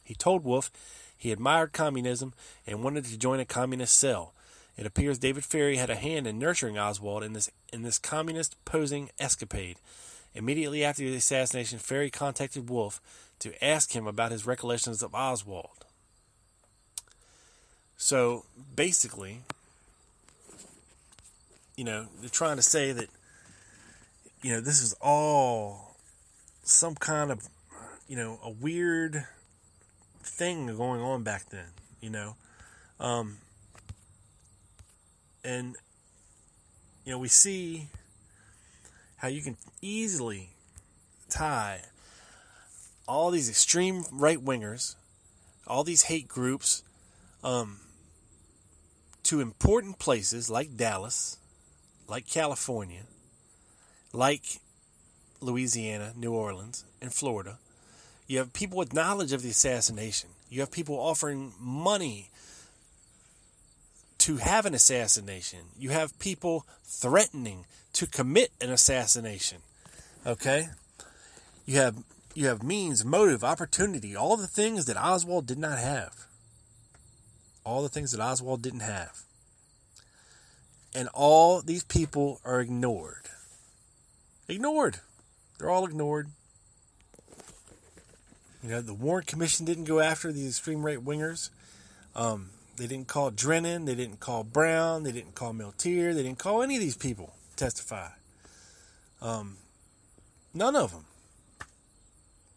He 0.04 0.14
told 0.14 0.44
Wolfe 0.44 0.70
he 1.16 1.32
admired 1.32 1.72
communism 1.72 2.32
and 2.66 2.82
wanted 2.82 3.04
to 3.06 3.18
join 3.18 3.40
a 3.40 3.44
communist 3.44 3.98
cell. 3.98 4.32
It 4.76 4.86
appears 4.86 5.18
David 5.18 5.44
Ferrie 5.44 5.76
had 5.76 5.90
a 5.90 5.96
hand 5.96 6.26
in 6.26 6.38
nurturing 6.38 6.78
Oswald 6.78 7.22
in 7.22 7.32
this 7.32 7.50
in 7.72 7.82
this 7.82 7.98
communist 7.98 8.56
posing 8.64 9.10
escapade. 9.18 9.76
Immediately 10.34 10.84
after 10.84 11.02
the 11.02 11.16
assassination, 11.16 11.78
Ferrie 11.78 12.10
contacted 12.10 12.70
Wolfe 12.70 13.00
to 13.40 13.64
ask 13.64 13.92
him 13.92 14.06
about 14.06 14.32
his 14.32 14.46
recollections 14.46 15.02
of 15.02 15.14
Oswald. 15.14 15.84
So 17.96 18.44
basically, 18.74 19.40
you 21.76 21.84
know, 21.84 22.06
they're 22.20 22.30
trying 22.30 22.56
to 22.56 22.62
say 22.62 22.92
that, 22.92 23.08
you 24.42 24.52
know, 24.52 24.60
this 24.60 24.82
is 24.82 24.94
all 25.00 25.96
some 26.62 26.94
kind 26.94 27.30
of, 27.30 27.48
you 28.08 28.16
know, 28.16 28.38
a 28.42 28.50
weird 28.50 29.24
thing 30.22 30.66
going 30.76 31.00
on 31.00 31.22
back 31.22 31.50
then, 31.50 31.66
you 32.00 32.10
know. 32.10 32.36
Um, 32.98 33.38
and, 35.44 35.76
you 37.04 37.12
know, 37.12 37.18
we 37.18 37.28
see 37.28 37.88
how 39.16 39.28
you 39.28 39.42
can 39.42 39.56
easily 39.82 40.50
tie 41.28 41.82
all 43.06 43.30
these 43.30 43.48
extreme 43.48 44.04
right 44.12 44.38
wingers, 44.38 44.94
all 45.66 45.84
these 45.84 46.04
hate 46.04 46.28
groups, 46.28 46.82
um, 47.42 47.80
to 49.24 49.40
important 49.40 49.98
places 49.98 50.48
like 50.48 50.76
Dallas, 50.76 51.38
like 52.08 52.26
California, 52.26 53.02
like 54.12 54.60
Louisiana, 55.40 56.12
New 56.16 56.32
Orleans, 56.32 56.84
and 57.00 57.12
Florida. 57.12 57.58
You 58.26 58.38
have 58.38 58.52
people 58.52 58.78
with 58.78 58.94
knowledge 58.94 59.32
of 59.32 59.42
the 59.42 59.50
assassination. 59.50 60.30
You 60.48 60.60
have 60.60 60.70
people 60.70 60.96
offering 60.96 61.52
money 61.58 62.30
to 64.18 64.36
have 64.36 64.66
an 64.66 64.74
assassination. 64.74 65.60
You 65.78 65.90
have 65.90 66.18
people 66.18 66.66
threatening 66.84 67.64
to 67.94 68.06
commit 68.06 68.52
an 68.60 68.70
assassination. 68.70 69.58
Okay? 70.26 70.68
You 71.66 71.76
have 71.76 71.96
you 72.34 72.46
have 72.46 72.62
means, 72.62 73.04
motive, 73.04 73.42
opportunity, 73.42 74.14
all 74.14 74.36
the 74.36 74.46
things 74.46 74.86
that 74.86 74.96
Oswald 74.96 75.46
did 75.46 75.58
not 75.58 75.78
have. 75.78 76.26
All 77.64 77.82
the 77.82 77.88
things 77.88 78.12
that 78.12 78.20
Oswald 78.20 78.62
didn't 78.62 78.80
have. 78.80 79.22
And 80.94 81.08
all 81.12 81.60
these 81.60 81.82
people 81.82 82.40
are 82.44 82.60
ignored. 82.60 83.28
Ignored. 84.50 84.98
They're 85.58 85.70
all 85.70 85.84
ignored. 85.84 86.28
You 88.62 88.70
know, 88.70 88.80
the 88.80 88.94
Warren 88.94 89.24
Commission 89.24 89.64
didn't 89.64 89.84
go 89.84 90.00
after 90.00 90.32
these 90.32 90.48
extreme 90.48 90.84
right 90.84 90.98
wingers. 90.98 91.50
Um, 92.14 92.50
they 92.76 92.86
didn't 92.86 93.08
call 93.08 93.30
Drennan. 93.30 93.84
They 93.84 93.94
didn't 93.94 94.20
call 94.20 94.42
Brown. 94.42 95.04
They 95.04 95.12
didn't 95.12 95.34
call 95.34 95.52
Milteer. 95.52 96.14
They 96.14 96.22
didn't 96.22 96.38
call 96.38 96.62
any 96.62 96.74
of 96.74 96.80
these 96.80 96.96
people 96.96 97.34
to 97.50 97.56
testify. 97.56 98.08
Um, 99.22 99.58
none 100.52 100.74
of 100.74 100.92
them. 100.92 101.04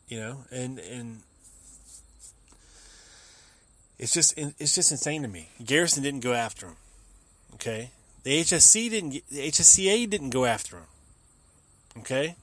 You 0.07 0.19
know, 0.19 0.45
and 0.51 0.79
and 0.79 1.21
it's 3.99 4.13
just 4.13 4.33
it's 4.37 4.75
just 4.75 4.91
insane 4.91 5.21
to 5.21 5.27
me. 5.27 5.49
Garrison 5.63 6.03
didn't 6.03 6.21
go 6.21 6.33
after 6.33 6.67
him. 6.67 6.75
Okay, 7.55 7.91
the 8.23 8.41
HSC 8.41 8.89
didn't. 8.89 9.11
The 9.29 9.47
HSCA 9.47 10.09
didn't 10.09 10.31
go 10.31 10.45
after 10.45 10.77
him. 10.77 10.85
Okay. 11.99 12.35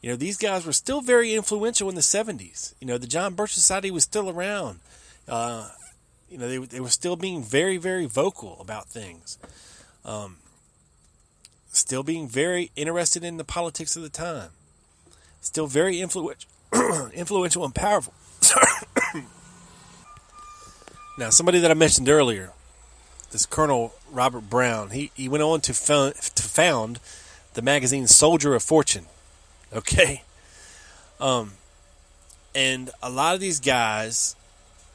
You 0.00 0.10
know, 0.10 0.16
these 0.16 0.36
guys 0.36 0.66
were 0.66 0.72
still 0.72 1.00
very 1.00 1.32
influential 1.34 1.88
in 1.88 1.94
the 1.94 2.00
70s. 2.00 2.74
You 2.80 2.88
know, 2.88 2.98
the 2.98 3.06
John 3.06 3.34
Birch 3.34 3.54
Society 3.54 3.90
was 3.90 4.02
still 4.02 4.28
around. 4.28 4.80
Uh, 5.28 5.70
you 6.28 6.38
know, 6.38 6.48
they, 6.48 6.58
they 6.58 6.80
were 6.80 6.88
still 6.88 7.14
being 7.14 7.42
very, 7.42 7.76
very 7.76 8.06
vocal 8.06 8.58
about 8.60 8.88
things. 8.88 9.38
Um, 10.04 10.38
still 11.68 12.02
being 12.02 12.26
very 12.28 12.72
interested 12.74 13.22
in 13.22 13.36
the 13.36 13.44
politics 13.44 13.96
of 13.96 14.02
the 14.02 14.08
time. 14.08 14.50
Still 15.40 15.68
very 15.68 16.00
influential, 16.00 16.50
influential 17.14 17.64
and 17.64 17.74
powerful. 17.74 18.14
now, 21.18 21.30
somebody 21.30 21.60
that 21.60 21.70
I 21.70 21.74
mentioned 21.74 22.08
earlier, 22.08 22.50
this 23.30 23.46
Colonel 23.46 23.94
Robert 24.10 24.50
Brown, 24.50 24.90
he, 24.90 25.12
he 25.14 25.28
went 25.28 25.42
on 25.42 25.60
to 25.62 25.74
found, 25.74 26.14
to 26.14 26.42
found 26.42 26.98
the 27.54 27.62
magazine 27.62 28.06
Soldier 28.06 28.54
of 28.54 28.62
Fortune. 28.62 29.06
Okay? 29.72 30.22
Um, 31.20 31.52
and 32.54 32.90
a 33.02 33.10
lot 33.10 33.34
of 33.34 33.40
these 33.40 33.60
guys, 33.60 34.36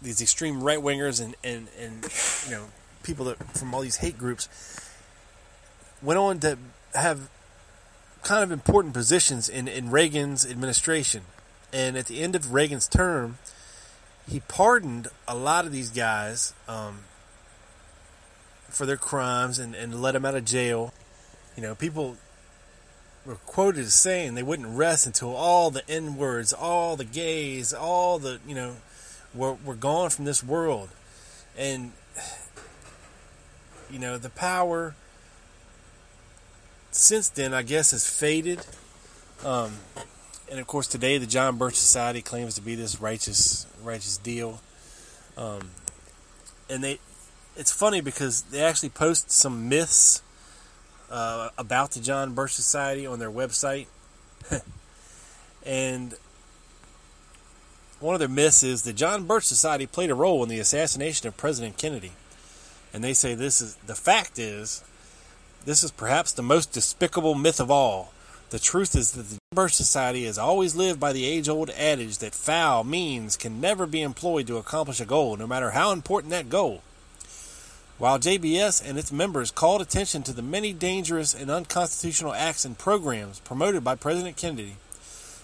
these 0.02 0.22
extreme 0.22 0.62
right 0.62 0.80
wingers 0.80 1.24
and, 1.24 1.36
and, 1.44 1.68
and 1.80 2.06
you 2.46 2.52
know, 2.52 2.66
people 3.04 3.26
that 3.26 3.58
from 3.58 3.74
all 3.74 3.82
these 3.82 3.98
hate 3.98 4.18
groups 4.18 4.50
went 6.02 6.20
on 6.20 6.40
to 6.40 6.58
have 6.94 7.30
kind 8.24 8.44
of 8.44 8.52
important 8.52 8.94
positions 8.94 9.48
in, 9.48 9.68
in 9.68 9.90
Reagan's 9.90 10.46
administration. 10.46 11.24
And 11.74 11.98
at 11.98 12.08
the 12.08 12.22
end 12.22 12.36
of 12.36 12.54
Reagan's 12.54 12.88
term, 12.88 13.38
he 14.28 14.42
pardoned 14.42 15.08
a 15.28 15.36
lot 15.36 15.66
of 15.66 15.72
these 15.72 15.90
guys 15.90 16.54
um, 16.68 17.00
for 18.70 18.86
their 18.86 18.98
crimes 18.98 19.60
and, 19.60 19.74
and 19.74 20.02
let 20.02 20.12
them 20.12 20.26
out 20.26 20.36
of 20.36 20.46
jail. 20.46 20.94
You 21.56 21.64
know, 21.64 21.76
people 21.76 22.18
were 23.28 23.36
quoted 23.36 23.82
as 23.82 23.94
saying 23.94 24.36
they 24.36 24.44
wouldn't 24.44 24.70
rest 24.70 25.06
until 25.06 25.36
all 25.36 25.70
the 25.70 25.88
N 25.90 26.16
words, 26.16 26.54
all 26.54 26.96
the 26.96 27.04
gays, 27.04 27.74
all 27.74 28.18
the, 28.18 28.40
you 28.48 28.56
know, 28.56 28.78
were, 29.36 29.58
were 29.66 29.76
gone 29.76 30.10
from 30.10 30.26
this 30.26 30.42
world. 30.42 30.90
And, 31.58 31.92
you 33.92 34.00
know, 34.00 34.18
the 34.18 34.30
power 34.30 34.96
since 36.92 37.28
then, 37.30 37.54
I 37.54 37.64
guess, 37.64 37.92
has 37.92 38.10
faded. 38.10 38.66
Um, 39.46 39.74
and 40.50 40.60
of 40.60 40.68
course, 40.68 40.88
today 40.88 41.18
the 41.18 41.28
John 41.28 41.58
Birch 41.58 41.76
Society 41.76 42.22
claims 42.22 42.56
to 42.56 42.62
be 42.62 42.76
this 42.76 43.02
righteous, 43.02 43.68
righteous 43.84 44.18
deal. 44.18 44.62
Um, 45.38 45.72
and 46.70 46.84
they, 46.84 47.00
it's 47.58 47.72
funny 47.72 48.00
because 48.00 48.44
they 48.44 48.62
actually 48.62 48.90
post 48.90 49.32
some 49.32 49.68
myths 49.68 50.22
uh, 51.10 51.50
about 51.58 51.92
the 51.92 52.00
John 52.00 52.34
Birch 52.34 52.54
Society 52.54 53.06
on 53.06 53.20
their 53.20 53.32
website. 53.32 53.88
and 55.66 56.14
one 58.00 58.14
of 58.14 58.20
their 58.20 58.30
myths 58.30 58.64
is 58.64 58.84
the 58.84 58.94
John 58.94 59.26
Birch 59.26 59.46
Society 59.46 59.86
played 59.86 60.12
a 60.12 60.16
role 60.16 60.44
in 60.44 60.50
the 60.50 60.60
assassination 60.60 61.28
of 61.28 61.38
President 61.38 61.78
Kennedy. 61.78 62.12
And 62.94 63.04
they 63.04 63.14
say 63.14 63.36
this 63.36 63.62
is 63.62 63.76
the 63.76 63.96
fact 63.96 64.40
is 64.40 64.84
this 65.66 65.84
is 65.84 65.92
perhaps 65.92 66.32
the 66.32 66.44
most 66.44 66.72
despicable 66.72 67.36
myth 67.36 67.60
of 67.60 67.70
all. 67.70 68.14
The 68.50 68.60
truth 68.60 68.96
is 68.96 69.12
that 69.12 69.24
the 69.24 69.38
Birch 69.54 69.74
Society 69.74 70.24
has 70.26 70.38
always 70.38 70.76
lived 70.76 71.00
by 71.00 71.12
the 71.12 71.26
age 71.26 71.50
old 71.50 71.70
adage 71.72 72.20
that 72.20 72.34
foul 72.34 72.86
means 72.86 73.36
can 73.36 73.60
never 73.60 73.86
be 73.86 74.02
employed 74.02 74.48
to 74.48 74.58
accomplish 74.58 75.02
a 75.02 75.06
goal, 75.06 75.36
no 75.36 75.46
matter 75.46 75.72
how 75.72 75.92
important 75.92 76.32
that 76.32 76.50
goal. 76.50 76.82
While 78.00 78.20
JBS 78.20 78.88
and 78.88 79.00
its 79.00 79.12
members 79.12 79.50
called 79.50 79.82
attention 79.82 80.22
to 80.24 80.34
the 80.34 80.44
many 80.44 80.72
dangerous 80.72 81.34
and 81.34 81.50
unconstitutional 81.50 82.32
acts 82.32 82.64
and 82.64 82.78
programs 82.78 83.40
promoted 83.40 83.84
by 83.84 83.96
President 83.96 84.38
Kennedy, 84.38 84.76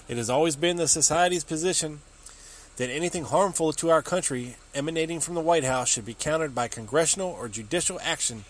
it 0.07 0.17
has 0.17 0.29
always 0.29 0.55
been 0.55 0.77
the 0.77 0.87
Society's 0.87 1.43
position 1.43 2.01
that 2.77 2.91
anything 2.91 3.23
harmful 3.23 3.73
to 3.73 3.89
our 3.89 4.03
country 4.03 4.57
emanating 4.75 5.19
from 5.19 5.33
the 5.33 5.41
White 5.41 5.63
House 5.63 5.89
should 5.89 6.05
be 6.05 6.13
countered 6.13 6.53
by 6.53 6.67
congressional 6.67 7.29
or 7.29 7.49
judicial 7.49 7.99
action 8.03 8.45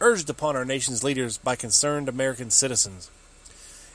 urged 0.00 0.28
upon 0.28 0.56
our 0.56 0.64
nation's 0.64 1.04
leaders 1.04 1.38
by 1.38 1.54
concerned 1.54 2.08
American 2.08 2.50
citizens. 2.50 3.12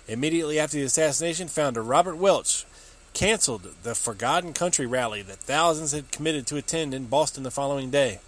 Immediately 0.07 0.59
after 0.59 0.77
the 0.77 0.83
assassination, 0.83 1.49
founder 1.49 1.83
Robert 1.83 2.15
Welch 2.15 2.65
canceled 3.13 3.67
the 3.83 3.95
Forgotten 3.95 4.53
Country 4.53 4.85
rally 4.85 5.21
that 5.23 5.39
thousands 5.39 5.91
had 5.91 6.09
committed 6.09 6.47
to 6.47 6.55
attend 6.55 6.93
in 6.93 7.07
Boston 7.07 7.43
the 7.43 7.51
following 7.51 7.91
day. 7.91 8.19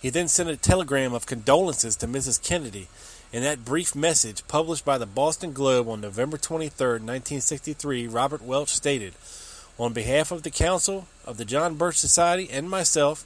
He 0.00 0.10
then 0.10 0.28
sent 0.28 0.48
a 0.48 0.56
telegram 0.56 1.12
of 1.12 1.26
condolences 1.26 1.96
to 1.96 2.06
Mrs. 2.06 2.42
Kennedy. 2.42 2.88
In 3.32 3.42
that 3.42 3.64
brief 3.64 3.94
message, 3.96 4.46
published 4.46 4.84
by 4.84 4.96
the 4.96 5.06
Boston 5.06 5.52
Globe 5.52 5.88
on 5.88 6.00
November 6.00 6.38
23, 6.38 6.70
1963, 6.70 8.06
Robert 8.06 8.40
Welch 8.40 8.68
stated, 8.68 9.14
On 9.76 9.92
behalf 9.92 10.30
of 10.30 10.44
the 10.44 10.50
Council 10.50 11.08
of 11.26 11.36
the 11.36 11.44
John 11.44 11.74
Birch 11.74 11.96
Society 11.96 12.48
and 12.50 12.70
myself, 12.70 13.24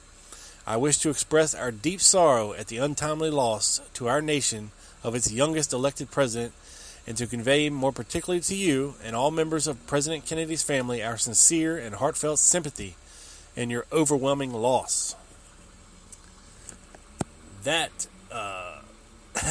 I 0.65 0.77
wish 0.77 0.97
to 0.99 1.09
express 1.09 1.53
our 1.53 1.71
deep 1.71 2.01
sorrow 2.01 2.53
at 2.53 2.67
the 2.67 2.77
untimely 2.77 3.29
loss 3.29 3.79
to 3.93 4.07
our 4.07 4.21
nation 4.21 4.71
of 5.03 5.13
its 5.13 5.31
youngest 5.31 5.73
elected 5.73 6.09
president, 6.09 6.53
and 7.05 7.15
to 7.17 7.27
convey 7.27 7.69
more 7.69 7.91
particularly 7.91 8.41
to 8.41 8.55
you 8.55 8.95
and 9.03 9.15
all 9.15 9.29
members 9.29 9.67
of 9.67 9.85
President 9.85 10.25
Kennedy's 10.25 10.63
family 10.63 11.03
our 11.03 11.17
sincere 11.17 11.77
and 11.77 11.95
heartfelt 11.95 12.39
sympathy 12.39 12.95
in 13.55 13.69
your 13.69 13.85
overwhelming 13.91 14.53
loss. 14.53 15.15
That 17.63 18.07
uh, 18.31 18.79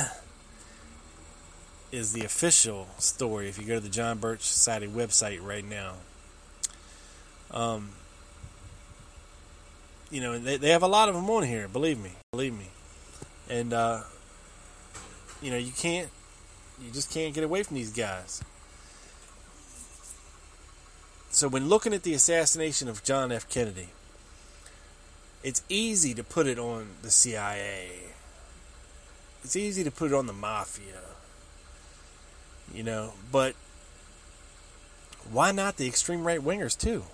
is 1.93 2.13
the 2.13 2.25
official 2.25 2.89
story 2.99 3.49
if 3.49 3.59
you 3.59 3.67
go 3.67 3.75
to 3.75 3.81
the 3.81 3.89
John 3.89 4.19
Birch 4.19 4.43
Society 4.43 4.87
website 4.87 5.43
right 5.43 5.65
now. 5.65 5.95
Um, 7.51 7.91
you 10.11 10.21
know, 10.21 10.39
they, 10.39 10.59
they 10.59 10.71
have 10.71 10.83
a 10.83 10.89
lot 10.89 11.09
of 11.09 11.15
them 11.15 11.29
on 11.31 11.43
here, 11.45 11.69
believe 11.69 11.99
me, 11.99 12.13
believe 12.33 12.53
me. 12.53 12.69
And, 13.49 13.73
uh, 13.73 14.01
you 15.41 15.51
know, 15.51 15.57
you 15.57 15.73
can't, 15.73 16.09
you 16.83 16.91
just 16.91 17.11
can't 17.11 17.35
get 17.35 17.45
away 17.45 17.63
from 17.63 17.77
these 17.77 17.93
guys. 17.93 18.43
So 21.31 21.49
when 21.49 21.69
looking 21.71 21.95
at 21.95 22.03
the 22.03 22.13
assassination 22.13 22.89
of 22.89 23.03
John 23.03 23.33
F. 23.33 23.49
Kennedy, 23.49 23.89
it's 25.43 25.62
easy 25.68 26.14
to 26.14 26.24
put 26.24 26.47
it 26.47 26.59
on 26.59 26.88
the 27.03 27.11
CIA. 27.11 27.90
It's 29.45 29.57
easy 29.57 29.82
to 29.84 29.90
put 29.90 30.12
it 30.12 30.14
on 30.14 30.26
the 30.26 30.32
mafia. 30.32 31.01
You 32.72 32.82
know, 32.82 33.12
but 33.30 33.55
why 35.30 35.53
not 35.53 35.76
the 35.76 35.86
extreme 35.86 36.24
right 36.26 36.40
wingers 36.40 36.78
too? 36.78 37.05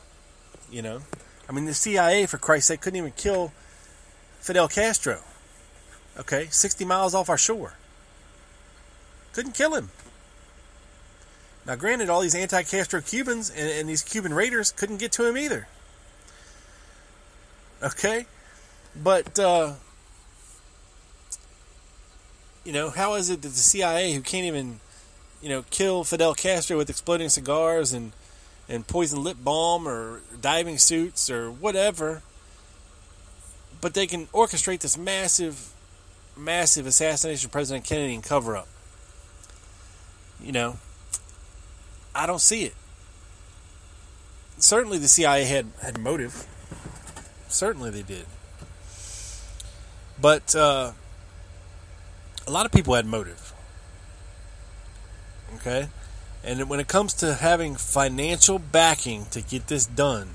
You 0.71 0.83
know, 0.83 1.01
I 1.49 1.53
mean, 1.53 1.65
the 1.65 1.75
CIA, 1.75 2.27
for 2.27 2.39
Christ's 2.39 2.69
sake, 2.69 2.81
couldn't 2.81 2.99
even 2.99 3.13
kill 3.13 3.53
Fidel 4.41 4.69
Castro. 4.69 5.21
Okay, 6.19 6.49
60 6.51 6.85
miles 6.85 7.15
off 7.15 7.31
our 7.31 7.39
shore. 7.39 7.75
Couldn't 9.33 9.53
kill 9.53 9.75
him. 9.75 9.91
Now, 11.67 11.77
granted, 11.77 12.11
all 12.11 12.21
these 12.21 12.35
anti 12.35 12.63
Castro 12.63 13.01
Cubans 13.01 13.51
and, 13.51 13.71
and 13.71 13.89
these 13.89 14.03
Cuban 14.03 14.35
raiders 14.35 14.73
couldn't 14.73 14.99
get 14.99 15.13
to 15.13 15.27
him 15.27 15.39
either. 15.39 15.69
Okay? 17.83 18.27
But, 18.95 19.39
uh, 19.39 19.75
you 22.65 22.73
know, 22.73 22.91
how 22.91 23.15
is 23.15 23.31
it 23.31 23.43
that 23.43 23.49
the 23.49 23.55
CIA, 23.55 24.13
who 24.13 24.21
can't 24.21 24.47
even, 24.47 24.81
you 25.41 25.49
know, 25.49 25.65
kill 25.71 26.05
Fidel 26.05 26.35
Castro 26.35 26.77
with 26.77 26.91
exploding 26.91 27.29
cigars 27.29 27.93
and, 27.93 28.13
and 28.69 28.87
poison 28.87 29.23
lip 29.23 29.39
balm 29.43 29.87
or 29.87 30.21
diving 30.41 30.79
suits 30.79 31.31
or 31.31 31.51
whatever, 31.51 32.23
but 33.81 33.95
they 33.95 34.07
can 34.07 34.27
orchestrate 34.29 34.81
this 34.81 34.99
massive, 34.99 35.73
massive 36.37 36.87
assassination 36.87 37.47
of 37.47 37.53
President 37.53 37.85
Kennedy 37.87 38.15
and 38.15 38.25
cover 38.25 38.57
up? 38.57 38.69
You 40.43 40.53
know, 40.53 40.79
I 42.15 42.27
don't 42.27 42.41
see 42.41 42.65
it. 42.65 42.75
Certainly, 44.59 44.99
the 44.99 45.09
CIA 45.09 45.45
had, 45.45 45.67
had 45.81 45.99
motive. 45.99 46.47
Certainly, 47.49 47.91
they 47.91 48.03
did. 48.03 48.27
But 50.21 50.55
uh, 50.55 50.93
a 52.47 52.51
lot 52.51 52.67
of 52.67 52.73
people 52.73 52.95
had 52.95 53.07
motive. 53.07 53.53
Okay? 55.57 55.89
And 56.45 56.69
when 56.69 56.81
it 56.81 56.89
comes 56.89 57.15
to 57.15 57.35
having 57.35 57.77
financial 57.77 58.59
backing 58.59 59.27
to 59.31 59.41
get 59.41 59.67
this 59.67 59.87
done, 59.87 60.31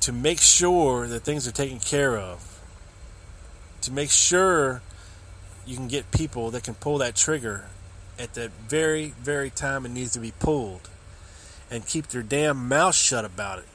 to 0.00 0.12
make 0.12 0.40
sure 0.40 1.06
that 1.06 1.20
things 1.20 1.48
are 1.48 1.52
taken 1.52 1.78
care 1.78 2.18
of, 2.18 2.60
to 3.80 3.92
make 3.92 4.10
sure 4.10 4.82
you 5.66 5.76
can 5.76 5.88
get 5.88 6.10
people 6.10 6.50
that 6.50 6.62
can 6.62 6.74
pull 6.74 6.98
that 6.98 7.14
trigger 7.14 7.66
at 8.18 8.34
that 8.34 8.50
very, 8.68 9.14
very 9.20 9.50
time 9.50 9.86
it 9.86 9.90
needs 9.90 10.12
to 10.12 10.20
be 10.20 10.32
pulled 10.38 10.88
and 11.70 11.86
keep 11.86 12.08
their 12.08 12.22
damn 12.22 12.68
mouth 12.68 12.94
shut 12.94 13.24
about 13.24 13.58
it 13.58 13.68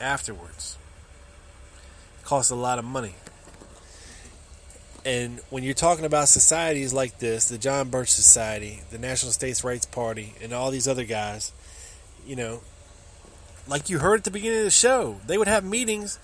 afterwards. 0.00 0.76
Costs 2.28 2.50
a 2.50 2.54
lot 2.54 2.78
of 2.78 2.84
money. 2.84 3.14
And 5.02 5.40
when 5.48 5.62
you're 5.62 5.72
talking 5.72 6.04
about 6.04 6.28
societies 6.28 6.92
like 6.92 7.18
this, 7.18 7.48
the 7.48 7.56
John 7.56 7.88
Birch 7.88 8.10
Society, 8.10 8.82
the 8.90 8.98
National 8.98 9.32
States 9.32 9.64
Rights 9.64 9.86
Party, 9.86 10.34
and 10.42 10.52
all 10.52 10.70
these 10.70 10.86
other 10.86 11.04
guys, 11.04 11.52
you 12.26 12.36
know, 12.36 12.60
like 13.66 13.88
you 13.88 14.00
heard 14.00 14.18
at 14.18 14.24
the 14.24 14.30
beginning 14.30 14.58
of 14.58 14.64
the 14.66 14.70
show, 14.70 15.22
they 15.26 15.38
would 15.38 15.48
have 15.48 15.64
meetings 15.64 16.18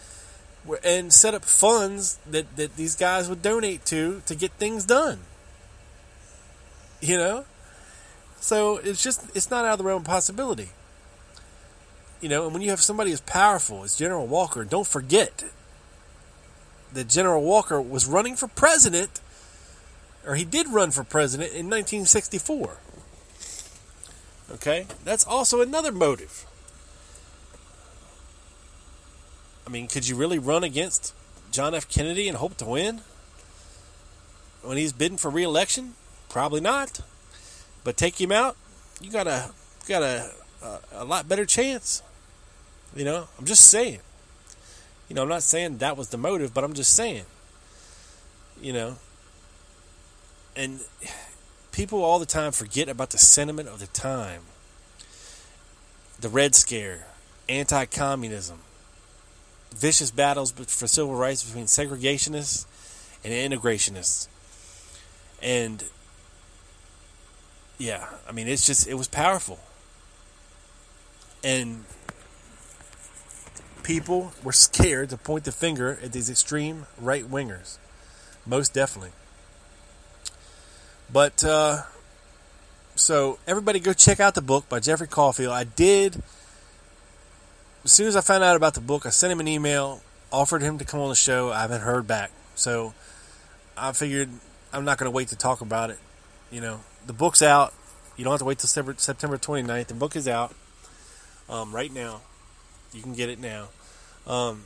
and 0.84 1.10
set 1.10 1.32
up 1.32 1.42
funds 1.42 2.18
that, 2.30 2.54
that 2.56 2.76
these 2.76 2.96
guys 2.96 3.30
would 3.30 3.40
donate 3.40 3.86
to 3.86 4.20
to 4.26 4.34
get 4.34 4.52
things 4.52 4.84
done. 4.84 5.20
You 7.00 7.16
know? 7.16 7.46
So 8.40 8.76
it's 8.76 9.02
just, 9.02 9.34
it's 9.34 9.50
not 9.50 9.64
out 9.64 9.72
of 9.72 9.78
the 9.78 9.84
realm 9.84 10.02
of 10.02 10.06
possibility. 10.06 10.68
You 12.20 12.28
know, 12.28 12.44
and 12.44 12.52
when 12.52 12.60
you 12.60 12.68
have 12.68 12.82
somebody 12.82 13.10
as 13.10 13.22
powerful 13.22 13.84
as 13.84 13.96
General 13.96 14.26
Walker, 14.26 14.66
don't 14.66 14.86
forget 14.86 15.44
that 16.94 17.08
General 17.08 17.42
Walker 17.42 17.80
was 17.80 18.06
running 18.06 18.36
for 18.36 18.48
president, 18.48 19.20
or 20.26 20.34
he 20.34 20.44
did 20.44 20.68
run 20.68 20.90
for 20.90 21.04
president 21.04 21.50
in 21.50 21.68
1964. 21.68 22.78
Okay? 24.52 24.86
That's 25.04 25.26
also 25.26 25.60
another 25.60 25.92
motive. 25.92 26.46
I 29.66 29.70
mean, 29.70 29.88
could 29.88 30.08
you 30.08 30.16
really 30.16 30.38
run 30.38 30.62
against 30.62 31.14
John 31.50 31.74
F. 31.74 31.88
Kennedy 31.88 32.28
and 32.28 32.36
hope 32.36 32.56
to 32.58 32.64
win? 32.64 33.00
When 34.62 34.76
he's 34.76 34.92
bidding 34.92 35.18
for 35.18 35.30
re-election? 35.30 35.94
Probably 36.28 36.60
not. 36.60 37.00
But 37.82 37.96
take 37.96 38.20
him 38.20 38.32
out, 38.32 38.56
you 39.00 39.10
got 39.10 39.26
a 39.26 39.50
got 39.86 40.02
a, 40.02 40.30
a, 40.62 40.78
a 40.92 41.04
lot 41.04 41.28
better 41.28 41.44
chance. 41.44 42.02
You 42.96 43.04
know, 43.04 43.28
I'm 43.38 43.44
just 43.44 43.68
saying. 43.68 44.00
You 45.08 45.14
know, 45.14 45.22
I'm 45.22 45.28
not 45.28 45.42
saying 45.42 45.78
that 45.78 45.96
was 45.96 46.08
the 46.08 46.16
motive, 46.16 46.54
but 46.54 46.64
I'm 46.64 46.74
just 46.74 46.92
saying. 46.92 47.24
You 48.60 48.72
know, 48.72 48.96
and 50.56 50.80
people 51.72 52.02
all 52.02 52.18
the 52.18 52.26
time 52.26 52.52
forget 52.52 52.88
about 52.88 53.10
the 53.10 53.18
sentiment 53.18 53.68
of 53.68 53.80
the 53.80 53.88
time. 53.88 54.42
The 56.20 56.28
Red 56.28 56.54
Scare, 56.54 57.06
anti-communism, 57.48 58.60
vicious 59.74 60.10
battles 60.10 60.52
for 60.52 60.86
civil 60.86 61.16
rights 61.16 61.42
between 61.42 61.66
segregationists 61.66 62.64
and 63.24 63.32
integrationists. 63.32 64.28
And 65.42 65.84
yeah, 67.76 68.06
I 68.28 68.32
mean, 68.32 68.46
it's 68.46 68.64
just, 68.64 68.86
it 68.86 68.94
was 68.94 69.08
powerful. 69.08 69.58
And 71.42 71.84
people 73.84 74.32
were 74.42 74.52
scared 74.52 75.10
to 75.10 75.16
point 75.16 75.44
the 75.44 75.52
finger 75.52 75.98
at 76.02 76.10
these 76.12 76.28
extreme 76.28 76.86
right 76.98 77.24
wingers. 77.24 77.78
Most 78.44 78.74
definitely. 78.74 79.12
But, 81.12 81.44
uh, 81.44 81.82
so 82.96 83.38
everybody 83.46 83.78
go 83.78 83.92
check 83.92 84.18
out 84.18 84.34
the 84.34 84.42
book 84.42 84.68
by 84.68 84.80
Jeffrey 84.80 85.06
Caufield. 85.06 85.50
I 85.50 85.64
did, 85.64 86.20
as 87.84 87.92
soon 87.92 88.08
as 88.08 88.16
I 88.16 88.20
found 88.20 88.42
out 88.42 88.56
about 88.56 88.74
the 88.74 88.80
book, 88.80 89.06
I 89.06 89.10
sent 89.10 89.32
him 89.32 89.40
an 89.40 89.48
email, 89.48 90.02
offered 90.32 90.62
him 90.62 90.78
to 90.78 90.84
come 90.84 91.00
on 91.00 91.08
the 91.08 91.14
show. 91.14 91.52
I 91.52 91.60
haven't 91.60 91.82
heard 91.82 92.06
back. 92.06 92.30
So 92.54 92.94
I 93.76 93.92
figured 93.92 94.30
I'm 94.72 94.84
not 94.84 94.98
going 94.98 95.10
to 95.10 95.14
wait 95.14 95.28
to 95.28 95.36
talk 95.36 95.60
about 95.60 95.90
it. 95.90 95.98
You 96.50 96.60
know, 96.60 96.80
the 97.06 97.12
book's 97.12 97.42
out. 97.42 97.74
You 98.16 98.24
don't 98.24 98.32
have 98.32 98.40
to 98.40 98.44
wait 98.44 98.58
till 98.58 98.68
September 98.68 99.38
29th. 99.38 99.86
The 99.88 99.94
book 99.94 100.16
is 100.16 100.28
out 100.28 100.54
um, 101.48 101.74
right 101.74 101.92
now. 101.92 102.20
You 102.94 103.02
can 103.02 103.12
get 103.12 103.28
it 103.28 103.38
now. 103.38 103.68
Um, 104.26 104.62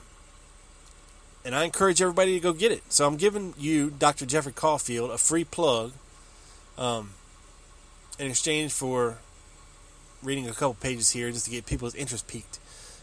and 1.45 1.55
I 1.55 1.64
encourage 1.64 2.03
everybody 2.03 2.35
to 2.35 2.41
go 2.41 2.53
get 2.53 2.72
it. 2.72 2.83
So 2.91 3.07
I'm 3.07 3.16
giving 3.16 3.55
you, 3.59 3.91
Dr. 3.91 4.26
Jeffrey 4.26 4.53
Caufield, 4.53 5.12
a 5.12 5.18
free 5.18 5.45
plug 5.45 5.93
um, 6.76 7.11
in 8.18 8.26
exchange 8.26 8.72
for 8.72 9.18
reading 10.22 10.49
a 10.49 10.53
couple 10.53 10.74
pages 10.74 11.11
here 11.11 11.31
just 11.31 11.47
to 11.47 11.51
get 11.51 11.64
people's 11.66 11.95
interest 11.95 12.29
peaked. 12.29 12.59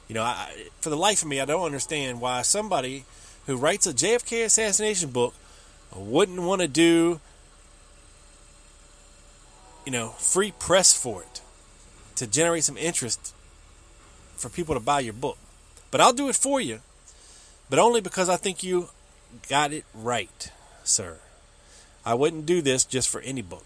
You 0.08 0.16
know, 0.16 0.24
I, 0.24 0.68
for 0.82 0.90
the 0.90 0.98
life 0.98 1.24
of 1.24 1.28
me, 1.28 1.42
I 1.42 1.46
don't 1.46 1.66
understand 1.66 2.22
why 2.22 2.42
somebody 2.44 3.06
who 3.48 3.58
writes 3.58 3.88
a 3.88 3.94
JFK 3.94 4.46
assassination 4.46 5.10
book 5.10 5.34
wouldn't 5.96 6.42
want 6.42 6.62
to 6.62 6.68
do, 6.68 7.20
you 9.86 9.92
know, 9.92 10.10
free 10.10 10.52
press 10.52 10.94
for 10.94 11.22
it 11.22 11.42
to 12.16 12.28
generate 12.28 12.64
some 12.64 12.78
interest 12.78 13.35
for 14.46 14.56
people 14.56 14.76
to 14.76 14.80
buy 14.80 15.00
your 15.00 15.14
book. 15.14 15.38
But 15.90 16.02
I'll 16.02 16.14
do 16.14 16.30
it 16.30 16.36
for 16.36 16.62
you, 16.62 16.82
but 17.70 17.80
only 17.80 18.00
because 18.00 18.30
I 18.30 18.38
think 18.38 18.62
you 18.62 18.90
got 19.50 19.74
it 19.74 19.86
right, 19.94 20.52
sir. 20.84 21.18
I 22.06 22.14
wouldn't 22.14 22.46
do 22.46 22.62
this 22.62 22.86
just 22.86 23.10
for 23.10 23.22
any 23.22 23.42
book. 23.42 23.66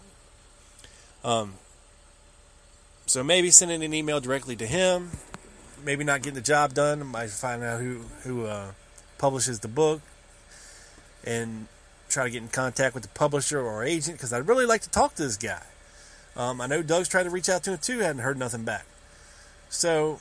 Um, 1.22 1.54
so 3.04 3.22
maybe 3.22 3.50
sending 3.50 3.84
an 3.84 3.92
email 3.92 4.20
directly 4.20 4.56
to 4.56 4.66
him, 4.66 5.10
maybe 5.84 6.02
not 6.02 6.22
getting 6.22 6.36
the 6.36 6.40
job 6.40 6.72
done. 6.72 7.00
I 7.02 7.04
might 7.04 7.30
find 7.30 7.62
out 7.62 7.80
who 7.80 8.04
who 8.22 8.46
uh, 8.46 8.72
publishes 9.18 9.60
the 9.60 9.68
book, 9.68 10.00
and 11.24 11.66
try 12.08 12.24
to 12.24 12.30
get 12.30 12.42
in 12.42 12.48
contact 12.48 12.94
with 12.94 13.02
the 13.02 13.10
publisher 13.10 13.60
or 13.60 13.84
agent 13.84 14.16
because 14.16 14.32
I'd 14.32 14.48
really 14.48 14.66
like 14.66 14.80
to 14.82 14.90
talk 14.90 15.14
to 15.16 15.24
this 15.24 15.36
guy. 15.36 15.62
Um, 16.36 16.60
I 16.60 16.66
know 16.66 16.82
Doug's 16.82 17.08
tried 17.08 17.24
to 17.24 17.30
reach 17.30 17.50
out 17.50 17.64
to 17.64 17.72
him 17.72 17.78
too, 17.78 17.98
hadn't 17.98 18.22
heard 18.22 18.38
nothing 18.38 18.64
back. 18.64 18.86
So 19.68 20.20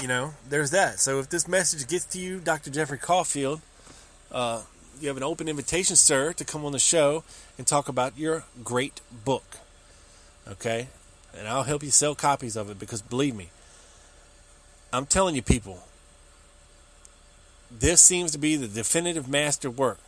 you 0.00 0.08
know, 0.08 0.34
there's 0.48 0.70
that. 0.70 1.00
So 1.00 1.18
if 1.18 1.28
this 1.28 1.46
message 1.46 1.86
gets 1.86 2.04
to 2.06 2.18
you, 2.18 2.38
Dr. 2.38 2.70
Jeffrey 2.70 2.98
Caufield, 2.98 3.60
uh, 4.32 4.62
you 5.00 5.08
have 5.08 5.16
an 5.16 5.22
open 5.22 5.48
invitation, 5.48 5.96
sir, 5.96 6.32
to 6.34 6.44
come 6.44 6.64
on 6.64 6.72
the 6.72 6.78
show 6.78 7.24
and 7.58 7.66
talk 7.66 7.88
about 7.88 8.18
your 8.18 8.44
great 8.62 9.00
book. 9.24 9.58
Okay? 10.48 10.88
And 11.36 11.48
I'll 11.48 11.64
help 11.64 11.82
you 11.82 11.90
sell 11.90 12.14
copies 12.14 12.56
of 12.56 12.70
it 12.70 12.78
because 12.78 13.02
believe 13.02 13.34
me, 13.34 13.50
I'm 14.92 15.06
telling 15.06 15.34
you, 15.34 15.42
people, 15.42 15.84
this 17.70 18.00
seems 18.00 18.32
to 18.32 18.38
be 18.38 18.56
the 18.56 18.68
definitive 18.68 19.28
master 19.28 19.70
work. 19.70 19.98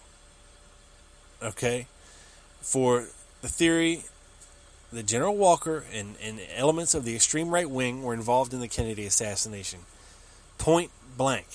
Okay? 1.42 1.86
For 2.60 3.06
the 3.40 3.48
theory 3.48 4.04
that 4.92 5.06
General 5.06 5.36
Walker 5.36 5.84
and, 5.92 6.16
and 6.22 6.40
elements 6.54 6.94
of 6.94 7.04
the 7.04 7.14
extreme 7.14 7.50
right 7.50 7.68
wing 7.68 8.02
were 8.02 8.14
involved 8.14 8.52
in 8.52 8.60
the 8.60 8.68
Kennedy 8.68 9.06
assassination. 9.06 9.80
Point 10.58 10.90
blank. 11.16 11.46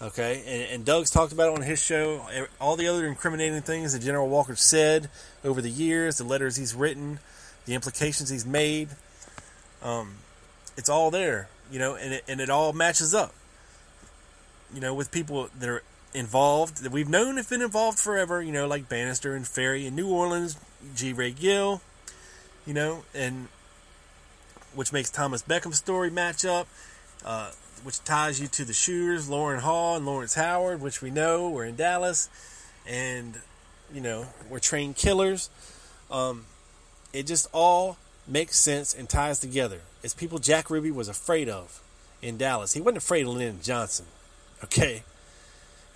Okay, 0.00 0.42
and, 0.46 0.74
and, 0.74 0.84
Doug's 0.84 1.10
talked 1.10 1.32
about 1.32 1.52
it 1.52 1.58
on 1.58 1.62
his 1.62 1.80
show. 1.80 2.26
All 2.60 2.74
the 2.74 2.88
other 2.88 3.06
incriminating 3.06 3.62
things 3.62 3.92
that 3.92 4.00
General 4.00 4.28
Walker 4.28 4.56
said 4.56 5.08
over 5.44 5.62
the 5.62 5.70
years, 5.70 6.18
the 6.18 6.24
letters 6.24 6.56
he's 6.56 6.74
written, 6.74 7.20
the 7.66 7.74
implications 7.74 8.28
he's 8.28 8.44
made. 8.44 8.88
Um, 9.80 10.16
it's 10.76 10.88
all 10.88 11.12
there, 11.12 11.48
you 11.70 11.78
know, 11.78 11.94
and 11.94 12.14
it, 12.14 12.24
and 12.26 12.40
it 12.40 12.50
all 12.50 12.72
matches 12.72 13.14
up. 13.14 13.32
You 14.74 14.80
know, 14.80 14.92
with 14.92 15.12
people 15.12 15.50
that 15.60 15.68
are 15.68 15.84
involved 16.12 16.82
that 16.82 16.90
we've 16.90 17.08
known 17.08 17.36
have 17.36 17.48
been 17.48 17.62
involved 17.62 18.00
forever. 18.00 18.42
You 18.42 18.50
know, 18.50 18.66
like 18.66 18.88
Banister 18.88 19.36
and 19.36 19.46
Ferrie 19.46 19.86
in 19.86 19.94
New 19.94 20.08
Orleans, 20.08 20.56
G. 20.96 21.12
Wray 21.12 21.30
Gill. 21.30 21.80
You 22.66 22.74
know, 22.74 23.04
and 23.14 23.48
which 24.74 24.92
makes 24.92 25.10
Thomas 25.10 25.42
Beckham's 25.42 25.78
story 25.78 26.10
match 26.10 26.44
up. 26.44 26.68
Uh, 27.24 27.50
which 27.82 28.02
ties 28.04 28.40
you 28.40 28.46
to 28.48 28.64
the 28.64 28.72
shooters, 28.72 29.28
Loran 29.28 29.60
Hall 29.60 29.96
and 29.96 30.06
Lawrence 30.06 30.34
Howard, 30.34 30.80
which 30.80 31.02
we 31.02 31.10
know 31.10 31.50
were 31.50 31.64
in 31.64 31.76
Dallas, 31.76 32.28
and 32.86 33.40
you 33.92 34.00
know 34.00 34.26
were 34.48 34.60
trained 34.60 34.96
killers. 34.96 35.50
Um, 36.10 36.46
it 37.12 37.26
just 37.26 37.48
all 37.52 37.96
makes 38.26 38.58
sense 38.58 38.94
and 38.94 39.08
ties 39.08 39.38
together. 39.38 39.80
It's 40.02 40.14
people 40.14 40.38
Jack 40.38 40.70
Ruby 40.70 40.90
was 40.90 41.08
afraid 41.08 41.48
of 41.48 41.82
in 42.20 42.38
Dallas. 42.38 42.72
He 42.72 42.80
wasn't 42.80 42.98
afraid 42.98 43.26
of 43.26 43.34
Lyndon 43.34 43.62
Johnson. 43.62 44.06
Okay, 44.64 45.02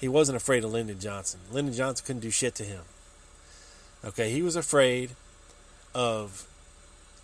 he 0.00 0.08
wasn't 0.08 0.34
afraid 0.34 0.64
of 0.64 0.72
Lyndon 0.72 0.98
Johnson. 0.98 1.38
Lyndon 1.52 1.72
Johnson 1.72 2.04
couldn't 2.04 2.22
do 2.22 2.32
shit 2.32 2.56
to 2.56 2.64
him. 2.64 2.80
Okay, 4.04 4.32
he 4.32 4.42
was 4.42 4.56
afraid 4.56 5.10
of 5.94 6.48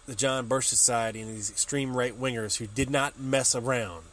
the 0.07 0.15
John 0.15 0.47
Birch 0.47 0.69
Society 0.69 1.21
and 1.21 1.35
these 1.35 1.51
extreme 1.51 1.97
right 1.97 2.19
wingers 2.19 2.57
who 2.57 2.67
did 2.67 2.91
not 2.91 3.19
mess 3.19 3.55
around. 3.55 4.05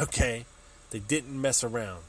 Okay, 0.00 0.46
they 0.90 1.00
didn't 1.00 1.38
mess 1.38 1.62
around, 1.62 2.02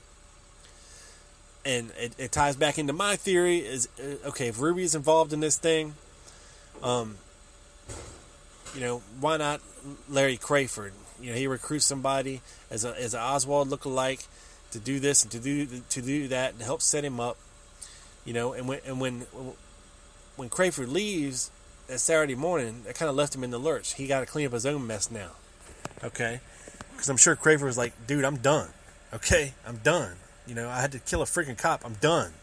and 1.65 1.91
it, 1.99 2.13
it 2.17 2.31
ties 2.31 2.55
back 2.55 2.77
into 2.77 2.93
my 2.93 3.15
theory: 3.15 3.57
is 3.57 3.89
uh, 3.99 4.29
okay 4.29 4.47
if 4.47 4.59
Ruby 4.59 4.84
is 4.84 4.95
involved 4.95 5.34
in 5.34 5.41
this 5.41 5.57
thing, 5.57 5.95
um, 6.81 7.17
you 8.73 8.81
know, 8.81 9.01
why 9.19 9.38
not 9.38 9.61
Larry 10.07 10.38
Crafard? 10.38 10.91
You 11.21 11.31
know, 11.31 11.38
he 11.38 11.47
recruits 11.47 11.86
somebody 11.86 12.41
as 12.69 12.86
a 12.86 12.99
as 12.99 13.13
an 13.13 13.19
Oswald 13.19 13.69
lookalike 13.69 14.27
to 14.71 14.79
do 14.79 14.99
this 14.99 15.23
and 15.23 15.31
to 15.31 15.39
do 15.39 15.65
to 15.65 16.01
do 16.01 16.27
that 16.29 16.53
and 16.53 16.61
help 16.61 16.81
set 16.81 17.03
him 17.03 17.19
up. 17.19 17.38
You 18.25 18.34
know, 18.34 18.53
and 18.53 18.67
when 18.67 18.79
and 18.86 19.01
when 19.01 19.25
when 20.36 20.49
Crafard 20.49 20.91
leaves 20.91 21.51
that 21.88 21.99
Saturday 21.99 22.36
morning, 22.36 22.84
that 22.86 22.95
kind 22.95 23.09
of 23.09 23.15
left 23.15 23.36
him 23.36 23.43
in 23.43 23.51
the 23.51 23.59
lurch. 23.59 23.95
He 23.95 24.07
got 24.07 24.21
to 24.21 24.25
clean 24.25 24.45
up 24.45 24.53
his 24.53 24.65
own 24.65 24.88
mess 24.88 25.11
now. 25.11 25.31
Okay, 26.03 26.41
because 26.91 27.09
I'm 27.09 27.17
sure 27.17 27.36
Craver 27.36 27.65
was 27.65 27.77
like, 27.77 27.93
dude, 28.07 28.25
I'm 28.25 28.38
done. 28.38 28.69
Okay, 29.13 29.53
I'm 29.65 29.77
done. 29.77 30.15
You 30.47 30.55
know, 30.55 30.69
I 30.69 30.81
had 30.81 30.91
to 30.91 30.99
kill 30.99 31.21
a 31.21 31.25
freaking 31.25 31.57
cop. 31.57 31.86
I'm 31.86 31.93
done. 31.95 32.34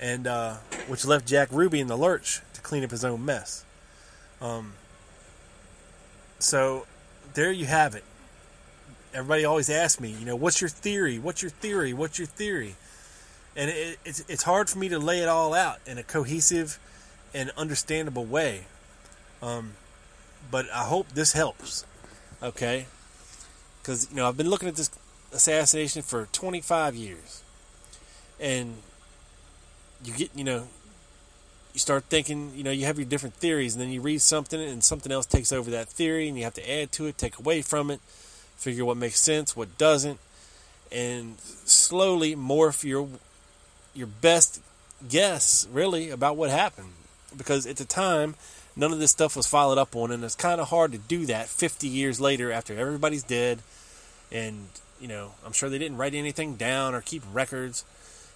And 0.00 0.26
uh, 0.26 0.54
which 0.88 1.04
left 1.04 1.26
Jack 1.26 1.48
Ruby 1.52 1.80
in 1.80 1.86
the 1.86 1.96
lurch 1.96 2.40
to 2.54 2.60
clean 2.60 2.82
up 2.82 2.90
his 2.90 3.04
own 3.04 3.24
mess. 3.24 3.64
Um, 4.40 4.74
so 6.38 6.86
there 7.34 7.52
you 7.52 7.66
have 7.66 7.94
it. 7.94 8.04
Everybody 9.12 9.44
always 9.44 9.70
asks 9.70 10.00
me, 10.00 10.10
you 10.10 10.26
know, 10.26 10.34
what's 10.34 10.60
your 10.60 10.70
theory? 10.70 11.18
What's 11.18 11.42
your 11.42 11.50
theory? 11.50 11.92
What's 11.92 12.18
your 12.18 12.26
theory? 12.26 12.74
And 13.56 13.70
it, 13.70 13.98
it's 14.04 14.24
it's 14.28 14.42
hard 14.42 14.68
for 14.68 14.78
me 14.78 14.88
to 14.88 14.98
lay 14.98 15.20
it 15.20 15.28
all 15.28 15.54
out 15.54 15.78
in 15.86 15.98
a 15.98 16.02
cohesive 16.02 16.80
and 17.34 17.50
understandable 17.56 18.24
way. 18.24 18.64
Um, 19.42 19.72
but 20.50 20.70
I 20.70 20.84
hope 20.84 21.10
this 21.10 21.32
helps. 21.32 21.84
Okay? 22.42 22.86
Because, 23.82 24.08
you 24.10 24.16
know, 24.16 24.28
I've 24.28 24.36
been 24.36 24.48
looking 24.48 24.68
at 24.68 24.76
this 24.76 24.90
assassination 25.32 26.02
for 26.02 26.26
25 26.32 26.94
years. 26.94 27.42
And 28.40 28.76
you 30.04 30.14
get, 30.14 30.30
you 30.34 30.44
know, 30.44 30.68
you 31.74 31.80
start 31.80 32.04
thinking, 32.04 32.52
you 32.54 32.62
know, 32.62 32.70
you 32.70 32.86
have 32.86 32.98
your 32.98 33.06
different 33.06 33.34
theories, 33.34 33.74
and 33.74 33.82
then 33.82 33.90
you 33.90 34.00
read 34.00 34.20
something, 34.20 34.60
and 34.60 34.82
something 34.82 35.10
else 35.10 35.26
takes 35.26 35.52
over 35.52 35.70
that 35.72 35.88
theory, 35.88 36.28
and 36.28 36.38
you 36.38 36.44
have 36.44 36.54
to 36.54 36.70
add 36.70 36.92
to 36.92 37.06
it, 37.06 37.18
take 37.18 37.38
away 37.38 37.62
from 37.62 37.90
it, 37.90 38.00
figure 38.56 38.84
what 38.84 38.96
makes 38.96 39.20
sense, 39.20 39.56
what 39.56 39.76
doesn't, 39.76 40.20
and 40.92 41.38
slowly 41.40 42.36
morph 42.36 42.84
your 42.84 43.08
your 43.92 44.06
best 44.06 44.60
guess, 45.08 45.66
really, 45.72 46.10
about 46.10 46.36
what 46.36 46.50
happened. 46.50 46.92
Because 47.36 47.66
at 47.66 47.76
the 47.76 47.84
time, 47.84 48.34
none 48.76 48.92
of 48.92 48.98
this 48.98 49.10
stuff 49.10 49.36
was 49.36 49.46
followed 49.46 49.78
up 49.78 49.94
on, 49.96 50.10
and 50.10 50.22
it's 50.24 50.34
kind 50.34 50.60
of 50.60 50.68
hard 50.68 50.92
to 50.92 50.98
do 50.98 51.26
that 51.26 51.48
50 51.48 51.88
years 51.88 52.20
later 52.20 52.52
after 52.52 52.78
everybody's 52.78 53.22
dead. 53.22 53.60
And, 54.30 54.66
you 55.00 55.08
know, 55.08 55.32
I'm 55.44 55.52
sure 55.52 55.68
they 55.68 55.78
didn't 55.78 55.98
write 55.98 56.14
anything 56.14 56.56
down 56.56 56.94
or 56.94 57.00
keep 57.00 57.22
records, 57.32 57.84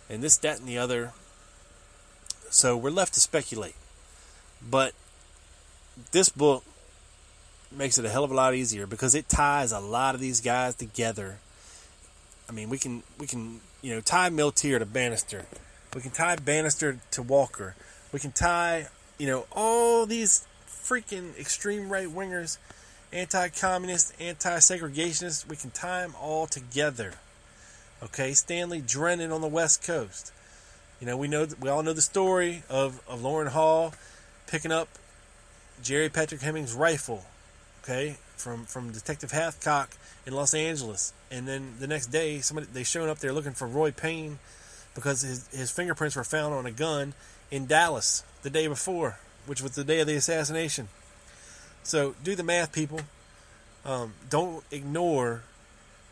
and 0.09 0.23
this, 0.23 0.37
that, 0.39 0.59
and 0.59 0.69
the 0.69 0.79
other. 0.79 1.13
So 2.51 2.77
we're 2.77 2.91
left 2.91 3.15
to 3.15 3.21
speculate. 3.21 3.77
But 4.69 4.95
this 6.13 6.29
book 6.29 6.65
makes 7.71 7.99
it 7.99 8.05
a 8.05 8.09
hell 8.09 8.25
of 8.25 8.31
a 8.31 8.35
lot 8.35 8.55
easier 8.55 8.87
because 8.87 9.15
it 9.15 9.29
ties 9.29 9.73
a 9.73 9.81
lot 9.81 10.15
of 10.15 10.21
these 10.21 10.41
guys 10.41 10.75
together. 10.75 11.39
I 12.49 12.53
mean, 12.53 12.71
we 12.71 12.79
can 12.79 13.03
we 13.19 13.27
can 13.27 13.61
you 13.83 13.95
know 13.95 14.01
tie 14.01 14.31
Milteer 14.31 14.79
to 14.79 14.87
Banister, 14.87 15.47
we 15.95 16.01
can 16.01 16.11
tie 16.11 16.37
Banister 16.37 16.99
to 17.13 17.23
Walker, 17.23 17.75
we 18.13 18.19
can 18.19 18.33
tie 18.33 18.89
you 19.19 19.27
know, 19.27 19.47
all 19.53 20.07
these 20.07 20.47
freaking 20.67 21.39
extreme 21.39 21.91
right 21.91 22.09
wingers, 22.09 22.57
anti 23.13 23.49
communist, 23.49 24.15
anti 24.21 24.57
segregationists, 24.59 25.47
we 25.47 25.57
can 25.57 25.71
tie 25.71 26.03
them 26.03 26.15
all 26.21 26.47
together. 26.47 27.15
Okay, 28.03 28.33
Stanley 28.33 28.81
Drennan 28.81 29.33
on 29.33 29.41
the 29.41 29.49
West 29.49 29.83
Coast. 29.83 30.33
You 31.01 31.07
know, 31.07 31.17
we 31.17 31.29
know 31.29 31.47
we 31.61 31.69
all 31.69 31.83
know 31.83 31.93
the 31.93 32.01
story 32.01 32.63
of, 32.71 33.01
of 33.09 33.21
Loran 33.21 33.49
Hall 33.49 33.93
picking 34.47 34.73
up 34.73 34.89
Jerry 35.83 36.09
Patrick 36.09 36.41
Hemmings' 36.41 36.75
rifle, 36.75 37.25
okay, 37.83 38.17
from 38.37 38.65
from 38.65 38.93
Detective 38.93 39.33
Hathcock 39.33 39.89
in 40.27 40.33
Los 40.33 40.55
Angeles, 40.55 41.13
and 41.31 41.49
then 41.49 41.75
the 41.81 41.89
next 41.89 42.07
day 42.07 42.41
somebody 42.41 42.69
they 42.73 42.85
showing 42.85 43.11
up 43.11 43.19
there 43.19 43.33
looking 43.33 43.53
for 43.53 43.67
Roy 43.67 43.91
Payne 43.91 44.39
because 44.95 45.23
his 45.23 45.49
his 45.49 45.73
fingerprints 45.73 46.15
were 46.15 46.25
found 46.25 46.55
on 46.55 46.67
a 46.67 46.73
gun 46.73 47.15
in 47.51 47.67
Dallas 47.67 48.25
the 48.43 48.51
day 48.51 48.67
before, 48.67 49.19
which 49.47 49.63
was 49.63 49.73
the 49.73 49.85
day 49.85 50.01
of 50.01 50.07
the 50.07 50.17
assassination. 50.17 50.89
So 51.83 52.15
do 52.23 52.35
the 52.35 52.43
math, 52.43 52.73
people. 52.73 53.01
Um, 53.85 54.15
don't 54.29 54.65
ignore 54.71 55.43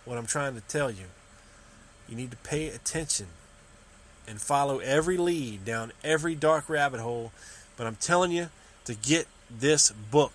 what 0.04 0.16
I'm 0.16 0.26
trying 0.26 0.54
to 0.54 0.60
tell 0.62 0.90
you. 0.90 1.06
You 2.08 2.16
need 2.16 2.30
to 2.30 2.36
pay 2.38 2.68
attention 2.68 3.26
and 4.28 4.40
follow 4.40 4.78
every 4.78 5.16
lead 5.16 5.64
down 5.64 5.92
every 6.02 6.34
dark 6.34 6.68
rabbit 6.68 7.00
hole. 7.00 7.32
But 7.76 7.86
I'm 7.86 7.96
telling 7.96 8.30
you 8.30 8.48
to 8.84 8.94
get 8.94 9.26
this 9.50 9.90
book 9.90 10.32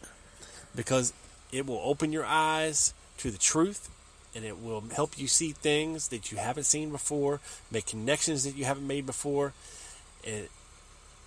because 0.76 1.14
it 1.52 1.66
will 1.66 1.82
open 1.84 2.12
your 2.12 2.26
eyes 2.26 2.94
to 3.18 3.32
the 3.32 3.38
truth 3.38 3.90
and 4.34 4.46
it 4.46 4.62
will 4.62 4.84
help 4.96 5.18
you 5.18 5.28
see 5.28 5.52
things 5.52 6.10
that 6.10 6.32
you 6.32 6.38
haven't 6.38 6.64
seen 6.64 6.90
before, 6.90 7.40
make 7.70 7.86
connections 7.86 8.44
that 8.46 8.56
you 8.56 8.64
haven't 8.66 8.88
made 8.88 9.06
before. 9.06 9.54
And 10.26 10.48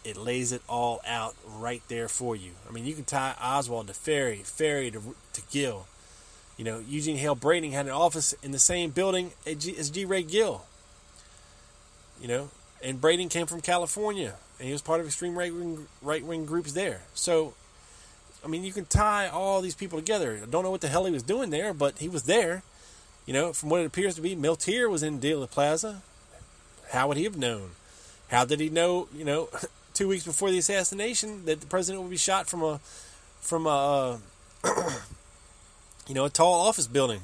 it 0.04 0.16
lays 0.16 0.52
it 0.52 0.62
all 0.68 1.00
out 1.06 1.34
right 1.46 1.82
there 1.88 2.08
for 2.08 2.36
you. 2.36 2.52
I 2.68 2.72
mean, 2.72 2.84
you 2.84 2.94
can 2.94 3.04
tie 3.04 3.34
Oswald 3.42 3.88
to 3.88 3.94
Ferrie, 3.94 4.42
Ferrie 4.44 4.90
to, 4.90 5.14
to 5.32 5.42
Gill. 5.50 5.86
You 6.56 6.64
know, 6.64 6.78
Eugene 6.86 7.16
Hale 7.16 7.34
Brading 7.34 7.72
had 7.72 7.86
an 7.86 7.92
office 7.92 8.32
in 8.42 8.52
the 8.52 8.58
same 8.58 8.90
building 8.90 9.32
as 9.46 9.90
G. 9.90 10.04
Wray 10.04 10.22
Gill. 10.22 10.64
You 12.20 12.28
know, 12.28 12.50
and 12.82 13.00
Brading 13.00 13.30
came 13.30 13.46
from 13.46 13.60
California, 13.60 14.34
and 14.58 14.66
he 14.66 14.72
was 14.72 14.82
part 14.82 15.00
of 15.00 15.06
extreme 15.06 15.36
right 15.36 15.52
wing 15.52 15.88
right 16.00 16.24
wing 16.24 16.46
groups 16.46 16.72
there. 16.72 17.02
So, 17.14 17.54
I 18.44 18.48
mean, 18.48 18.62
you 18.62 18.72
can 18.72 18.84
tie 18.84 19.26
all 19.26 19.60
these 19.60 19.74
people 19.74 19.98
together. 19.98 20.38
I 20.42 20.46
don't 20.46 20.62
know 20.62 20.70
what 20.70 20.80
the 20.80 20.88
hell 20.88 21.06
he 21.06 21.12
was 21.12 21.22
doing 21.22 21.50
there, 21.50 21.74
but 21.74 21.98
he 21.98 22.08
was 22.08 22.24
there. 22.24 22.62
You 23.26 23.32
know, 23.32 23.52
from 23.52 23.70
what 23.70 23.80
it 23.80 23.86
appears 23.86 24.14
to 24.16 24.20
be, 24.20 24.36
Milteer 24.36 24.88
was 24.88 25.02
in 25.02 25.18
Dealey 25.18 25.50
Plaza. 25.50 26.02
How 26.90 27.08
would 27.08 27.16
he 27.16 27.24
have 27.24 27.38
known? 27.38 27.70
How 28.28 28.44
did 28.44 28.60
he 28.60 28.68
know? 28.68 29.08
You 29.14 29.24
know, 29.24 29.48
two 29.94 30.08
weeks 30.08 30.24
before 30.24 30.50
the 30.50 30.58
assassination 30.58 31.44
that 31.46 31.60
the 31.60 31.66
president 31.66 32.02
would 32.02 32.10
be 32.10 32.16
shot 32.16 32.46
from 32.46 32.62
a 32.62 32.80
from 33.40 33.66
a 33.66 34.20
uh, 34.64 34.90
you 36.08 36.14
know 36.14 36.24
a 36.24 36.30
tall 36.30 36.66
office 36.66 36.86
building, 36.86 37.20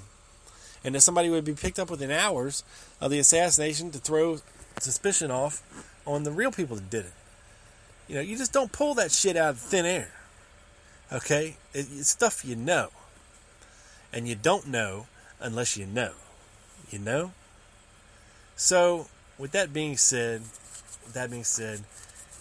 and 0.84 0.94
that 0.94 1.00
somebody 1.00 1.28
would 1.28 1.44
be 1.44 1.52
picked 1.52 1.78
up 1.78 1.90
within 1.90 2.10
hours 2.10 2.64
of 3.00 3.10
the 3.10 3.18
assassination 3.18 3.90
to 3.90 3.98
throw 3.98 4.38
suspicion 4.78 5.30
off 5.30 5.62
on 6.06 6.22
the 6.24 6.30
real 6.30 6.50
people 6.50 6.76
that 6.76 6.88
did 6.90 7.06
it. 7.06 7.12
You 8.08 8.16
know, 8.16 8.22
you 8.22 8.36
just 8.36 8.52
don't 8.52 8.72
pull 8.72 8.94
that 8.94 9.12
shit 9.12 9.36
out 9.36 9.50
of 9.50 9.58
thin 9.58 9.86
air. 9.86 10.10
Okay? 11.12 11.56
It, 11.72 11.86
it's 11.92 12.08
stuff 12.08 12.44
you 12.44 12.56
know. 12.56 12.88
And 14.12 14.26
you 14.26 14.34
don't 14.34 14.66
know 14.66 15.06
unless 15.38 15.76
you 15.76 15.86
know. 15.86 16.12
You 16.90 16.98
know? 16.98 17.32
So, 18.56 19.06
with 19.38 19.52
that 19.52 19.72
being 19.72 19.96
said, 19.96 20.40
with 21.04 21.12
that 21.14 21.30
being 21.30 21.44
said, 21.44 21.80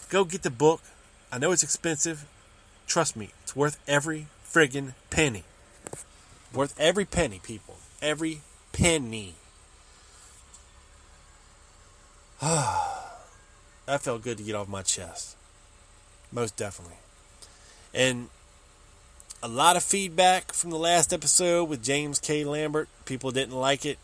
go 0.09 0.25
get 0.25 0.43
the 0.43 0.49
book. 0.49 0.81
I 1.31 1.37
know 1.37 1.51
it's 1.51 1.63
expensive. 1.63 2.25
Trust 2.87 3.15
me, 3.15 3.29
it's 3.43 3.55
worth 3.55 3.79
every 3.87 4.27
friggin' 4.43 4.93
penny. 5.09 5.43
Worth 6.53 6.73
every 6.79 7.05
penny, 7.05 7.39
people. 7.41 7.77
Every 8.01 8.41
penny. 8.71 9.35
that 12.41 14.01
felt 14.01 14.23
good 14.23 14.37
to 14.37 14.43
get 14.43 14.55
off 14.55 14.67
my 14.67 14.81
chest. 14.81 15.35
Most 16.31 16.55
definitely. 16.55 16.97
And 17.93 18.29
a 19.43 19.47
lot 19.47 19.75
of 19.75 19.83
feedback 19.83 20.53
from 20.53 20.69
the 20.69 20.77
last 20.77 21.13
episode 21.13 21.69
with 21.69 21.83
James 21.83 22.19
K. 22.19 22.43
Lambert. 22.43 22.87
People 23.05 23.31
didn't 23.31 23.55
like 23.55 23.85
it. 23.85 23.97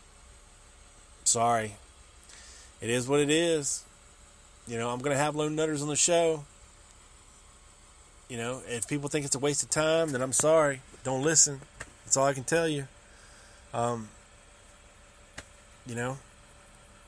Sorry. 1.24 1.76
It 2.80 2.90
is 2.90 3.08
what 3.08 3.20
it 3.20 3.30
is. 3.30 3.85
You 4.66 4.78
know, 4.78 4.90
I'm 4.90 4.98
going 4.98 5.16
to 5.16 5.22
have 5.22 5.36
Lone 5.36 5.54
Nutters 5.54 5.82
on 5.82 5.88
the 5.88 5.96
show. 5.96 6.44
You 8.28 8.36
know, 8.36 8.62
if 8.66 8.88
people 8.88 9.08
think 9.08 9.24
it's 9.24 9.36
a 9.36 9.38
waste 9.38 9.62
of 9.62 9.70
time, 9.70 10.10
then 10.10 10.20
I'm 10.20 10.32
sorry. 10.32 10.80
Don't 11.04 11.22
listen. 11.22 11.60
That's 12.04 12.16
all 12.16 12.26
I 12.26 12.32
can 12.32 12.44
tell 12.44 12.66
you. 12.66 12.88
Um, 13.72 14.08
you 15.86 15.94
know, 15.94 16.18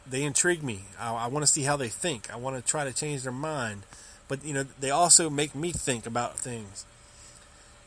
they 0.08 0.22
intrigue 0.22 0.62
me. 0.62 0.84
I, 0.98 1.12
I 1.12 1.26
want 1.26 1.44
to 1.44 1.50
see 1.50 1.62
how 1.62 1.76
they 1.76 1.88
think. 1.88 2.32
I 2.32 2.36
want 2.36 2.56
to 2.56 2.62
try 2.62 2.84
to 2.84 2.92
change 2.92 3.22
their 3.24 3.32
mind. 3.32 3.82
But, 4.28 4.44
you 4.44 4.54
know, 4.54 4.64
they 4.78 4.90
also 4.90 5.28
make 5.28 5.54
me 5.54 5.72
think 5.72 6.06
about 6.06 6.38
things. 6.38 6.84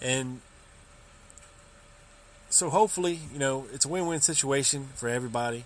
And 0.02 0.42
so 2.50 2.70
hopefully, 2.70 3.20
you 3.32 3.40
know, 3.40 3.68
it's 3.74 3.86
a 3.86 3.88
win 3.88 4.08
win 4.08 4.20
situation 4.20 4.90
for 4.96 5.08
everybody. 5.08 5.66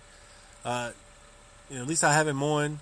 Uh, 0.64 0.92
you 1.68 1.76
know, 1.76 1.82
at 1.82 1.88
least 1.88 2.04
I 2.04 2.12
have 2.12 2.28
him 2.28 2.42
on. 2.42 2.80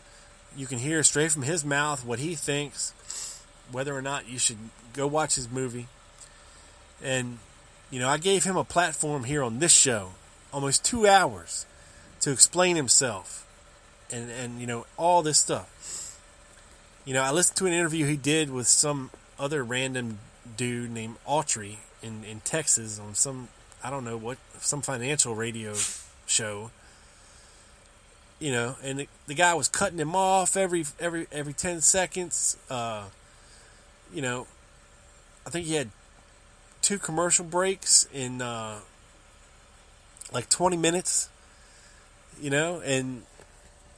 You 0.56 0.66
can 0.66 0.78
hear 0.78 1.02
straight 1.02 1.32
from 1.32 1.42
his 1.42 1.64
mouth 1.64 2.04
what 2.04 2.18
he 2.18 2.34
thinks, 2.34 3.42
whether 3.72 3.94
or 3.94 4.02
not 4.02 4.28
you 4.28 4.38
should 4.38 4.58
go 4.92 5.06
watch 5.06 5.34
his 5.34 5.50
movie. 5.50 5.88
And, 7.02 7.38
you 7.90 7.98
know, 7.98 8.08
I 8.08 8.18
gave 8.18 8.44
him 8.44 8.56
a 8.56 8.64
platform 8.64 9.24
here 9.24 9.42
on 9.42 9.58
this 9.58 9.72
show, 9.72 10.12
almost 10.52 10.84
two 10.84 11.06
hours, 11.06 11.66
to 12.20 12.30
explain 12.30 12.76
himself 12.76 13.46
and, 14.10 14.30
and 14.30 14.60
you 14.60 14.66
know, 14.66 14.86
all 14.96 15.22
this 15.22 15.38
stuff. 15.38 16.18
You 17.04 17.14
know, 17.14 17.22
I 17.22 17.32
listened 17.32 17.56
to 17.58 17.66
an 17.66 17.72
interview 17.72 18.06
he 18.06 18.16
did 18.16 18.50
with 18.50 18.66
some 18.66 19.10
other 19.38 19.62
random 19.64 20.18
dude 20.56 20.90
named 20.90 21.16
Autry 21.28 21.76
in, 22.02 22.24
in 22.24 22.40
Texas 22.40 22.98
on 22.98 23.14
some, 23.14 23.48
I 23.82 23.90
don't 23.90 24.04
know 24.04 24.16
what, 24.16 24.38
some 24.58 24.80
financial 24.80 25.34
radio 25.34 25.74
show 26.26 26.70
you 28.38 28.52
know, 28.52 28.76
and 28.82 28.98
the, 28.98 29.08
the, 29.26 29.34
guy 29.34 29.54
was 29.54 29.68
cutting 29.68 29.98
him 29.98 30.14
off 30.14 30.56
every 30.56 30.84
every 30.98 31.26
every 31.30 31.52
ten 31.52 31.80
seconds. 31.80 32.56
Uh, 32.68 33.04
you 34.12 34.22
know, 34.22 34.46
I 35.46 35.50
think 35.50 35.66
he 35.66 35.74
had 35.74 35.90
two 36.82 36.98
commercial 36.98 37.44
breaks 37.44 38.08
in 38.12 38.42
uh, 38.42 38.80
like 40.32 40.48
twenty 40.48 40.76
minutes. 40.76 41.28
You 42.40 42.50
know, 42.50 42.80
and 42.84 43.22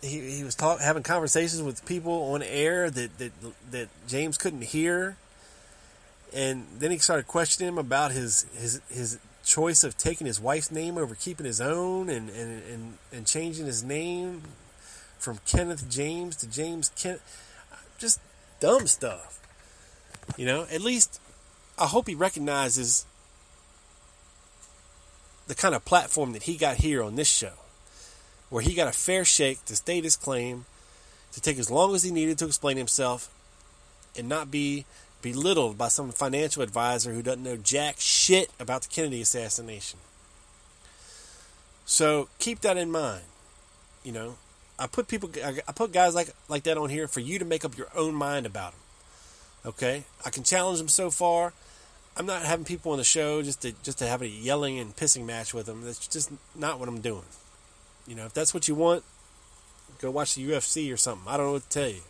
he 0.03 0.37
he 0.37 0.45
was 0.45 0.55
talk, 0.55 0.81
having 0.81 1.03
conversations 1.03 1.63
with 1.63 1.85
people 1.87 2.35
on 2.35 2.43
air 2.43 2.91
that 2.91 3.19
that 3.19 3.33
that 3.71 3.89
James 4.07 4.37
couldn't 4.37 4.63
hear, 4.63 5.17
and 6.35 6.67
then 6.79 6.91
he 6.91 6.99
started 6.99 7.27
questioning 7.27 7.69
him 7.69 7.79
about 7.79 8.13
his 8.13 8.47
his 8.55 8.81
his 8.91 9.19
choice 9.47 9.85
of 9.85 9.97
taking 9.97 10.27
his 10.27 10.41
wife's 10.41 10.73
name 10.73 10.99
over 10.99 11.15
keeping 11.15 11.47
his 11.47 11.61
own 11.61 12.11
and, 12.11 12.29
and, 12.31 12.63
and, 12.65 12.99
and 13.13 13.27
changing 13.27 13.65
his 13.65 13.83
name 13.85 14.43
from 15.19 15.39
Kenneth 15.47 15.89
James 15.89 16.37
to 16.37 16.51
James 16.51 16.91
Kenneth. 16.97 17.23
Just 17.97 18.21
dumb 18.61 18.87
stuff. 18.87 19.41
You 20.37 20.47
know, 20.47 20.67
at 20.71 20.81
least 20.81 21.21
I 21.79 21.87
hope 21.87 22.09
he 22.09 22.15
recognizes 22.15 23.07
the 25.47 25.55
kind 25.55 25.77
of 25.77 25.85
platform 25.85 26.33
that 26.33 26.43
he 26.43 26.57
got 26.57 26.79
here 26.79 27.03
on 27.03 27.15
this 27.15 27.29
show, 27.29 27.53
where 28.51 28.63
he 28.63 28.75
got 28.75 28.89
a 28.89 28.93
fair 28.93 29.25
shake 29.25 29.65
to 29.67 29.77
state 29.77 30.03
his 30.03 30.17
claim, 30.17 30.65
to 31.33 31.41
take 31.41 31.59
as 31.59 31.71
long 31.71 31.95
as 31.95 32.03
he 32.03 32.11
needed 32.11 32.37
to 32.39 32.47
explain 32.47 32.77
himself, 32.77 33.33
and 34.19 34.29
not 34.29 34.51
be 34.51 34.85
belittled 35.33 35.77
by 35.77 35.89
some 35.89 36.13
financial 36.13 36.63
advisor 36.63 37.13
who 37.13 37.21
doesn't 37.21 37.43
know 37.43 37.57
jack 37.57 37.97
shit 37.99 38.49
about 38.61 38.83
the 38.83 38.89
Kennedy 38.89 39.21
assassination. 39.21 39.99
So 41.85 42.29
keep 42.39 42.61
that 42.61 42.77
in 42.77 42.93
mind. 42.93 43.25
You 44.05 44.13
know, 44.13 44.37
I 44.79 44.87
put 44.87 45.09
people, 45.09 45.31
I 45.45 45.73
put 45.73 45.93
guys 45.93 46.15
like 46.15 46.31
like 46.49 46.63
that 46.63 46.79
on 46.79 46.91
here 46.91 47.09
for 47.09 47.19
you 47.19 47.41
to 47.41 47.45
make 47.45 47.65
up 47.65 47.77
your 47.77 47.89
own 47.97 48.15
mind 48.15 48.47
about 48.47 48.73
them. 48.73 48.81
Okay, 49.67 50.05
I 50.25 50.31
can 50.31 50.45
challenge 50.45 50.79
them 50.79 50.89
so 50.89 51.11
far. 51.11 51.53
I'm 52.17 52.27
not 52.27 52.43
having 52.43 52.65
people 52.65 52.93
on 52.93 52.99
the 52.99 53.05
show 53.05 53.43
just 53.43 53.63
to 53.63 53.73
just 53.83 53.99
to 53.99 54.07
have 54.07 54.23
a 54.23 54.29
yelling 54.29 54.79
and 54.79 54.95
pissing 54.95 55.27
match 55.27 55.53
with 55.53 55.67
them. 55.67 55.83
That's 55.83 56.07
just 56.07 56.31
not 56.55 56.79
what 56.79 56.89
I'm 56.89 57.01
doing. 57.01 57.27
You 58.07 58.15
know, 58.15 58.27
if 58.27 58.33
that's 58.33 58.55
what 58.55 58.69
you 58.69 58.77
want, 58.77 59.03
go 60.01 60.13
watch 60.13 60.37
the 60.37 60.49
UFC 60.49 60.93
or 60.93 60.97
something. 60.97 61.27
I 61.27 61.37
don't 61.37 61.47
know 61.47 61.53
what 61.55 61.69
to 61.69 61.69
tell 61.69 61.89
you. 61.89 62.03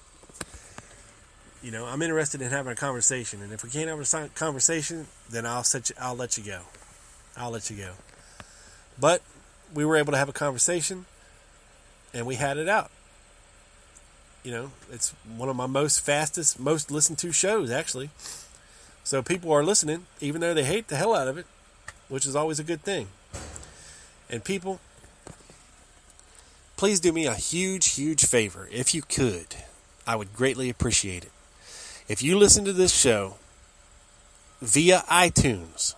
You 1.66 1.72
know, 1.72 1.84
I'm 1.84 2.00
interested 2.00 2.40
in 2.40 2.50
having 2.50 2.70
a 2.70 2.76
conversation, 2.76 3.42
and 3.42 3.52
if 3.52 3.64
we 3.64 3.70
can't 3.70 3.88
have 3.88 3.98
a 3.98 4.28
conversation, 4.36 5.08
then 5.28 5.44
I'll 5.44 5.64
set 5.64 5.88
you, 5.88 5.96
I'll 6.00 6.14
let 6.14 6.38
you 6.38 6.44
go. 6.44 6.60
I'll 7.36 7.50
let 7.50 7.70
you 7.70 7.76
go. 7.76 7.94
But 9.00 9.20
we 9.74 9.84
were 9.84 9.96
able 9.96 10.12
to 10.12 10.16
have 10.16 10.28
a 10.28 10.32
conversation, 10.32 11.06
and 12.14 12.24
we 12.24 12.36
had 12.36 12.56
it 12.56 12.68
out. 12.68 12.92
You 14.44 14.52
know, 14.52 14.70
it's 14.92 15.12
one 15.36 15.48
of 15.48 15.56
my 15.56 15.66
most 15.66 16.02
fastest, 16.02 16.60
most 16.60 16.92
listened 16.92 17.18
to 17.18 17.32
shows 17.32 17.68
actually. 17.68 18.10
So 19.02 19.20
people 19.20 19.50
are 19.50 19.64
listening, 19.64 20.06
even 20.20 20.40
though 20.40 20.54
they 20.54 20.62
hate 20.62 20.86
the 20.86 20.94
hell 20.94 21.16
out 21.16 21.26
of 21.26 21.36
it, 21.36 21.46
which 22.08 22.26
is 22.26 22.36
always 22.36 22.60
a 22.60 22.64
good 22.64 22.82
thing. 22.82 23.08
And 24.30 24.44
people, 24.44 24.78
please 26.76 27.00
do 27.00 27.12
me 27.12 27.26
a 27.26 27.34
huge, 27.34 27.94
huge 27.94 28.24
favor 28.24 28.68
if 28.70 28.94
you 28.94 29.02
could. 29.02 29.56
I 30.06 30.14
would 30.14 30.32
greatly 30.32 30.70
appreciate 30.70 31.24
it. 31.24 31.32
If 32.08 32.22
you 32.22 32.38
listen 32.38 32.64
to 32.64 32.72
this 32.72 32.94
show 32.94 33.34
via 34.62 35.02
iTunes, 35.10 35.96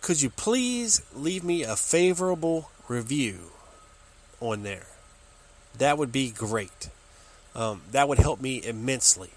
could 0.00 0.20
you 0.20 0.30
please 0.30 1.00
leave 1.14 1.44
me 1.44 1.62
a 1.62 1.76
favorable 1.76 2.70
review 2.88 3.52
on 4.40 4.64
there? 4.64 4.86
That 5.78 5.96
would 5.96 6.10
be 6.10 6.30
great. 6.30 6.90
Um, 7.54 7.82
that 7.92 8.08
would 8.08 8.18
help 8.18 8.40
me 8.40 8.60
immensely. 8.64 9.30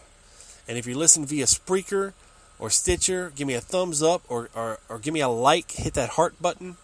And 0.68 0.76
if 0.76 0.88
you 0.88 0.98
listen 0.98 1.24
via 1.26 1.46
Spreaker 1.46 2.14
or 2.58 2.72
Stitcher, 2.72 3.32
give 3.36 3.48
me 3.48 3.54
a 3.54 3.62
thumbs 3.62 4.02
up 4.02 4.24
or, 4.28 4.50
or, 4.56 4.80
or 4.90 4.98
give 4.98 5.14
me 5.14 5.22
a 5.22 5.28
like. 5.28 5.72
Hit 5.72 5.94
that 5.94 6.10
heart 6.10 6.42
button. 6.42 6.78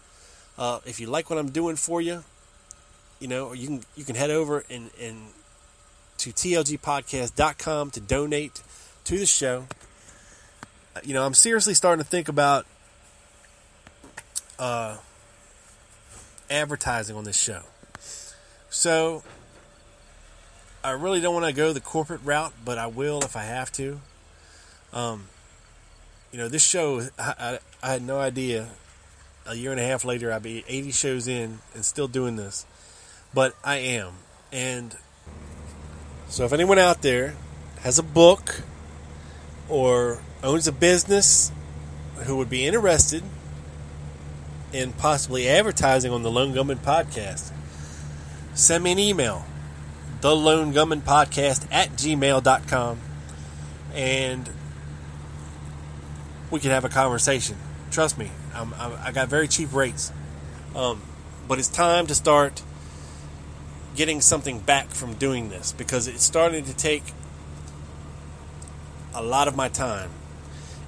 Uh, 0.60 0.80
if 0.86 1.00
you 1.00 1.08
like 1.08 1.32
what 1.32 1.40
I'm 1.40 1.50
doing 1.50 1.76
for 1.76 2.02
you, 2.02 2.24
you 3.20 3.28
know, 3.28 3.54
you 3.54 3.68
can 3.68 3.84
you 3.96 4.04
can 4.04 4.16
head 4.16 4.30
over 4.30 4.64
and, 4.70 4.92
and 5.02 5.18
to 6.18 6.32
tlgpodcast.com 6.32 7.92
to 7.92 8.00
donate 8.00 8.62
to 9.04 9.18
the 9.18 9.26
show. 9.26 9.68
Uh, 10.96 11.00
you 11.04 11.14
know, 11.14 11.26
I'm 11.26 11.34
seriously 11.34 11.74
starting 11.74 12.04
to 12.04 12.10
think 12.10 12.28
about 12.28 12.66
uh, 14.60 14.98
advertising 16.50 17.16
on 17.16 17.24
this 17.24 17.40
show. 17.40 17.62
So, 18.70 19.24
I 20.84 20.92
really 20.92 21.20
don't 21.20 21.34
want 21.34 21.46
to 21.46 21.54
go 21.54 21.74
the 21.74 21.82
corporate 21.82 22.22
route, 22.24 22.54
but 22.64 22.78
I 22.78 22.88
will 22.88 23.20
if 23.22 23.36
I 23.36 23.44
have 23.44 23.72
to. 23.74 24.00
Um, 24.94 25.28
you 26.32 26.38
know, 26.38 26.48
this 26.48 26.64
show, 26.64 27.02
I, 27.20 27.34
I, 27.40 27.60
I 27.82 27.92
had 27.92 28.02
no 28.02 28.20
idea. 28.20 28.70
A 29.46 29.56
year 29.56 29.72
and 29.72 29.80
a 29.80 29.84
half 29.84 30.04
later, 30.04 30.32
I'd 30.32 30.44
be 30.44 30.66
80 30.68 30.92
shows 30.92 31.28
in 31.28 31.60
and 31.74 31.86
still 31.86 32.08
doing 32.08 32.36
this. 32.36 32.66
But 33.34 33.56
I 33.64 33.78
am. 33.78 34.14
And 34.52 34.96
so 36.30 36.46
if 36.46 36.54
anyone 36.54 36.80
out 36.80 37.02
there 37.02 37.36
has 37.82 38.00
a 38.00 38.04
book 38.04 38.62
or 39.70 40.20
owns 40.44 40.68
a 40.68 40.72
business 40.72 41.52
who 42.26 42.38
would 42.38 42.50
be 42.50 42.66
interested 42.66 43.24
in 44.74 44.94
possibly 44.94 45.48
advertising 45.48 46.12
on 46.12 46.24
the 46.24 46.32
Lone 46.32 46.54
Gunman 46.54 46.80
podcast, 46.80 47.52
send 48.54 48.84
me 48.84 48.92
an 48.92 49.00
email. 49.00 49.46
The 50.22 50.36
Lone 50.36 50.72
Gunman 50.72 51.02
podcast 51.02 51.68
at 51.72 51.92
gmail.com 51.92 53.00
and 53.94 54.50
we 56.52 56.60
can 56.60 56.72
have 56.72 56.86
a 56.86 56.90
conversation. 56.90 57.58
Trust 57.92 58.18
me, 58.18 58.32
I'm, 58.54 58.74
I'm, 58.76 58.94
i 59.02 59.12
got 59.12 59.28
very 59.28 59.48
cheap 59.48 59.74
rates. 59.74 60.12
Um, 60.76 61.02
but 61.48 61.60
it's 61.60 61.68
time 61.68 62.08
to 62.08 62.16
start 62.16 62.62
getting 63.98 64.22
something 64.22 64.60
back 64.60 64.90
from 64.92 65.16
doing 65.16 65.50
this 65.50 65.74
because 65.74 66.08
it's 66.08 66.24
starting 66.24 66.64
to 66.64 66.74
take 66.74 67.04
a 69.14 69.22
lot 69.22 69.48
of 69.48 69.56
my 69.56 69.68
time. 69.68 70.12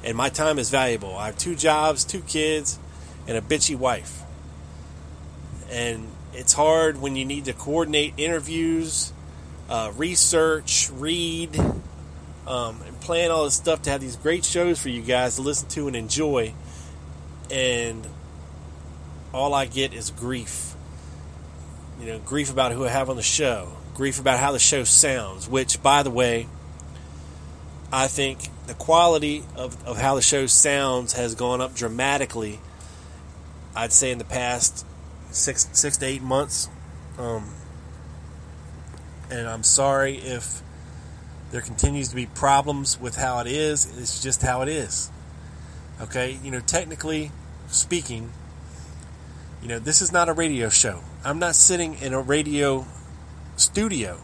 And 0.03 0.16
my 0.16 0.30
time 0.30 0.60
is 0.60 0.70
valuable. 0.70 1.18
I 1.18 1.26
have 1.26 1.38
two 1.38 1.55
jobs, 1.55 2.05
two 2.05 2.22
kids, 2.22 2.80
and 3.28 3.36
a 3.36 3.41
bitchy 3.41 3.76
wife. 3.76 4.22
And 5.70 6.07
it's 6.34 6.53
hard 6.53 7.01
when 7.01 7.16
you 7.16 7.26
need 7.26 7.45
to 7.45 7.53
coordinate 7.53 8.14
interviews, 8.16 9.12
uh, 9.70 9.91
research, 9.97 10.89
read, 10.93 11.60
um, 12.47 12.82
and 12.86 12.99
plan 13.01 13.32
all 13.32 13.43
this 13.43 13.55
stuff 13.55 13.82
to 13.84 13.89
have 13.89 14.01
these 14.01 14.16
great 14.16 14.45
shows 14.45 14.80
for 14.80 14.89
you 14.89 15.01
guys 15.01 15.36
to 15.36 15.41
listen 15.41 15.68
to 15.70 15.88
and 15.88 15.95
enjoy. 15.95 16.53
And 17.51 18.07
all 19.34 19.53
I 19.53 19.66
get 19.66 19.93
is 19.93 20.12
grief. 20.12 20.68
You 22.00 22.06
know, 22.06 22.20
grief 22.20 22.52
about 22.52 22.72
who 22.72 22.86
I 22.86 22.89
have 22.89 23.10
on 23.10 23.18
the 23.18 23.22
show, 23.22 23.74
grief 23.93 24.20
about 24.20 24.39
how 24.39 24.54
the 24.54 24.60
show 24.60 24.84
sounds, 24.86 25.50
which, 25.50 25.84
by 25.84 26.04
the 26.04 26.10
way, 26.10 26.47
I 27.91 28.08
think 28.08 28.47
the 28.68 28.74
quality 28.74 29.43
of, 29.56 29.86
of 29.86 29.97
how 29.97 30.16
the 30.16 30.22
show 30.22 30.45
sounds 30.45 31.14
has 31.14 31.36
gone 31.36 31.60
up 31.60 31.76
dramatically. 31.76 32.60
I'd 33.76 33.91
say 33.91 34.12
in 34.12 34.18
the 34.18 34.26
past 34.26 34.86
six 35.32 35.68
six 35.74 35.97
to 35.97 36.06
eight 36.06 36.22
months. 36.22 36.70
Um, 37.18 37.50
and 39.30 39.47
I'm 39.47 39.64
sorry 39.64 40.18
if 40.18 40.62
there 41.52 41.62
continues 41.62 42.10
to 42.10 42.16
be 42.16 42.28
problems 42.28 43.00
with 43.00 43.16
how 43.16 43.39
it 43.39 43.47
is. 43.47 43.86
It's 43.97 44.22
just 44.22 44.41
how 44.41 44.62
it 44.62 44.70
is. 44.70 45.12
Okay, 46.02 46.39
you 46.43 46.52
know, 46.52 46.62
technically 46.62 47.32
speaking, 47.68 48.32
you 49.62 49.68
know, 49.68 49.80
this 49.80 50.02
is 50.02 50.12
not 50.12 50.30
a 50.30 50.34
radio 50.34 50.70
show. 50.70 51.02
I'm 51.24 51.39
not 51.39 51.55
sitting 51.55 51.95
in 51.95 52.13
a 52.13 52.22
radio 52.22 52.86
studio. 53.57 54.20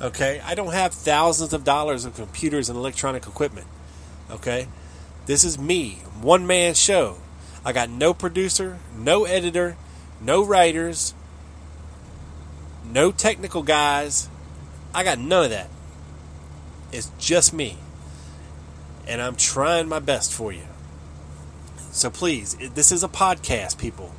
Okay, 0.00 0.40
I 0.44 0.54
don't 0.54 0.72
have 0.72 0.92
thousands 0.92 1.52
of 1.52 1.64
dollars 1.64 2.04
of 2.04 2.16
computers 2.16 2.68
and 2.68 2.76
electronic 2.76 3.26
equipment. 3.26 3.66
Okay, 4.30 4.66
this 5.26 5.44
is 5.44 5.58
me, 5.58 6.02
one 6.20 6.46
man 6.46 6.74
show. 6.74 7.18
I 7.64 7.72
got 7.72 7.88
no 7.88 8.14
producer, 8.14 8.78
no 8.96 9.24
editor, 9.24 9.76
no 10.20 10.44
writers, 10.44 11.14
no 12.84 13.12
technical 13.12 13.62
guys. 13.62 14.28
I 14.94 15.04
got 15.04 15.18
none 15.18 15.44
of 15.44 15.50
that. 15.50 15.68
It's 16.92 17.12
just 17.18 17.52
me. 17.52 17.78
And 19.06 19.20
I'm 19.22 19.36
trying 19.36 19.88
my 19.88 20.00
best 20.00 20.32
for 20.32 20.52
you. 20.52 20.66
So 21.92 22.10
please, 22.10 22.56
this 22.74 22.90
is 22.90 23.04
a 23.04 23.08
podcast, 23.08 23.78
people. 23.78 24.14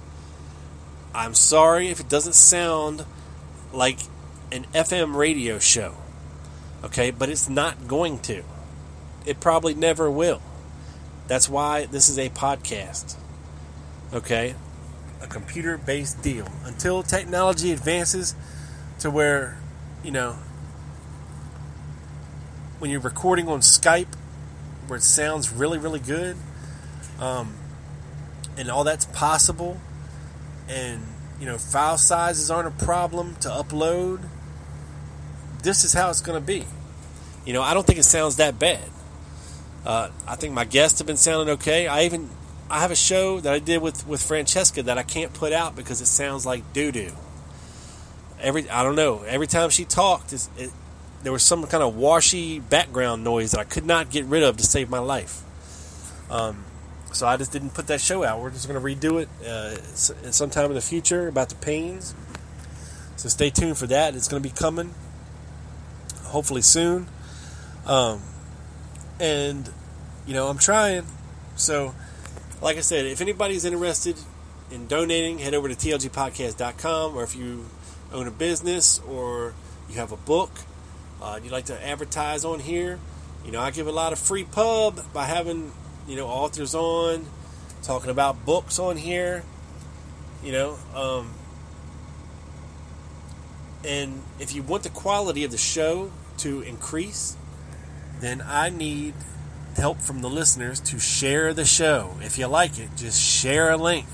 I'm 1.14 1.34
sorry 1.34 1.90
if 1.90 2.00
it 2.00 2.08
doesn't 2.08 2.36
sound 2.36 3.06
like 3.74 4.00
an 4.52 4.66
FM 4.74 5.16
radio 5.16 5.60
show. 5.60 5.96
Okay, 6.84 7.12
but 7.12 7.30
it's 7.30 7.50
not 7.50 7.88
going 7.88 8.20
to. 8.20 8.44
It 9.26 9.40
probably 9.40 9.74
never 9.74 10.10
will. 10.10 10.42
That's 11.28 11.50
why 11.50 11.86
this 11.86 12.10
is 12.10 12.18
a 12.18 12.30
podcast. 12.30 13.16
Okay? 14.14 14.56
A 15.22 15.28
computer 15.28 15.78
based 15.78 16.22
deal. 16.22 16.48
Until 16.64 17.04
technology 17.04 17.72
advances 17.72 18.34
to 19.00 19.12
where, 19.12 19.58
you 20.04 20.12
know, 20.12 20.38
when 22.80 22.90
you're 22.90 23.02
recording 23.02 23.48
on 23.48 23.60
Skype, 23.60 24.16
where 24.88 24.98
it 24.98 25.04
sounds 25.04 25.52
really, 25.52 25.78
really 25.78 26.00
good, 26.00 26.38
um, 27.20 27.56
and 28.58 28.72
all 28.72 28.84
that's 28.84 29.06
possible, 29.06 29.80
and 30.70 31.02
you 31.40 31.46
know, 31.46 31.58
file 31.58 31.98
sizes 31.98 32.52
aren't 32.52 32.68
a 32.68 32.86
problem 32.86 33.36
to 33.42 33.50
upload. 33.50 34.22
This 35.64 35.84
is 35.84 35.94
how 35.94 36.10
it's 36.10 36.22
going 36.22 36.40
to 36.40 36.46
be. 36.46 36.66
You 37.46 37.54
know, 37.54 37.62
I 37.62 37.74
don't 37.74 37.86
think 37.86 38.00
it 38.00 38.04
sounds 38.04 38.38
that 38.38 38.60
bad. 38.60 38.84
Uh, 39.86 40.10
I 40.28 40.36
think 40.36 40.54
my 40.54 40.66
guests 40.66 41.00
have 41.00 41.08
been 41.08 41.18
sounding 41.18 41.54
okay. 41.56 41.88
I 41.88 42.04
even 42.04 42.30
I 42.70 42.82
have 42.82 42.92
a 42.92 42.96
show 42.96 43.40
that 43.40 43.54
I 43.54 43.60
did 43.60 43.82
with 43.82 44.06
with 44.08 44.22
Francesca 44.22 44.84
that 44.84 44.98
I 44.98 45.04
can't 45.04 45.34
put 45.34 45.54
out 45.54 45.76
because 45.76 46.02
it 46.02 46.08
sounds 46.08 46.46
like 46.46 46.74
doo 46.74 46.92
doo. 46.92 47.12
Every 48.42 48.70
I 48.70 48.84
don't 48.84 48.96
know. 48.96 49.24
Every 49.24 49.48
time 49.48 49.70
she 49.70 49.86
talked, 49.86 50.34
it, 50.34 50.72
there 51.24 51.32
was 51.32 51.44
some 51.44 51.66
kind 51.68 51.84
of 51.84 51.96
washy 51.96 52.60
background 52.60 53.24
noise 53.24 53.52
that 53.52 53.60
I 53.60 53.64
could 53.64 53.86
not 53.86 54.12
get 54.12 54.26
rid 54.26 54.44
of 54.44 54.58
to 54.58 54.64
save 54.64 54.90
my 54.90 55.00
life. 55.00 55.42
Um, 56.30 56.66
so 57.12 57.28
I 57.28 57.38
just 57.38 57.52
didn't 57.52 57.74
put 57.74 57.88
that 57.88 58.02
show 58.02 58.24
out. 58.24 58.42
We're 58.42 58.52
just 58.52 58.68
going 58.68 58.80
to 58.80 58.86
redo 58.86 59.22
it 59.22 59.30
uh, 59.46 59.76
sometime 60.32 60.66
in 60.66 60.74
the 60.74 60.82
future 60.82 61.28
about 61.28 61.50
the 61.50 61.56
Paines. 61.56 62.14
So 63.16 63.30
stay 63.30 63.50
tuned 63.50 63.78
for 63.78 63.88
that. 63.88 64.16
It's 64.16 64.28
going 64.28 64.42
to 64.42 64.48
be 64.48 64.56
coming, 64.56 64.94
hopefully 66.24 66.62
soon. 66.62 67.08
Um, 67.86 68.22
and 69.20 69.70
you 70.26 70.34
know, 70.34 70.48
I'm 70.48 70.58
trying. 70.58 71.06
So, 71.56 71.94
like 72.62 72.78
I 72.78 72.82
said, 72.82 73.06
if 73.06 73.20
anybody's 73.20 73.66
interested 73.66 74.16
in 74.72 74.88
donating, 74.88 75.40
head 75.40 75.54
over 75.54 75.68
to 75.68 75.76
tlgpodcast.com, 75.76 77.18
or 77.18 77.24
if 77.24 77.36
you 77.36 77.66
own 78.14 78.28
a 78.28 78.32
business 78.32 79.00
or 79.00 79.54
you 79.90 79.96
have 79.96 80.12
a 80.12 80.18
book 80.18 80.52
uh, 81.22 81.40
you'd 81.44 81.52
like 81.52 81.66
to 81.66 81.86
advertise 81.86 82.46
on 82.46 82.60
here, 82.60 83.00
you 83.46 83.52
know, 83.52 83.60
I 83.60 83.72
give 83.72 83.88
a 83.88 83.92
lot 83.92 84.14
of 84.14 84.20
free 84.20 84.44
pub 84.44 85.02
by 85.14 85.26
having 85.26 85.72
you 86.10 86.16
know 86.16 86.28
authors 86.28 86.74
on, 86.74 87.26
talking 87.84 88.10
about 88.10 88.46
books 88.46 88.80
on 88.80 88.98
here, 88.98 89.44
you 90.44 90.52
know. 90.52 90.78
Um, 90.96 91.32
and 93.86 94.22
if 94.40 94.54
you 94.54 94.64
want 94.64 94.84
the 94.84 94.90
quality 94.90 95.44
of 95.44 95.52
the 95.52 95.58
show 95.58 96.12
to 96.40 96.62
increase, 96.62 97.38
then 98.20 98.44
I 98.46 98.70
need 98.70 99.14
help 99.78 100.02
from 100.02 100.22
the 100.22 100.30
listeners 100.30 100.80
to 100.82 101.00
share 101.00 101.54
the 101.54 101.64
show. 101.64 102.18
If 102.22 102.38
you 102.38 102.48
like 102.48 102.80
it, 102.80 102.90
just 102.98 103.22
share 103.22 103.70
a 103.70 103.78
link. 103.78 104.08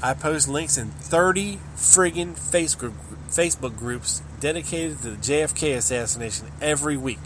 I 0.00 0.14
post 0.14 0.48
links 0.48 0.78
in 0.78 0.90
30 0.90 1.58
friggin' 1.76 2.34
Facebook 2.34 2.94
Facebook 3.28 3.76
groups 3.76 4.22
dedicated 4.40 4.98
to 5.02 5.10
the 5.10 5.16
JFK 5.16 5.76
assassination 5.76 6.46
every 6.60 6.96
week. 6.96 7.18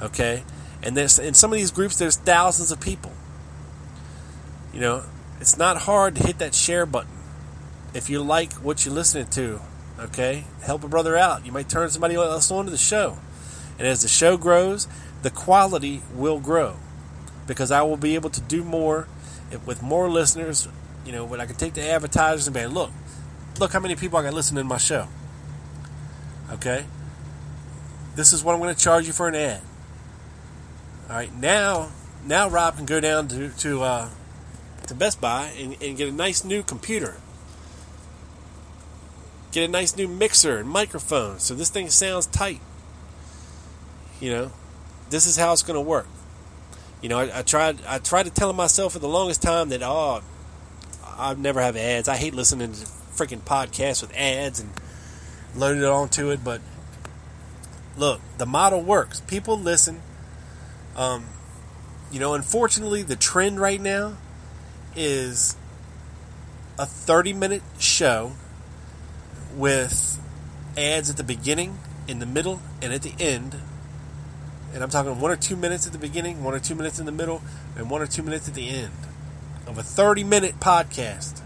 Okay? 0.00 0.42
And 0.84 0.94
there's 0.94 1.18
in 1.18 1.34
some 1.34 1.50
of 1.50 1.58
these 1.58 1.70
groups 1.70 1.96
there's 1.96 2.16
thousands 2.16 2.70
of 2.70 2.78
people. 2.78 3.12
You 4.72 4.80
know, 4.80 5.04
it's 5.40 5.56
not 5.56 5.78
hard 5.78 6.16
to 6.16 6.26
hit 6.26 6.38
that 6.38 6.54
share 6.54 6.84
button 6.84 7.10
if 7.94 8.10
you 8.10 8.22
like 8.22 8.52
what 8.54 8.84
you're 8.84 8.94
listening 8.94 9.28
to. 9.28 9.60
Okay? 9.98 10.44
Help 10.62 10.84
a 10.84 10.88
brother 10.88 11.16
out. 11.16 11.46
You 11.46 11.52
might 11.52 11.68
turn 11.68 11.88
somebody 11.88 12.16
else 12.16 12.50
on 12.50 12.66
to 12.66 12.70
the 12.70 12.76
show. 12.76 13.18
And 13.78 13.88
as 13.88 14.02
the 14.02 14.08
show 14.08 14.36
grows, 14.36 14.86
the 15.22 15.30
quality 15.30 16.02
will 16.14 16.38
grow 16.38 16.76
because 17.46 17.70
I 17.70 17.82
will 17.82 17.96
be 17.96 18.14
able 18.14 18.30
to 18.30 18.40
do 18.40 18.62
more 18.62 19.08
with 19.64 19.82
more 19.82 20.10
listeners. 20.10 20.68
You 21.06 21.12
know, 21.12 21.24
when 21.24 21.40
I 21.40 21.46
can 21.46 21.56
take 21.56 21.74
the 21.74 21.88
advertisers 21.88 22.46
and 22.46 22.54
be, 22.54 22.66
look, 22.66 22.90
look 23.58 23.72
how 23.72 23.80
many 23.80 23.96
people 23.96 24.18
I 24.18 24.22
got 24.22 24.34
listening 24.34 24.64
to 24.64 24.68
my 24.68 24.78
show. 24.78 25.08
Okay? 26.52 26.84
This 28.16 28.32
is 28.32 28.44
what 28.44 28.54
I'm 28.54 28.60
going 28.60 28.74
to 28.74 28.80
charge 28.80 29.06
you 29.06 29.12
for 29.12 29.28
an 29.28 29.34
ad. 29.34 29.62
All 31.08 31.16
right, 31.16 31.34
now, 31.34 31.90
now 32.24 32.48
Rob 32.48 32.76
can 32.76 32.86
go 32.86 32.98
down 32.98 33.28
to 33.28 33.50
to 33.50 33.82
uh, 33.82 34.08
to 34.86 34.94
Best 34.94 35.20
Buy 35.20 35.52
and, 35.58 35.76
and 35.82 35.98
get 35.98 36.08
a 36.08 36.12
nice 36.12 36.44
new 36.44 36.62
computer, 36.62 37.16
get 39.52 39.68
a 39.68 39.68
nice 39.68 39.96
new 39.96 40.08
mixer 40.08 40.56
and 40.56 40.68
microphone, 40.68 41.40
so 41.40 41.54
this 41.54 41.68
thing 41.68 41.90
sounds 41.90 42.26
tight. 42.26 42.60
You 44.18 44.30
know, 44.30 44.52
this 45.10 45.26
is 45.26 45.36
how 45.36 45.52
it's 45.52 45.62
going 45.62 45.74
to 45.74 45.80
work. 45.82 46.06
You 47.02 47.10
know, 47.10 47.18
I, 47.18 47.40
I 47.40 47.42
tried 47.42 47.84
I 47.86 47.98
tried 47.98 48.22
to 48.22 48.30
tell 48.30 48.54
myself 48.54 48.94
for 48.94 48.98
the 48.98 49.08
longest 49.08 49.42
time 49.42 49.68
that 49.68 49.82
oh, 49.82 50.22
I 51.04 51.34
never 51.34 51.60
have 51.60 51.76
ads. 51.76 52.08
I 52.08 52.16
hate 52.16 52.34
listening 52.34 52.72
to 52.72 52.78
freaking 53.14 53.40
podcasts 53.40 54.00
with 54.00 54.16
ads 54.16 54.58
and 54.58 54.70
loading 55.54 55.82
it 55.82 55.88
onto 55.88 56.30
it, 56.30 56.42
but 56.42 56.62
look, 57.98 58.22
the 58.38 58.46
model 58.46 58.80
works. 58.80 59.20
People 59.20 59.58
listen 59.58 60.00
um, 60.96 61.24
you 62.10 62.20
know, 62.20 62.34
unfortunately, 62.34 63.02
the 63.02 63.16
trend 63.16 63.60
right 63.60 63.80
now 63.80 64.16
is 64.94 65.56
a 66.78 66.86
30 66.86 67.32
minute 67.32 67.62
show 67.78 68.32
with 69.56 70.20
ads 70.76 71.10
at 71.10 71.16
the 71.16 71.24
beginning, 71.24 71.78
in 72.06 72.18
the 72.18 72.26
middle, 72.26 72.60
and 72.82 72.92
at 72.92 73.02
the 73.02 73.14
end. 73.18 73.56
And 74.72 74.82
I'm 74.82 74.90
talking 74.90 75.20
one 75.20 75.30
or 75.30 75.36
two 75.36 75.56
minutes 75.56 75.86
at 75.86 75.92
the 75.92 75.98
beginning, 75.98 76.42
one 76.42 76.54
or 76.54 76.58
two 76.58 76.74
minutes 76.74 76.98
in 76.98 77.06
the 77.06 77.12
middle, 77.12 77.42
and 77.76 77.88
one 77.88 78.02
or 78.02 78.06
two 78.06 78.22
minutes 78.22 78.48
at 78.48 78.54
the 78.54 78.68
end 78.68 78.92
of 79.66 79.78
a 79.78 79.82
30 79.82 80.24
minute 80.24 80.60
podcast. 80.60 81.40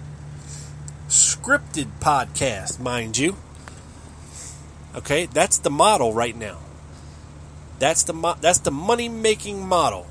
Scripted 1.09 1.89
podcast, 2.01 2.79
mind 2.79 3.17
you. 3.17 3.37
Okay, 4.95 5.27
that's 5.27 5.59
the 5.59 5.71
model 5.71 6.13
right 6.13 6.37
now. 6.37 6.59
That's 7.79 8.03
the 8.03 8.13
mo- 8.13 8.37
that's 8.41 8.59
the 8.59 8.71
money 8.71 9.09
making 9.09 9.67
model. 9.67 10.07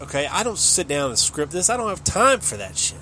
Okay, 0.00 0.26
I 0.26 0.42
don't 0.42 0.58
sit 0.58 0.88
down 0.88 1.10
and 1.10 1.18
script 1.18 1.52
this. 1.52 1.70
I 1.70 1.76
don't 1.76 1.88
have 1.88 2.04
time 2.04 2.40
for 2.40 2.56
that 2.56 2.76
shit. 2.76 2.98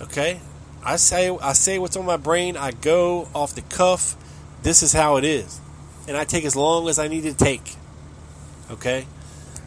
Okay, 0.00 0.40
I 0.84 0.96
say 0.96 1.30
I 1.30 1.52
say 1.52 1.78
what's 1.78 1.96
on 1.96 2.04
my 2.04 2.16
brain. 2.16 2.56
I 2.56 2.72
go 2.72 3.28
off 3.34 3.54
the 3.54 3.62
cuff. 3.62 4.16
This 4.62 4.82
is 4.82 4.92
how 4.92 5.16
it 5.16 5.24
is, 5.24 5.60
and 6.08 6.16
I 6.16 6.24
take 6.24 6.44
as 6.44 6.56
long 6.56 6.88
as 6.88 6.98
I 6.98 7.08
need 7.08 7.22
to 7.22 7.34
take. 7.34 7.76
Okay, 8.70 9.06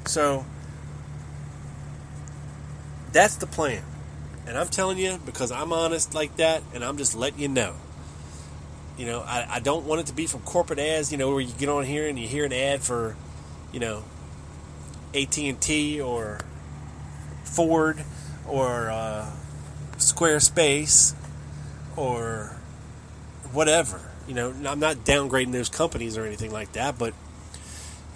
so 0.05 0.45
that's 3.11 3.35
the 3.35 3.47
plan, 3.47 3.83
and 4.45 4.57
I'm 4.57 4.67
telling 4.67 4.97
you 4.97 5.19
because 5.25 5.51
I'm 5.51 5.73
honest 5.73 6.13
like 6.13 6.35
that, 6.37 6.61
and 6.73 6.83
I'm 6.83 6.97
just 6.97 7.15
letting 7.15 7.39
you 7.39 7.47
know. 7.47 7.75
You 8.99 9.05
know, 9.05 9.21
I, 9.21 9.47
I 9.49 9.59
don't 9.61 9.85
want 9.85 10.01
it 10.01 10.07
to 10.07 10.13
be 10.13 10.27
from 10.27 10.41
corporate 10.41 10.77
ads. 10.77 11.09
You 11.09 11.17
know, 11.17 11.29
where 11.29 11.39
you 11.39 11.53
get 11.53 11.69
on 11.69 11.85
here 11.85 12.09
and 12.09 12.19
you 12.19 12.27
hear 12.27 12.43
an 12.43 12.51
ad 12.51 12.81
for, 12.81 13.15
you 13.71 13.79
know, 13.79 14.03
AT 15.15 15.37
and 15.37 15.61
T 15.61 16.01
or 16.01 16.41
Ford 17.45 18.03
or 18.45 18.89
uh, 18.89 19.31
Squarespace 19.95 21.13
or 21.95 22.57
whatever. 23.53 24.01
You 24.27 24.33
know, 24.33 24.53
I'm 24.67 24.81
not 24.81 24.97
downgrading 24.97 25.53
those 25.53 25.69
companies 25.69 26.17
or 26.17 26.25
anything 26.25 26.51
like 26.51 26.73
that, 26.73 26.99
but 26.99 27.13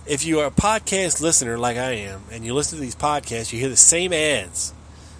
if 0.05 0.25
you 0.25 0.41
are 0.41 0.47
a 0.47 0.51
podcast 0.51 1.21
listener 1.21 1.57
like 1.57 1.77
I 1.77 1.91
am 1.91 2.23
and 2.29 2.43
you 2.43 2.53
listen 2.53 2.77
to 2.77 2.81
these 2.81 2.95
podcasts, 2.95 3.53
you 3.53 3.59
hear 3.59 3.69
the 3.69 3.77
same 3.77 4.11
ads 4.11 4.73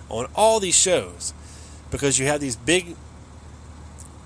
on 0.10 0.28
all 0.36 0.60
these 0.60 0.76
shows 0.76 1.34
because 1.90 2.20
you 2.20 2.26
have 2.26 2.42
these 2.42 2.58
big 2.58 2.98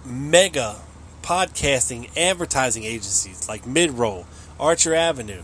mega 0.03 0.81
podcasting 1.27 2.09
advertising 2.15 2.85
agencies 2.85 3.49
like 3.49 3.65
Midroll, 3.65 4.25
Archer 4.57 4.95
Avenue. 4.95 5.41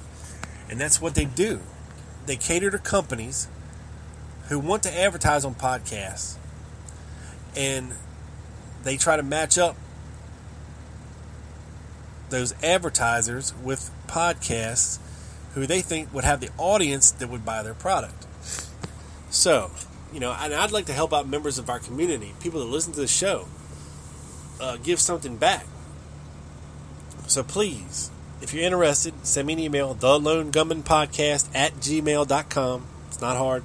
And 0.70 0.80
that's 0.80 1.02
what 1.02 1.14
they 1.14 1.26
do. 1.26 1.60
They 2.26 2.38
cater 2.38 2.72
to 2.72 2.78
companies 2.78 3.50
who 4.48 4.60
want 4.60 4.84
to 4.84 4.98
advertise 4.98 5.44
on 5.44 5.56
podcasts 5.56 6.38
and 7.58 7.92
they 8.86 8.96
try 8.96 9.18
to 9.18 9.24
match 9.24 9.58
up 9.58 9.76
those 12.30 12.54
advertisers 12.64 13.54
with 13.62 13.92
podcasts 14.08 15.00
who 15.54 15.68
they 15.68 15.82
think 15.82 16.14
would 16.14 16.24
have 16.24 16.40
the 16.40 16.50
audience 16.58 17.12
that 17.12 17.28
would 17.28 17.44
buy 17.44 17.62
their 17.62 17.74
product. 17.74 18.26
So, 19.30 19.70
you 20.14 20.22
know, 20.22 20.32
and 20.32 20.54
I'd 20.54 20.72
like 20.72 20.86
to 20.86 20.94
help 20.94 21.12
out 21.12 21.28
members 21.28 21.58
of 21.60 21.70
our 21.70 21.80
community, 21.80 22.32
people 22.40 22.62
that 22.62 22.68
listen 22.68 22.94
to 22.94 23.02
the 23.02 23.08
show, 23.08 23.48
uh, 24.62 24.78
give 24.78 25.02
something 25.02 25.36
back. 25.36 25.66
So 27.28 27.44
please, 27.44 28.12
if 28.42 28.54
you're 28.54 28.64
interested, 28.64 29.14
send 29.26 29.48
me 29.48 29.54
an 29.54 29.60
email, 29.60 29.94
the 29.94 30.20
lone 30.20 30.52
gunman 30.52 30.84
podcast 30.84 31.50
at 31.56 31.74
gmail.com. 31.76 32.88
It's 33.08 33.22
not 33.22 33.38
hard 33.38 33.64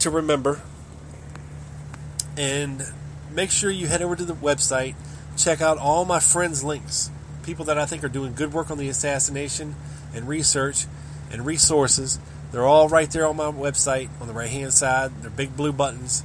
to 0.00 0.10
remember. 0.10 0.60
And 2.36 2.82
make 3.32 3.50
sure 3.50 3.70
you 3.70 3.88
head 3.88 4.02
over 4.02 4.14
to 4.14 4.24
the 4.24 4.34
website, 4.34 4.94
check 5.36 5.60
out 5.60 5.78
all 5.78 6.04
my 6.04 6.20
friends' 6.20 6.62
links. 6.62 7.10
People 7.42 7.64
that 7.66 7.78
I 7.78 7.86
think 7.86 8.04
are 8.04 8.08
doing 8.08 8.34
good 8.34 8.52
work 8.52 8.70
on 8.70 8.78
the 8.78 8.88
assassination 8.88 9.74
and 10.14 10.28
research 10.28 10.86
and 11.30 11.44
resources. 11.44 12.18
They're 12.52 12.66
all 12.66 12.88
right 12.88 13.10
there 13.10 13.26
on 13.26 13.36
my 13.36 13.50
website 13.50 14.08
on 14.20 14.28
the 14.28 14.32
right 14.32 14.48
hand 14.48 14.72
side. 14.72 15.10
They're 15.22 15.30
big 15.30 15.56
blue 15.56 15.72
buttons. 15.72 16.22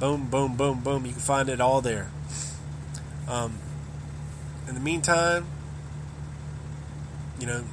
Boom, 0.00 0.28
boom, 0.28 0.56
boom, 0.56 0.80
boom. 0.80 1.06
You 1.06 1.12
can 1.12 1.20
find 1.20 1.48
it 1.48 1.60
all 1.60 1.80
there. 1.80 2.10
Um, 3.28 3.58
in 4.68 4.74
the 4.74 4.80
meantime, 4.80 5.46
you 7.40 7.46
know, 7.46 7.64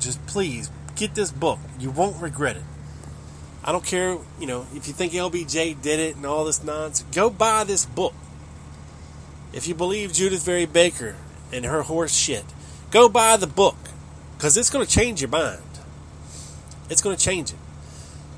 just 0.00 0.24
please 0.26 0.70
get 0.94 1.14
this 1.14 1.30
book. 1.30 1.58
You 1.78 1.90
won't 1.90 2.20
regret 2.20 2.56
it. 2.56 2.62
I 3.64 3.72
don't 3.72 3.84
care, 3.84 4.16
you 4.40 4.46
know, 4.46 4.66
if 4.74 4.86
you 4.86 4.94
think 4.94 5.12
LBJ 5.12 5.80
did 5.82 5.98
it 5.98 6.16
and 6.16 6.24
all 6.24 6.44
this 6.44 6.62
nonsense, 6.62 7.04
go 7.14 7.28
buy 7.30 7.64
this 7.64 7.84
book. 7.84 8.14
If 9.52 9.66
you 9.66 9.74
believe 9.74 10.12
Judith 10.12 10.44
Vary 10.44 10.66
Baker 10.66 11.16
and 11.52 11.64
her 11.64 11.82
horse 11.82 12.14
shit, 12.14 12.44
go 12.90 13.08
buy 13.08 13.36
the 13.36 13.46
book 13.46 13.76
because 14.36 14.56
it's 14.56 14.70
going 14.70 14.86
to 14.86 14.90
change 14.90 15.20
your 15.20 15.30
mind. 15.30 15.62
It's 16.88 17.02
going 17.02 17.16
to 17.16 17.22
change 17.22 17.50
it 17.50 17.58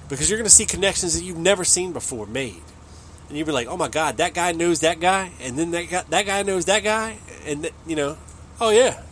because 0.08 0.30
you're 0.30 0.38
going 0.38 0.48
to 0.48 0.54
see 0.54 0.64
connections 0.64 1.18
that 1.18 1.24
you've 1.24 1.38
never 1.38 1.64
seen 1.64 1.92
before 1.92 2.26
made, 2.26 2.62
and 3.28 3.36
you'll 3.36 3.46
be 3.46 3.52
like, 3.52 3.66
"Oh 3.68 3.76
my 3.76 3.88
God, 3.88 4.16
that 4.18 4.32
guy 4.32 4.52
knows 4.52 4.80
that 4.80 5.00
guy," 5.00 5.30
and 5.40 5.58
then 5.58 5.70
that 5.72 5.90
guy, 5.90 6.04
that 6.08 6.26
guy 6.26 6.42
knows 6.42 6.64
that 6.66 6.82
guy, 6.82 7.18
and 7.48 7.70
you 7.86 7.96
know, 7.96 8.16
oh 8.60 8.70
yeah, 8.70 9.02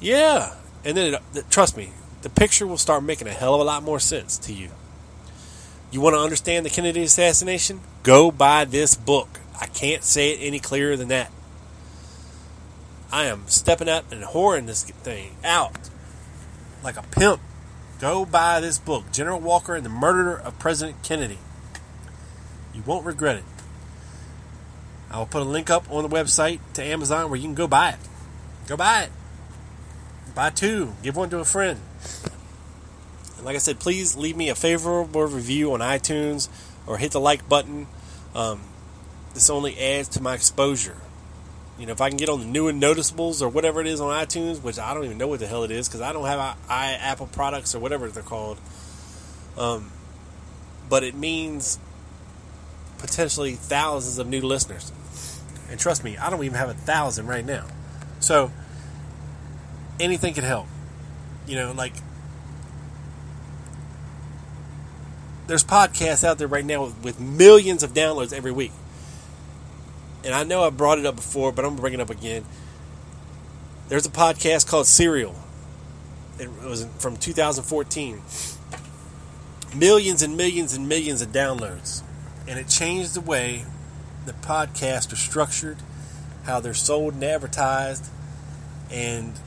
yeah, 0.00 0.54
and 0.84 0.96
then 0.96 1.14
it, 1.34 1.50
trust 1.50 1.76
me, 1.76 1.90
the 2.22 2.30
picture 2.30 2.66
will 2.66 2.78
start 2.78 3.02
making 3.02 3.28
a 3.28 3.32
hell 3.32 3.54
of 3.54 3.60
a 3.60 3.64
lot 3.64 3.82
more 3.82 3.98
sense 3.98 4.38
to 4.38 4.52
you. 4.52 4.70
You 5.90 6.00
want 6.00 6.14
to 6.14 6.20
understand 6.20 6.64
the 6.64 6.70
Kennedy 6.70 7.02
assassination? 7.02 7.80
Go 8.02 8.30
buy 8.30 8.64
this 8.64 8.94
book. 8.94 9.40
I 9.60 9.66
can't 9.66 10.04
say 10.04 10.30
it 10.30 10.38
any 10.40 10.60
clearer 10.60 10.96
than 10.96 11.08
that. 11.08 11.30
I 13.12 13.24
am 13.24 13.48
stepping 13.48 13.88
up 13.88 14.10
and 14.12 14.22
whoring 14.22 14.66
this 14.66 14.84
thing 14.84 15.36
out 15.44 15.90
like 16.84 16.96
a 16.96 17.02
pimp. 17.02 17.40
Go 17.98 18.24
buy 18.24 18.60
this 18.60 18.78
book, 18.78 19.10
General 19.12 19.40
Walker 19.40 19.74
and 19.74 19.84
the 19.84 19.90
Murder 19.90 20.38
of 20.38 20.58
President 20.58 21.02
Kennedy. 21.02 21.38
You 22.72 22.82
won't 22.86 23.04
regret 23.04 23.36
it. 23.36 23.44
I 25.10 25.18
will 25.18 25.26
put 25.26 25.42
a 25.42 25.44
link 25.44 25.70
up 25.70 25.90
on 25.90 26.08
the 26.08 26.08
website 26.08 26.60
to 26.74 26.84
Amazon 26.84 27.30
where 27.30 27.36
you 27.36 27.44
can 27.44 27.54
go 27.54 27.66
buy 27.66 27.90
it. 27.90 27.98
Go 28.68 28.76
buy 28.76 29.02
it. 29.02 29.10
Buy 30.34 30.50
two. 30.50 30.92
Give 31.02 31.16
one 31.16 31.30
to 31.30 31.38
a 31.38 31.44
friend. 31.44 31.80
And 33.36 33.44
like 33.44 33.56
I 33.56 33.58
said, 33.58 33.80
please 33.80 34.16
leave 34.16 34.36
me 34.36 34.48
a 34.48 34.54
favorable 34.54 35.24
review 35.24 35.72
on 35.72 35.80
iTunes 35.80 36.48
or 36.86 36.98
hit 36.98 37.12
the 37.12 37.20
like 37.20 37.48
button. 37.48 37.88
Um, 38.34 38.60
this 39.34 39.50
only 39.50 39.78
adds 39.78 40.08
to 40.10 40.22
my 40.22 40.34
exposure. 40.34 40.96
You 41.78 41.86
know, 41.86 41.92
if 41.92 42.00
I 42.00 42.10
can 42.10 42.18
get 42.18 42.28
on 42.28 42.40
the 42.40 42.46
new 42.46 42.68
and 42.68 42.78
noticeables 42.78 43.42
or 43.42 43.48
whatever 43.48 43.80
it 43.80 43.86
is 43.86 44.00
on 44.00 44.10
iTunes, 44.10 44.62
which 44.62 44.78
I 44.78 44.92
don't 44.92 45.04
even 45.04 45.18
know 45.18 45.28
what 45.28 45.40
the 45.40 45.46
hell 45.46 45.64
it 45.64 45.70
is 45.70 45.88
because 45.88 46.02
I 46.02 46.12
don't 46.12 46.26
have 46.26 46.38
I, 46.38 46.54
I, 46.68 46.92
Apple 46.92 47.26
products 47.26 47.74
or 47.74 47.80
whatever 47.80 48.08
they're 48.08 48.22
called. 48.22 48.58
Um, 49.56 49.90
but 50.88 51.02
it 51.02 51.14
means 51.14 51.78
potentially 52.98 53.54
thousands 53.54 54.18
of 54.18 54.28
new 54.28 54.42
listeners. 54.42 54.92
And 55.70 55.78
trust 55.78 56.02
me, 56.04 56.16
I 56.16 56.30
don't 56.30 56.42
even 56.44 56.58
have 56.58 56.68
a 56.68 56.74
thousand 56.74 57.26
right 57.26 57.44
now. 57.44 57.64
So 58.18 58.50
anything 59.98 60.34
can 60.34 60.44
help. 60.44 60.66
You 61.46 61.56
know, 61.56 61.72
like 61.72 61.94
there's 65.46 65.64
podcasts 65.64 66.24
out 66.24 66.38
there 66.38 66.48
right 66.48 66.64
now 66.64 66.84
with, 66.84 67.02
with 67.02 67.20
millions 67.20 67.82
of 67.82 67.92
downloads 67.92 68.32
every 68.32 68.52
week 68.52 68.72
and 70.24 70.34
I 70.34 70.44
know 70.44 70.62
I 70.64 70.70
brought 70.70 70.98
it 70.98 71.06
up 71.06 71.16
before, 71.16 71.52
but 71.52 71.64
I'm 71.64 71.72
gonna 71.72 71.80
bring 71.80 71.94
it 71.94 72.00
up 72.00 72.10
again. 72.10 72.44
There's 73.88 74.06
a 74.06 74.10
podcast 74.10 74.68
called 74.68 74.86
Serial. 74.86 75.34
It 76.38 76.50
was 76.62 76.86
from 76.98 77.16
2014. 77.16 78.20
Millions 79.74 80.22
and 80.22 80.36
millions 80.36 80.74
and 80.74 80.88
millions 80.88 81.22
of 81.22 81.28
downloads, 81.28 82.02
and 82.48 82.58
it 82.58 82.68
changed 82.68 83.14
the 83.14 83.20
way 83.20 83.64
the 84.26 84.32
podcasts 84.32 85.12
are 85.12 85.16
structured, 85.16 85.78
how 86.44 86.60
they're 86.60 86.74
sold 86.74 87.14
and 87.14 87.24
advertised, 87.24 88.06
and 88.90 89.38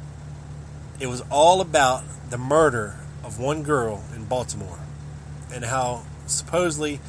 it 0.99 1.07
was 1.07 1.21
all 1.29 1.61
about 1.61 2.03
the 2.29 2.37
murder 2.37 2.97
of 3.23 3.39
one 3.39 3.63
girl 3.63 4.03
in 4.15 4.25
Baltimore, 4.25 4.79
and 5.53 5.65
how 5.65 6.03
supposedly 6.27 6.99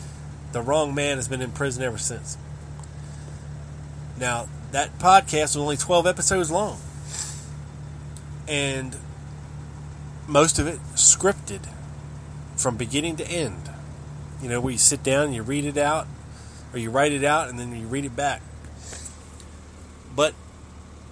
the 0.53 0.63
wrong 0.63 0.95
man 0.95 1.17
has 1.17 1.29
been 1.29 1.43
in 1.43 1.51
prison 1.51 1.83
ever 1.83 1.99
since. 1.99 2.37
Now, 4.19 4.49
that 4.73 4.99
podcast 4.99 5.43
was 5.43 5.57
only 5.57 5.77
12 5.77 6.07
episodes 6.07 6.51
long. 6.51 6.79
And 8.47 8.97
most 10.27 10.59
of 10.59 10.67
it 10.67 10.79
scripted 10.95 11.67
from 12.57 12.77
beginning 12.77 13.17
to 13.17 13.27
end. 13.27 13.71
You 14.43 14.49
know, 14.49 14.61
where 14.61 14.73
you 14.73 14.79
sit 14.79 15.03
down 15.03 15.27
and 15.27 15.35
you 15.35 15.43
read 15.43 15.65
it 15.65 15.77
out, 15.77 16.07
or 16.75 16.79
you 16.79 16.91
write 16.91 17.13
it 17.13 17.25
out 17.25 17.49
and 17.49 17.59
then 17.59 17.75
you 17.75 17.87
read 17.87 18.05
it 18.05 18.17
back. 18.17 18.43
But 20.15 20.35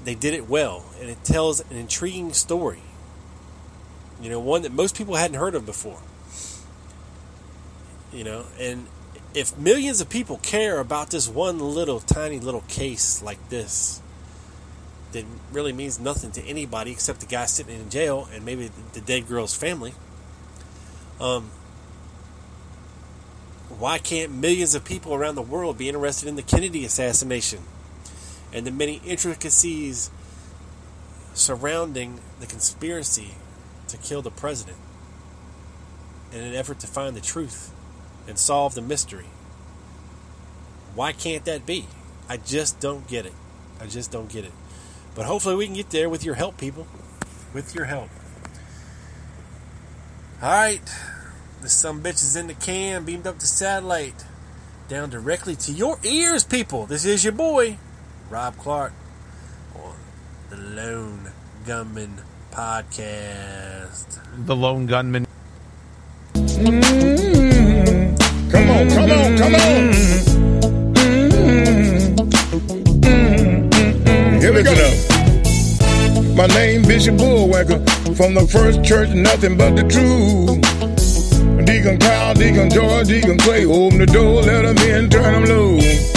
they 0.05 0.14
did 0.14 0.34
it 0.34 0.48
well, 0.48 0.84
and 1.01 1.09
it 1.09 1.22
tells 1.24 1.60
an 1.70 1.76
intriguing 1.76 2.32
story. 2.32 2.82
You 4.20 4.28
know, 4.28 4.40
one 4.40 4.62
that 4.62 4.72
most 4.72 4.97
people 4.97 5.14
hadn't 5.14 5.39
heard 5.39 5.55
of 5.55 5.64
before. 5.64 6.01
You 8.12 8.24
know, 8.24 8.44
and 8.59 8.86
if 9.34 9.56
millions 9.56 10.01
of 10.01 10.09
people 10.10 10.39
care 10.39 10.78
about 10.78 11.10
this 11.10 11.28
one 11.28 11.59
little 11.59 12.01
tiny 12.01 12.39
little 12.39 12.62
case 12.62 13.22
like 13.22 13.48
this 13.48 14.01
that 15.12 15.24
really 15.52 15.72
means 15.72 16.01
nothing 16.01 16.30
to 16.32 16.43
anybody 16.44 16.90
except 16.90 17.20
the 17.20 17.26
guy 17.26 17.44
sitting 17.47 17.78
in 17.78 17.90
jail 17.90 18.28
and 18.32 18.44
maybe 18.44 18.70
the 18.93 19.01
dead 19.01 19.28
girl's 19.28 19.55
family 19.55 19.93
um, 21.20 21.51
why 23.78 23.99
can't 23.99 24.32
millions 24.32 24.74
of 24.74 24.85
people 24.85 25.15
around 25.15 25.35
the 25.35 25.43
world 25.43 25.78
be 25.78 25.89
interested 25.89 26.28
in 26.28 26.36
the 26.36 26.43
kennedy 26.43 26.85
assassination 26.85 27.61
and 28.53 28.66
the 28.66 28.70
many 28.70 29.01
intricacies 29.07 30.11
surrounding 31.35 32.20
the 32.40 32.47
conspiracy 32.47 33.35
to 33.89 33.97
kill 33.97 34.23
the 34.23 34.31
president 34.31 34.77
in 36.32 36.40
an 36.43 36.55
effort 36.55 36.78
to 36.81 36.86
find 36.86 37.16
the 37.16 37.20
truth 37.20 37.73
and 38.27 38.39
solve 38.39 38.74
the 38.74 38.82
mystery. 38.82 39.27
Why 40.94 41.12
can't 41.12 41.44
that 41.44 41.66
be? 41.66 41.86
I 42.28 42.36
just 42.36 42.81
don't 42.81 43.07
get 43.09 43.27
it. 43.27 43.35
I 43.81 43.86
just 43.86 44.11
don't 44.11 44.28
get 44.31 44.44
it. 44.44 44.53
But 45.15 45.27
hopefully 45.27 45.57
we 45.57 45.66
can 45.66 45.74
get 45.74 45.90
there 45.90 46.09
with 46.09 46.24
your 46.24 46.35
help, 46.35 46.57
people. 46.57 46.86
With 47.53 47.74
your 47.74 47.85
help. 47.85 48.09
Alright. 50.43 50.81
This 51.62 51.72
some 51.74 52.02
bitch 52.02 52.22
is 52.24 52.34
in 52.34 52.48
the 52.48 52.55
can, 52.55 53.05
beamed 53.05 53.24
up 53.24 53.39
to 53.39 53.47
satellite. 53.47 54.24
Down 54.89 55.10
directly 55.10 55.55
to 55.55 55.70
your 55.70 55.97
ears, 56.02 56.43
people. 56.43 56.86
This 56.86 57.05
is 57.05 57.22
your 57.22 57.34
boy, 57.34 57.78
Rob 58.30 58.56
Clark, 58.56 58.93
on 59.76 59.94
the 60.51 60.56
Lone 60.56 61.30
Gunman 61.64 62.20
Podcast. 62.51 64.18
The 64.44 64.56
lone 64.56 64.86
gunman. 64.86 65.24
Come 66.34 66.82
on, 68.68 68.90
come 68.90 69.12
on, 69.12 69.39
come 69.39 69.55
on. 69.55 69.93
Here 74.40 74.52
we 74.52 74.64
go. 74.64 74.72
My 76.34 76.48
name 76.48 76.82
Bishop 76.82 77.16
Bullwinkle 77.16 77.78
from 78.16 78.34
the 78.34 78.48
first 78.51 78.82
church, 78.82 79.10
nothing 79.10 79.56
but 79.56 79.76
the 79.76 79.84
truth. 79.84 80.61
Deacon 81.82 81.98
Kyle, 81.98 82.32
Deacon 82.32 82.70
George, 82.70 83.09
Deacon 83.09 83.38
Clay, 83.38 83.64
open 83.64 83.98
the 83.98 84.06
door, 84.06 84.40
let 84.42 84.62
them 84.62 84.78
in, 84.88 85.10
turn 85.10 85.32
them 85.32 85.44
loose. 85.46 86.12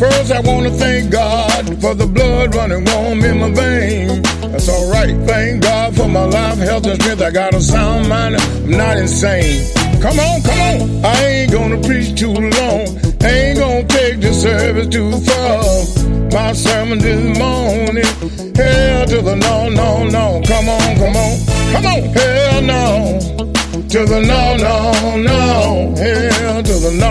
First, 0.00 0.32
I 0.32 0.40
want 0.40 0.66
to 0.66 0.72
thank 0.72 1.12
God 1.12 1.78
for 1.78 1.94
the 1.94 2.06
blood 2.06 2.54
running 2.54 2.86
warm 2.86 3.22
in 3.22 3.38
my 3.38 3.50
vein. 3.50 4.22
That's 4.50 4.66
all 4.70 4.90
right. 4.90 5.14
Thank 5.26 5.62
God 5.62 5.94
for 5.94 6.08
my 6.08 6.24
life, 6.24 6.56
health, 6.56 6.86
and 6.86 6.98
strength. 7.02 7.20
I 7.20 7.30
got 7.30 7.52
a 7.52 7.60
sound 7.60 8.08
mind. 8.08 8.36
I'm 8.40 8.70
not 8.70 8.96
insane. 8.96 9.60
Come 10.00 10.18
on, 10.18 10.40
come 10.40 10.58
on. 10.58 11.04
I 11.04 11.22
ain't 11.26 11.52
gonna 11.52 11.76
preach 11.82 12.18
too 12.18 12.32
long. 12.32 12.96
Ain't 13.20 13.58
gonna 13.58 13.84
take 13.88 14.22
the 14.22 14.32
service 14.32 14.88
too 14.88 15.20
far. 15.20 16.32
My 16.32 16.54
sermon 16.54 16.98
this 16.98 17.38
morning. 17.38 18.08
Hell 18.56 19.04
to 19.04 19.20
the 19.20 19.36
no, 19.36 19.68
no, 19.68 20.08
no. 20.08 20.40
Come 20.46 20.66
on, 20.70 20.96
come 20.96 21.14
on. 21.14 21.38
Come 21.74 21.84
on. 21.84 22.02
Hell 22.14 22.62
no. 22.62 23.59
To 23.70 24.04
the 24.04 24.20
no, 24.20 24.56
no, 24.56 25.16
no. 25.16 25.94
Hell 25.96 26.62
to 26.62 26.72
the 26.72 26.90
no. 26.98 27.10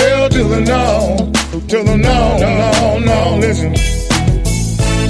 Hell 0.00 0.28
to 0.28 0.44
the 0.44 0.60
no. 0.60 1.32
To 1.66 1.82
the 1.82 1.96
no, 1.96 2.38
no, 2.38 2.98
no. 3.00 3.36
Listen. 3.38 3.74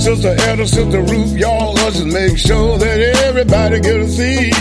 Sister 0.00 0.34
Elder, 0.48 0.66
Sister 0.66 1.02
Ruth, 1.02 1.36
y'all 1.36 1.78
ushers 1.80 2.06
make 2.06 2.38
sure 2.38 2.78
that 2.78 3.00
everybody 3.26 3.80
get 3.80 3.96
a 3.96 4.08
seat. 4.08 4.54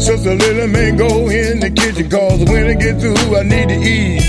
Sister 0.00 0.34
Lily 0.34 0.66
may 0.66 0.90
go 0.90 1.28
in 1.28 1.60
the 1.60 1.70
kitchen, 1.70 2.10
cause 2.10 2.42
when 2.50 2.66
I 2.66 2.74
get 2.74 3.00
through, 3.00 3.36
I 3.36 3.42
need 3.44 3.68
to 3.68 3.78
eat. 3.78 4.22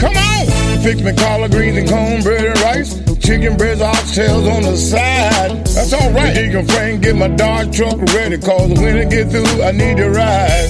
Come 0.00 0.16
on! 0.16 0.82
Fix 0.82 1.02
me 1.02 1.12
collard 1.14 1.50
greens 1.50 1.76
and 1.76 1.88
cornbread 1.90 2.44
and 2.44 2.60
rice. 2.60 3.13
Chicken 3.24 3.56
breasts, 3.56 3.82
oxtails 3.82 4.54
on 4.54 4.62
the 4.64 4.76
side. 4.76 5.64
That's 5.68 5.94
alright. 5.94 6.34
Deacon 6.34 6.66
Frank, 6.66 7.02
get 7.02 7.16
my 7.16 7.28
Dodge 7.28 7.74
truck 7.74 7.96
ready, 8.12 8.36
cause 8.36 8.68
when 8.78 8.98
it 8.98 9.08
get 9.08 9.30
through, 9.30 9.62
I 9.62 9.72
need 9.72 9.96
to 9.96 10.10
ride. 10.10 10.68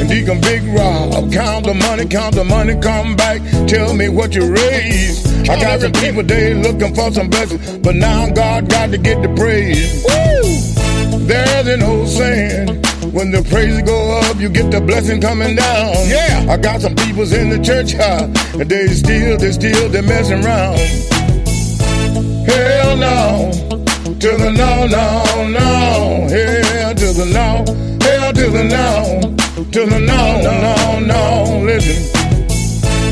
And 0.00 0.08
Deacon 0.08 0.40
Big 0.40 0.64
Rob, 0.76 1.32
count 1.32 1.66
the 1.66 1.74
money, 1.74 2.04
count 2.04 2.34
the 2.34 2.42
money, 2.42 2.74
come 2.80 3.14
back, 3.14 3.40
tell 3.68 3.94
me 3.94 4.08
what 4.08 4.34
you 4.34 4.52
raised. 4.52 5.48
I 5.48 5.60
got 5.60 5.82
some 5.82 5.92
people, 5.92 6.24
they 6.24 6.52
looking 6.54 6.92
for 6.92 7.12
some 7.12 7.30
blessings, 7.30 7.78
but 7.78 7.94
now 7.94 8.28
God 8.28 8.68
got 8.68 8.90
to 8.90 8.98
get 8.98 9.22
the 9.22 9.32
praise. 9.36 10.02
Woo! 10.02 11.18
There's 11.26 11.68
an 11.68 11.80
old 11.80 12.08
saying, 12.08 12.82
when 13.12 13.30
the 13.30 13.46
praises 13.48 13.82
go 13.82 14.18
up, 14.18 14.36
you 14.40 14.48
get 14.48 14.72
the 14.72 14.80
blessing 14.80 15.20
coming 15.20 15.54
down. 15.54 15.94
Yeah, 16.08 16.46
I 16.50 16.56
got 16.56 16.80
some 16.80 16.96
peoples 16.96 17.32
in 17.32 17.50
the 17.50 17.62
church, 17.62 17.92
huh, 17.92 18.26
and 18.58 18.68
they 18.68 18.88
still, 18.88 19.38
they 19.38 19.52
still, 19.52 19.88
they 19.88 20.02
messing 20.02 20.44
around. 20.44 21.15
Hell 22.46 22.96
no, 22.96 23.50
to 24.20 24.28
the 24.36 24.50
no, 24.50 24.86
no, 24.86 25.48
no, 25.48 26.28
hell 26.28 26.94
to 26.94 27.12
the 27.12 27.26
no, 27.26 27.64
hell 28.04 28.32
to 28.32 28.50
the 28.50 28.64
no, 28.64 29.64
to 29.72 29.86
the 29.86 29.98
no, 29.98 30.40
no, 30.42 31.00
no, 31.00 31.64
listen. 31.64 32.25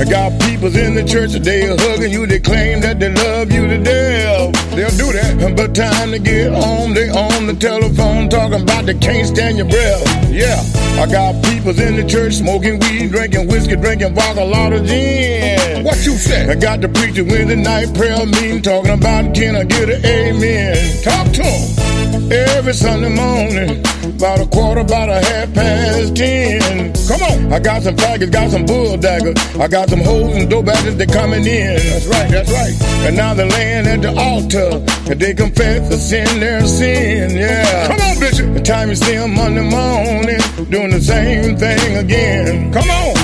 I 0.01 0.05
got 0.05 0.41
peoples 0.43 0.77
in 0.77 0.95
the 0.95 1.05
church 1.05 1.33
today 1.33 1.67
hugging 1.67 2.11
you. 2.11 2.27
They 2.27 2.41
claim 2.41 2.81
that 2.81 2.99
they 2.99 3.13
love 3.15 3.53
you 3.53 3.67
to 3.69 3.79
death. 3.79 4.53
They'll 4.75 4.91
do 4.91 5.13
that. 5.13 5.55
But 5.57 5.75
time 5.75 6.11
to 6.11 6.19
get 6.19 6.53
home, 6.53 6.95
they 6.95 7.09
on 7.09 7.47
the 7.47 7.55
telephone 7.55 8.29
talking 8.29 8.63
about 8.63 8.87
they 8.87 8.95
can't 8.95 9.27
stand 9.27 9.57
your 9.57 9.69
breath. 9.69 10.31
Yeah, 10.31 10.61
I 11.01 11.07
got 11.07 11.45
peoples 11.45 11.79
in 11.79 11.97
the 11.97 12.05
church 12.05 12.35
smoking 12.35 12.81
weed, 12.81 13.13
drinking 13.13 13.47
whiskey, 13.47 13.77
drinking 13.77 14.15
vodka, 14.15 14.43
a 14.43 14.45
lot 14.45 14.73
of 14.73 14.85
gin. 14.85 15.85
What 15.85 16.05
you 16.05 16.17
say? 16.17 16.51
I 16.51 16.57
got 16.57 16.81
the 16.81 16.89
preacher 16.89 17.23
the 17.23 17.57
night 17.57 17.95
prayer 17.95 18.27
meeting 18.27 18.63
talking 18.63 18.91
about 18.91 19.35
can 19.35 19.55
I 19.55 19.65
get 19.65 19.89
an 19.89 20.05
amen? 20.05 21.03
Talk 21.03 21.33
to 21.35 21.43
him. 21.45 21.94
Every 22.31 22.73
Sunday 22.73 23.15
morning, 23.15 23.85
about 24.17 24.41
a 24.41 24.47
quarter, 24.47 24.81
about 24.81 25.11
a 25.11 25.21
half 25.25 25.53
past 25.53 26.17
ten. 26.17 26.93
Come 27.07 27.23
on. 27.23 27.53
I 27.53 27.59
got 27.59 27.83
some 27.83 27.97
faggots, 27.97 28.33
got 28.33 28.51
some 28.51 28.65
bull 28.65 28.97
daggers. 28.97 29.37
I 29.57 29.69
got 29.69 29.91
some 29.91 30.01
hoes 30.01 30.35
and 30.35 30.49
dope 30.49 30.65
badges, 30.65 30.97
they 30.97 31.07
coming 31.07 31.45
in. 31.47 31.77
That's 31.77 32.07
right, 32.07 32.31
that's 32.31 32.51
right. 32.51 32.75
And 33.07 33.17
now 33.17 33.35
they're 33.35 33.47
laying 33.47 33.87
at 33.87 34.01
the 34.01 34.15
altar, 34.17 34.83
and 35.11 35.21
they 35.21 35.35
confess 35.35 35.89
the 35.91 35.99
sin, 35.99 36.41
their 36.41 36.67
sin, 36.67 37.37
yeah. 37.37 37.89
Come 37.89 38.01
on, 38.01 38.19
Bishop. 38.19 38.55
The 38.55 38.61
time 38.61 38.89
you 38.89 38.97
see 38.97 39.17
them 39.17 39.35
Monday 39.35 39.69
morning, 39.69 40.41
doing 40.71 40.91
the 40.91 41.01
same 41.01 41.57
thing 41.59 41.97
again. 41.99 42.73
Come 42.73 42.89
on. 42.89 43.17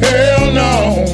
Hell 0.00 0.52
no. 0.52 1.04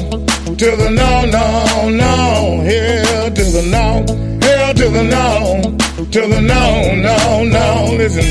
To 0.45 0.75
the 0.75 0.89
no, 0.91 1.25
no, 1.25 1.89
no. 1.89 2.61
Hell 2.63 3.31
to 3.31 3.43
the 3.43 3.63
no. 3.71 4.05
Hell 4.45 4.73
to 4.75 4.89
the 4.89 5.03
no. 5.03 5.80
To 6.11 6.19
the 6.19 6.41
no, 6.41 6.93
no, 6.95 7.43
no. 7.45 7.95
Listen. 7.95 8.27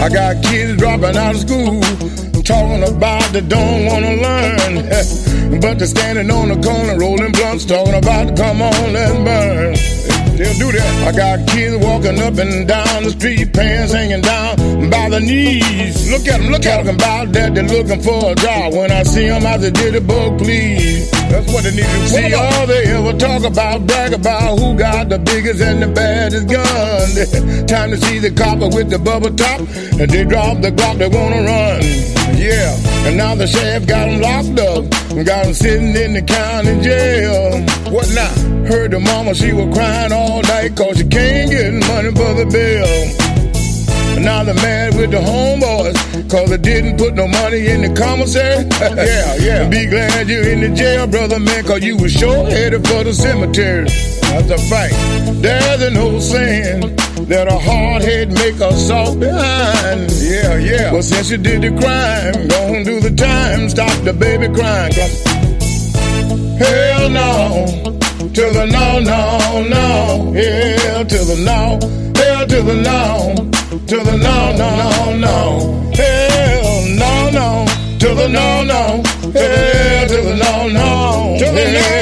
I 0.00 0.08
got 0.08 0.44
kids 0.44 0.76
dropping 0.76 1.16
out 1.16 1.34
of 1.34 1.40
school, 1.40 1.80
talking 2.44 2.84
about 2.86 3.32
they 3.32 3.40
don't 3.40 3.86
wanna 3.86 4.14
learn. 4.22 4.74
but 5.60 5.78
they're 5.78 5.88
standing 5.88 6.30
on 6.30 6.50
the 6.50 6.60
corner 6.62 6.96
rolling 6.96 7.32
blunts, 7.32 7.64
talking 7.64 7.94
about 7.94 8.36
come 8.36 8.62
on, 8.62 8.92
let's 8.92 9.18
burn. 9.26 9.74
They'll 10.36 10.58
do 10.58 10.70
that. 10.70 11.08
I 11.08 11.16
got 11.16 11.48
kids 11.48 11.76
walking 11.84 12.20
up 12.20 12.38
and 12.38 12.68
down 12.68 13.02
the 13.02 13.10
street, 13.10 13.52
pants 13.52 13.92
hanging 13.92 14.20
down 14.20 14.88
by 14.88 15.08
the 15.08 15.18
knees. 15.18 16.12
Look 16.12 16.28
at 16.28 16.40
them, 16.40 16.52
look 16.52 16.64
at 16.64 16.84
them 16.84 16.94
about 16.94 17.32
that. 17.32 17.56
They're 17.56 17.64
looking 17.64 18.02
for 18.02 18.30
a 18.30 18.34
job. 18.36 18.72
When 18.72 18.92
I 18.92 19.02
see 19.02 19.26
them, 19.26 19.44
I 19.44 19.58
say, 19.58 19.72
did 19.72 19.96
a 19.96 20.00
book, 20.00 20.38
please. 20.38 21.21
That's 21.32 21.50
what 21.50 21.64
they 21.64 21.70
need 21.70 21.88
to 21.88 22.08
see. 22.08 22.34
All 22.34 22.66
they 22.66 22.84
ever 22.92 23.16
talk 23.16 23.42
about, 23.42 23.86
brag 23.86 24.12
about 24.12 24.58
who 24.58 24.76
got 24.76 25.08
the 25.08 25.18
biggest 25.18 25.62
and 25.62 25.82
the 25.82 25.88
baddest 25.88 26.46
gun. 26.46 27.66
Time 27.66 27.90
to 27.90 27.96
see 27.96 28.18
the 28.18 28.30
copper 28.30 28.68
with 28.68 28.90
the 28.90 28.98
bubble 28.98 29.32
top, 29.34 29.60
and 29.60 30.10
they 30.10 30.24
drop 30.24 30.60
the 30.60 30.70
Glock, 30.70 30.98
they 30.98 31.08
wanna 31.08 31.40
run. 31.40 31.80
Yeah, 32.36 32.76
and 33.08 33.16
now 33.16 33.34
the 33.34 33.46
sheriff 33.46 33.86
got 33.86 34.10
them 34.10 34.20
locked 34.20 34.60
up, 34.60 34.84
And 35.16 35.24
got 35.24 35.44
them 35.44 35.54
sitting 35.54 35.96
in 35.96 36.12
the 36.12 36.20
county 36.20 36.78
jail. 36.82 37.64
What 37.90 38.12
now? 38.12 38.28
Heard 38.68 38.90
the 38.90 39.00
mama, 39.00 39.34
she 39.34 39.54
was 39.54 39.74
crying 39.74 40.12
all 40.12 40.42
night, 40.42 40.76
cause 40.76 40.98
she 40.98 41.08
can't 41.08 41.50
get 41.50 41.72
money 41.72 42.12
for 42.12 42.34
the 42.34 42.44
bill. 42.44 43.31
Now 44.22 44.44
they're 44.44 44.54
mad 44.54 44.94
with 44.94 45.10
the 45.10 45.18
homeboys, 45.18 46.30
cause 46.30 46.48
they 46.50 46.58
didn't 46.58 46.96
put 46.96 47.14
no 47.14 47.26
money 47.26 47.66
in 47.66 47.82
the 47.82 47.92
commissary. 47.92 48.64
yeah, 48.80 49.34
yeah. 49.34 49.68
Be 49.68 49.86
glad 49.86 50.28
you're 50.28 50.48
in 50.48 50.60
the 50.60 50.70
jail, 50.70 51.06
brother 51.08 51.40
man, 51.40 51.64
cause 51.64 51.82
you 51.82 51.96
was 51.96 52.12
sure 52.12 52.46
headed 52.46 52.86
for 52.86 53.02
the 53.02 53.12
cemetery. 53.12 53.86
That's 54.20 54.50
a 54.50 54.58
fact. 54.70 54.94
There's 55.42 55.82
an 55.82 55.96
old 55.96 56.22
saying 56.22 56.94
that 57.26 57.48
a 57.48 57.58
hard 57.58 58.02
head 58.02 58.32
make 58.32 58.60
a 58.60 58.72
soft 58.72 59.18
behind. 59.18 60.10
Yeah, 60.12 60.56
yeah. 60.56 60.92
Well, 60.92 61.02
since 61.02 61.30
you 61.30 61.38
did 61.38 61.62
the 61.62 61.70
crime, 61.80 62.46
don't 62.46 62.84
do 62.84 63.00
the 63.00 63.14
time. 63.14 63.68
Stop 63.68 63.92
the 64.04 64.12
baby 64.12 64.48
crying. 64.54 64.92
Hell 66.58 67.10
no. 67.10 67.98
To 68.18 68.50
the 68.50 68.66
no, 68.66 69.00
no, 69.00 69.68
no. 69.68 70.32
Hell 70.32 71.04
to 71.04 71.18
the 71.24 71.42
no. 71.44 71.78
Hell 72.16 72.46
to 72.46 72.62
the 72.62 72.74
no. 72.82 73.51
To 73.72 73.78
the 73.78 74.16
no, 74.18 74.52
no, 74.54 74.76
no, 74.76 75.16
no. 75.16 75.92
Hell 75.94 76.84
no, 76.94 77.30
no. 77.30 77.66
To 78.00 78.14
the 78.14 78.28
no, 78.28 78.62
no. 78.62 79.02
Hell 79.32 80.08
to 80.08 80.16
the 80.20 80.36
no, 80.36 80.68
no. 80.68 81.38
To 81.38 81.44
the 81.46 81.72
no, 81.72 82.01